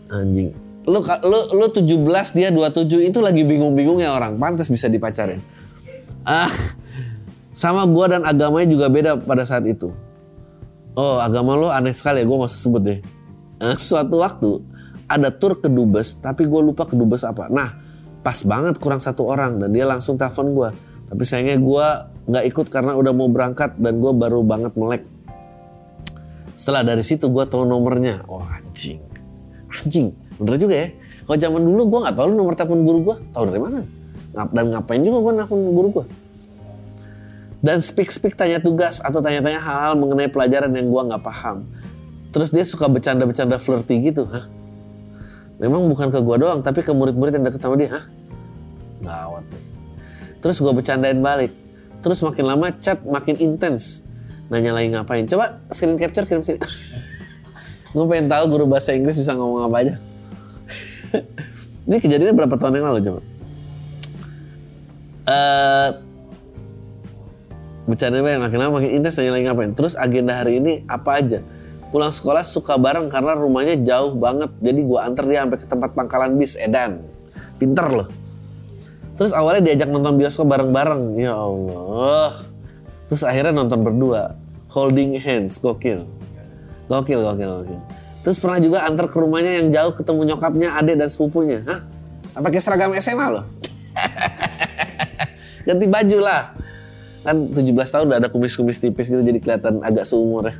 Anjing 0.08 0.66
lu 0.88 1.03
lu 1.03 1.39
lu 1.59 1.67
17 1.67 1.99
dia 2.31 2.47
27 2.47 3.11
itu 3.11 3.19
lagi 3.19 3.43
bingung-bingungnya 3.43 4.15
orang. 4.15 4.39
Pantas 4.39 4.71
bisa 4.71 4.88
dipacarin. 4.88 5.43
Ah 6.23 6.49
sama 7.51 7.83
gua 7.83 8.15
dan 8.15 8.23
agamanya 8.23 8.71
juga 8.71 8.88
beda 8.88 9.11
pada 9.19 9.43
saat 9.43 9.67
itu. 9.67 9.91
Oh 10.95 11.19
agama 11.19 11.59
lu 11.59 11.67
aneh 11.67 11.91
sekali 11.91 12.23
ya 12.23 12.25
gua 12.25 12.47
sebut 12.47 12.81
deh. 12.81 12.99
Nah, 13.59 13.75
suatu 13.75 14.23
waktu 14.23 14.63
ada 15.11 15.27
tur 15.27 15.59
ke 15.59 15.67
Dubes 15.67 16.23
tapi 16.23 16.47
gue 16.47 16.61
lupa 16.63 16.88
ke 16.88 16.95
Dubes 16.95 17.27
apa. 17.27 17.51
Nah 17.51 17.83
pas 18.23 18.39
banget 18.47 18.79
kurang 18.79 19.03
satu 19.03 19.27
orang 19.27 19.59
dan 19.59 19.75
dia 19.75 19.83
langsung 19.83 20.15
telepon 20.15 20.55
gua. 20.55 20.69
Tapi 21.11 21.23
sayangnya 21.27 21.59
gua 21.59 22.07
nggak 22.31 22.45
ikut 22.47 22.67
karena 22.71 22.95
udah 22.95 23.11
mau 23.11 23.27
berangkat 23.27 23.75
dan 23.75 23.99
gua 23.99 24.15
baru 24.15 24.39
banget 24.39 24.71
melek. 24.79 25.03
Setelah 26.55 26.88
dari 26.88 27.03
situ 27.03 27.27
gua 27.27 27.43
tahu 27.43 27.67
nomornya. 27.67 28.23
Oh 28.31 28.39
anjing. 28.39 29.03
Anjing 29.67 30.26
bener 30.38 30.55
juga 30.57 30.75
ya. 30.75 30.88
Kalau 31.27 31.38
zaman 31.38 31.61
dulu 31.61 31.81
gue 31.91 31.99
nggak 32.07 32.15
tahu 32.15 32.27
nomor 32.31 32.53
telepon 32.55 32.79
guru 32.88 32.99
gue 33.03 33.15
tahu 33.35 33.43
dari 33.51 33.61
mana? 33.61 33.79
Dan 34.31 34.65
ngapain 34.71 35.01
juga 35.01 35.17
gue 35.25 35.33
nelfon 35.41 35.59
guru 35.73 35.89
gue 36.01 36.05
dan 37.57 37.81
speak 37.81 38.13
speak 38.13 38.38
tanya 38.38 38.61
tugas 38.61 39.01
atau 39.01 39.17
tanya-tanya 39.17 39.57
hal-hal 39.57 39.97
mengenai 39.97 40.29
pelajaran 40.29 40.69
yang 40.77 40.88
gue 40.88 41.01
nggak 41.09 41.23
paham. 41.25 41.65
Terus 42.29 42.53
dia 42.53 42.61
suka 42.61 42.85
bercanda-bercanda 42.85 43.57
flirty 43.57 44.13
gitu 44.13 44.29
hah? 44.29 44.45
Memang 45.57 45.89
bukan 45.89 46.13
ke 46.13 46.21
gue 46.21 46.35
doang 46.38 46.61
tapi 46.61 46.85
ke 46.85 46.93
murid-murid 46.93 47.33
yang 47.33 47.49
deket 47.49 47.61
sama 47.61 47.73
dia 47.73 47.89
hah? 47.97 48.05
Gawat 49.01 49.45
terus 50.38 50.61
gue 50.61 50.69
bercandain 50.69 51.19
balik. 51.19 51.51
Terus 52.05 52.21
makin 52.21 52.45
lama 52.45 52.71
chat 52.77 53.01
makin 53.03 53.35
intens. 53.41 54.05
Nanya 54.47 54.71
lagi 54.71 54.93
ngapain? 54.93 55.27
Coba 55.27 55.59
screen 55.73 55.99
capture 55.99 56.23
kirim 56.23 56.45
sini 56.45 56.61
gue 57.95 58.05
pengen 58.05 58.29
tahu 58.29 58.43
guru 58.47 58.65
bahasa 58.69 58.93
Inggris 58.93 59.17
bisa 59.17 59.33
ngomong 59.33 59.67
apa 59.67 59.77
aja 59.81 59.93
ini 61.88 61.97
kejadiannya 62.01 62.36
berapa 62.36 62.55
tahun 62.60 62.80
yang 62.80 62.88
lalu 62.91 62.99
coba? 63.05 63.22
Uh, 65.28 65.89
bercanda 67.88 68.24
banyak 68.24 68.41
makin 68.43 68.58
lama 68.60 68.72
makin 68.80 68.91
intens 68.95 69.16
tanya 69.20 69.36
lagi 69.36 69.43
ngapain. 69.47 69.72
Terus 69.76 69.93
agenda 69.95 70.39
hari 70.39 70.60
ini 70.60 70.84
apa 70.88 71.20
aja? 71.20 71.39
Pulang 71.88 72.12
sekolah 72.12 72.43
suka 72.43 72.76
bareng 72.76 73.08
karena 73.08 73.36
rumahnya 73.36 73.80
jauh 73.80 74.12
banget. 74.16 74.51
Jadi 74.60 74.80
gua 74.84 75.08
antar 75.08 75.24
dia 75.28 75.43
sampai 75.47 75.60
ke 75.60 75.68
tempat 75.68 75.95
pangkalan 75.95 76.36
bis 76.36 76.60
Edan. 76.60 77.03
Pinter 77.55 77.88
loh. 77.88 78.08
Terus 79.18 79.34
awalnya 79.34 79.72
diajak 79.72 79.89
nonton 79.89 80.20
bioskop 80.20 80.45
bareng-bareng. 80.45 81.18
Ya 81.18 81.34
Allah. 81.34 82.43
Terus 83.08 83.24
akhirnya 83.24 83.55
nonton 83.55 83.82
berdua. 83.82 84.36
Holding 84.68 85.18
hands, 85.18 85.58
gokil. 85.58 86.05
Gokil, 86.91 87.20
gokil, 87.24 87.49
gokil. 87.64 87.80
Terus 88.28 88.43
pernah 88.43 88.59
juga 88.59 88.84
antar 88.84 89.07
ke 89.07 89.15
rumahnya 89.23 89.63
yang 89.63 89.71
jauh 89.71 89.95
ketemu 89.95 90.36
nyokapnya, 90.36 90.75
adik 90.75 90.99
dan 90.99 91.07
sepupunya. 91.07 91.63
Hah? 91.63 91.88
Pakai 92.36 92.59
seragam 92.59 92.91
SMA 92.99 93.23
loh. 93.23 93.47
Ganti 95.71 95.88
baju 95.88 96.17
lah. 96.19 96.51
Kan 97.23 97.55
17 97.55 97.71
tahun 97.71 98.05
udah 98.11 98.19
ada 98.19 98.28
kumis-kumis 98.28 98.84
tipis 98.84 99.07
gitu 99.07 99.23
jadi 99.23 99.39
kelihatan 99.39 99.80
agak 99.80 100.03
seumur 100.03 100.51
ya. 100.51 100.59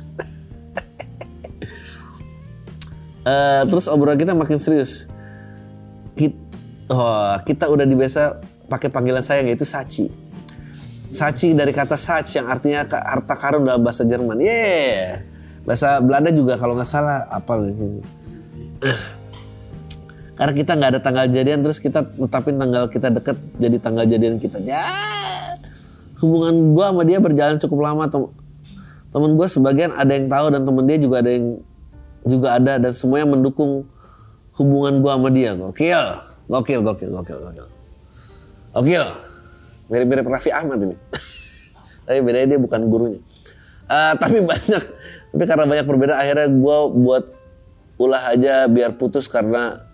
Eh, 3.28 3.62
terus 3.68 3.84
obrolan 3.92 4.16
kita 4.16 4.32
makin 4.32 4.56
serius. 4.56 5.04
Kita, 6.16 6.40
oh, 6.88 7.36
kita 7.44 7.68
udah 7.68 7.84
dibiasa 7.84 8.40
pakai 8.72 8.88
panggilan 8.88 9.20
sayang 9.20 9.52
yaitu 9.52 9.68
Sachi. 9.68 10.08
Sachi 11.12 11.52
dari 11.52 11.76
kata 11.76 12.00
Sach 12.00 12.24
yang 12.32 12.48
artinya 12.48 12.88
harta 12.88 13.36
karun 13.36 13.68
dalam 13.68 13.84
bahasa 13.84 14.08
Jerman. 14.08 14.40
Yeah. 14.40 15.28
Bahasa 15.68 16.00
Belanda 16.00 16.32
juga 16.32 16.56
kalau 16.56 16.72
nggak 16.80 16.88
salah 16.88 17.28
apa 17.28 17.60
gitu. 17.68 18.00
Karena 20.32 20.52
kita 20.56 20.72
nggak 20.80 20.90
ada 20.96 21.00
tanggal 21.04 21.24
jadian 21.28 21.60
terus 21.60 21.76
kita 21.76 22.08
tetapin 22.08 22.56
tanggal 22.56 22.88
kita 22.88 23.12
deket 23.12 23.36
jadi 23.60 23.76
tanggal 23.76 24.08
jadian 24.08 24.40
kita. 24.40 24.64
Ya. 24.64 24.80
Hubungan 26.24 26.72
gua 26.72 26.88
sama 26.88 27.04
dia 27.04 27.20
berjalan 27.20 27.60
cukup 27.60 27.84
lama. 27.84 28.08
Tem 28.08 28.24
temen 29.08 29.36
gue 29.36 29.48
sebagian 29.48 29.92
ada 29.92 30.12
yang 30.16 30.32
tahu 30.32 30.46
dan 30.56 30.60
temen 30.64 30.84
dia 30.88 30.96
juga 31.00 31.16
ada 31.20 31.30
yang 31.36 31.46
juga 32.24 32.48
ada 32.56 32.72
dan 32.80 32.92
semuanya 32.96 33.28
mendukung 33.28 33.84
hubungan 34.56 35.04
gua 35.04 35.20
sama 35.20 35.28
dia. 35.28 35.52
Gokil. 35.52 36.02
Gokil, 36.48 36.80
gokil, 36.80 37.08
gokil, 37.12 37.38
gokil. 37.44 37.66
Gokil. 38.72 39.04
Mirip-mirip 39.92 40.24
Raffi 40.32 40.48
Ahmad 40.48 40.80
ini. 40.80 40.96
tapi 42.08 42.24
bedanya 42.24 42.56
dia 42.56 42.58
bukan 42.62 42.80
gurunya. 42.88 43.20
Eh, 43.88 44.12
tapi 44.20 44.40
banyak, 44.48 44.82
tapi 45.38 45.46
karena 45.46 45.70
banyak 45.70 45.86
perbedaan 45.86 46.18
akhirnya 46.18 46.50
gue 46.50 46.78
buat 46.98 47.24
ulah 47.94 48.34
aja 48.34 48.66
biar 48.66 48.98
putus 48.98 49.30
karena 49.30 49.86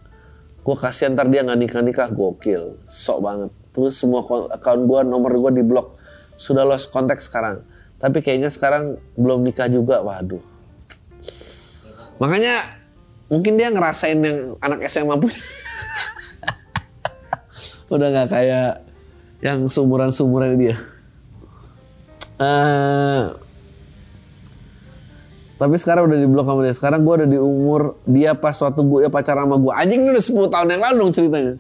gue 0.64 0.72
kasihan 0.72 1.12
ntar 1.12 1.28
dia 1.28 1.45
nggak 1.45 1.61
nikah 1.61 1.84
nikah 1.84 2.09
gokil, 2.09 2.80
sok 2.88 3.18
banget. 3.20 3.53
Terus 3.76 3.92
semua 4.01 4.24
account 4.49 4.88
gue 4.88 5.01
nomor 5.05 5.36
gue 5.36 5.61
di 5.61 5.64
blok 5.68 6.01
sudah 6.40 6.64
lost 6.64 6.88
kontak 6.88 7.20
sekarang. 7.20 7.61
Tapi 8.01 8.24
kayaknya 8.24 8.49
sekarang 8.49 8.97
belum 9.20 9.45
nikah 9.45 9.68
juga, 9.68 10.01
waduh. 10.01 10.40
Makanya 12.16 12.80
mungkin 13.28 13.61
dia 13.61 13.68
ngerasain 13.68 14.16
yang 14.24 14.57
anak 14.64 14.88
SMA 14.88 15.20
punya. 15.20 15.36
Udah 17.92 18.09
nggak 18.09 18.28
kayak 18.32 18.80
yang 19.45 19.68
sumuran-sumuran 19.68 20.57
dia. 20.57 20.76
Eh, 22.40 23.43
tapi 25.65 25.81
sekarang 25.81 26.12
udah 26.12 26.19
di 26.21 26.29
blok 26.29 26.45
sama 26.45 26.61
dia. 26.61 26.77
Sekarang 26.77 27.01
gue 27.09 27.15
udah 27.25 27.29
di 27.33 27.41
umur 27.41 27.97
dia 28.05 28.37
pas 28.37 28.53
waktu 28.53 28.85
gue 28.85 28.99
ya 29.01 29.09
pacaran 29.09 29.49
sama 29.49 29.57
gue. 29.57 29.73
Anjing 29.73 30.01
ini 30.05 30.12
udah 30.12 30.25
10 30.29 30.53
tahun 30.53 30.67
yang 30.77 30.83
lalu 30.85 30.97
dong 31.01 31.12
ceritanya. 31.17 31.55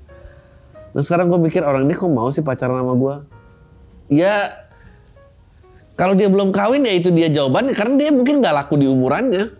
Dan 0.92 1.02
sekarang 1.08 1.32
gue 1.32 1.40
mikir 1.40 1.64
orang 1.64 1.88
ini 1.88 1.96
kok 1.96 2.12
mau 2.12 2.28
sih 2.28 2.44
pacaran 2.44 2.84
sama 2.84 2.92
gue? 3.00 3.14
Ya 4.12 4.52
kalau 5.96 6.12
dia 6.12 6.28
belum 6.28 6.52
kawin 6.52 6.84
ya 6.84 6.92
itu 7.00 7.08
dia 7.16 7.32
jawabannya 7.32 7.72
karena 7.72 7.96
dia 7.96 8.10
mungkin 8.12 8.44
nggak 8.44 8.52
laku 8.52 8.76
di 8.76 8.84
umurannya. 8.92 9.56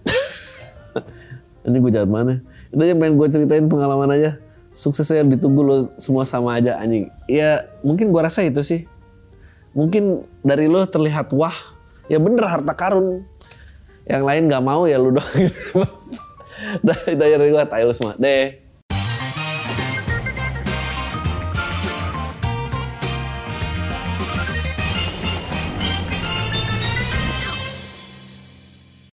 Ini 1.64 1.76
gue 1.80 1.90
jahat 1.96 2.12
mana? 2.12 2.44
Itu 2.68 2.84
aja 2.84 2.92
pengen 2.92 3.16
gue 3.16 3.26
ceritain 3.32 3.64
pengalaman 3.64 4.12
aja. 4.12 4.36
Suksesnya 4.76 5.24
ditunggu 5.24 5.64
lo 5.64 5.76
semua 5.96 6.28
sama 6.28 6.60
aja 6.60 6.76
anjing. 6.76 7.08
Ya 7.32 7.64
mungkin 7.80 8.12
gue 8.12 8.20
rasa 8.20 8.44
itu 8.44 8.60
sih. 8.60 8.84
Mungkin 9.72 10.28
dari 10.44 10.68
lo 10.68 10.84
terlihat 10.84 11.32
wah. 11.32 11.56
Ya 12.12 12.20
bener 12.20 12.44
harta 12.44 12.76
karun. 12.76 13.24
Yang 14.04 14.22
lain 14.24 14.42
nggak 14.48 14.64
mau 14.64 14.84
ya 14.88 14.96
lu 15.00 15.12
doang. 15.12 15.44
Aja 16.88 17.36
dari 17.40 17.50
gue. 17.52 17.64
Tayo 17.64 17.84
lu 17.88 17.94
semua. 17.96 18.14
Deh. 18.16 18.63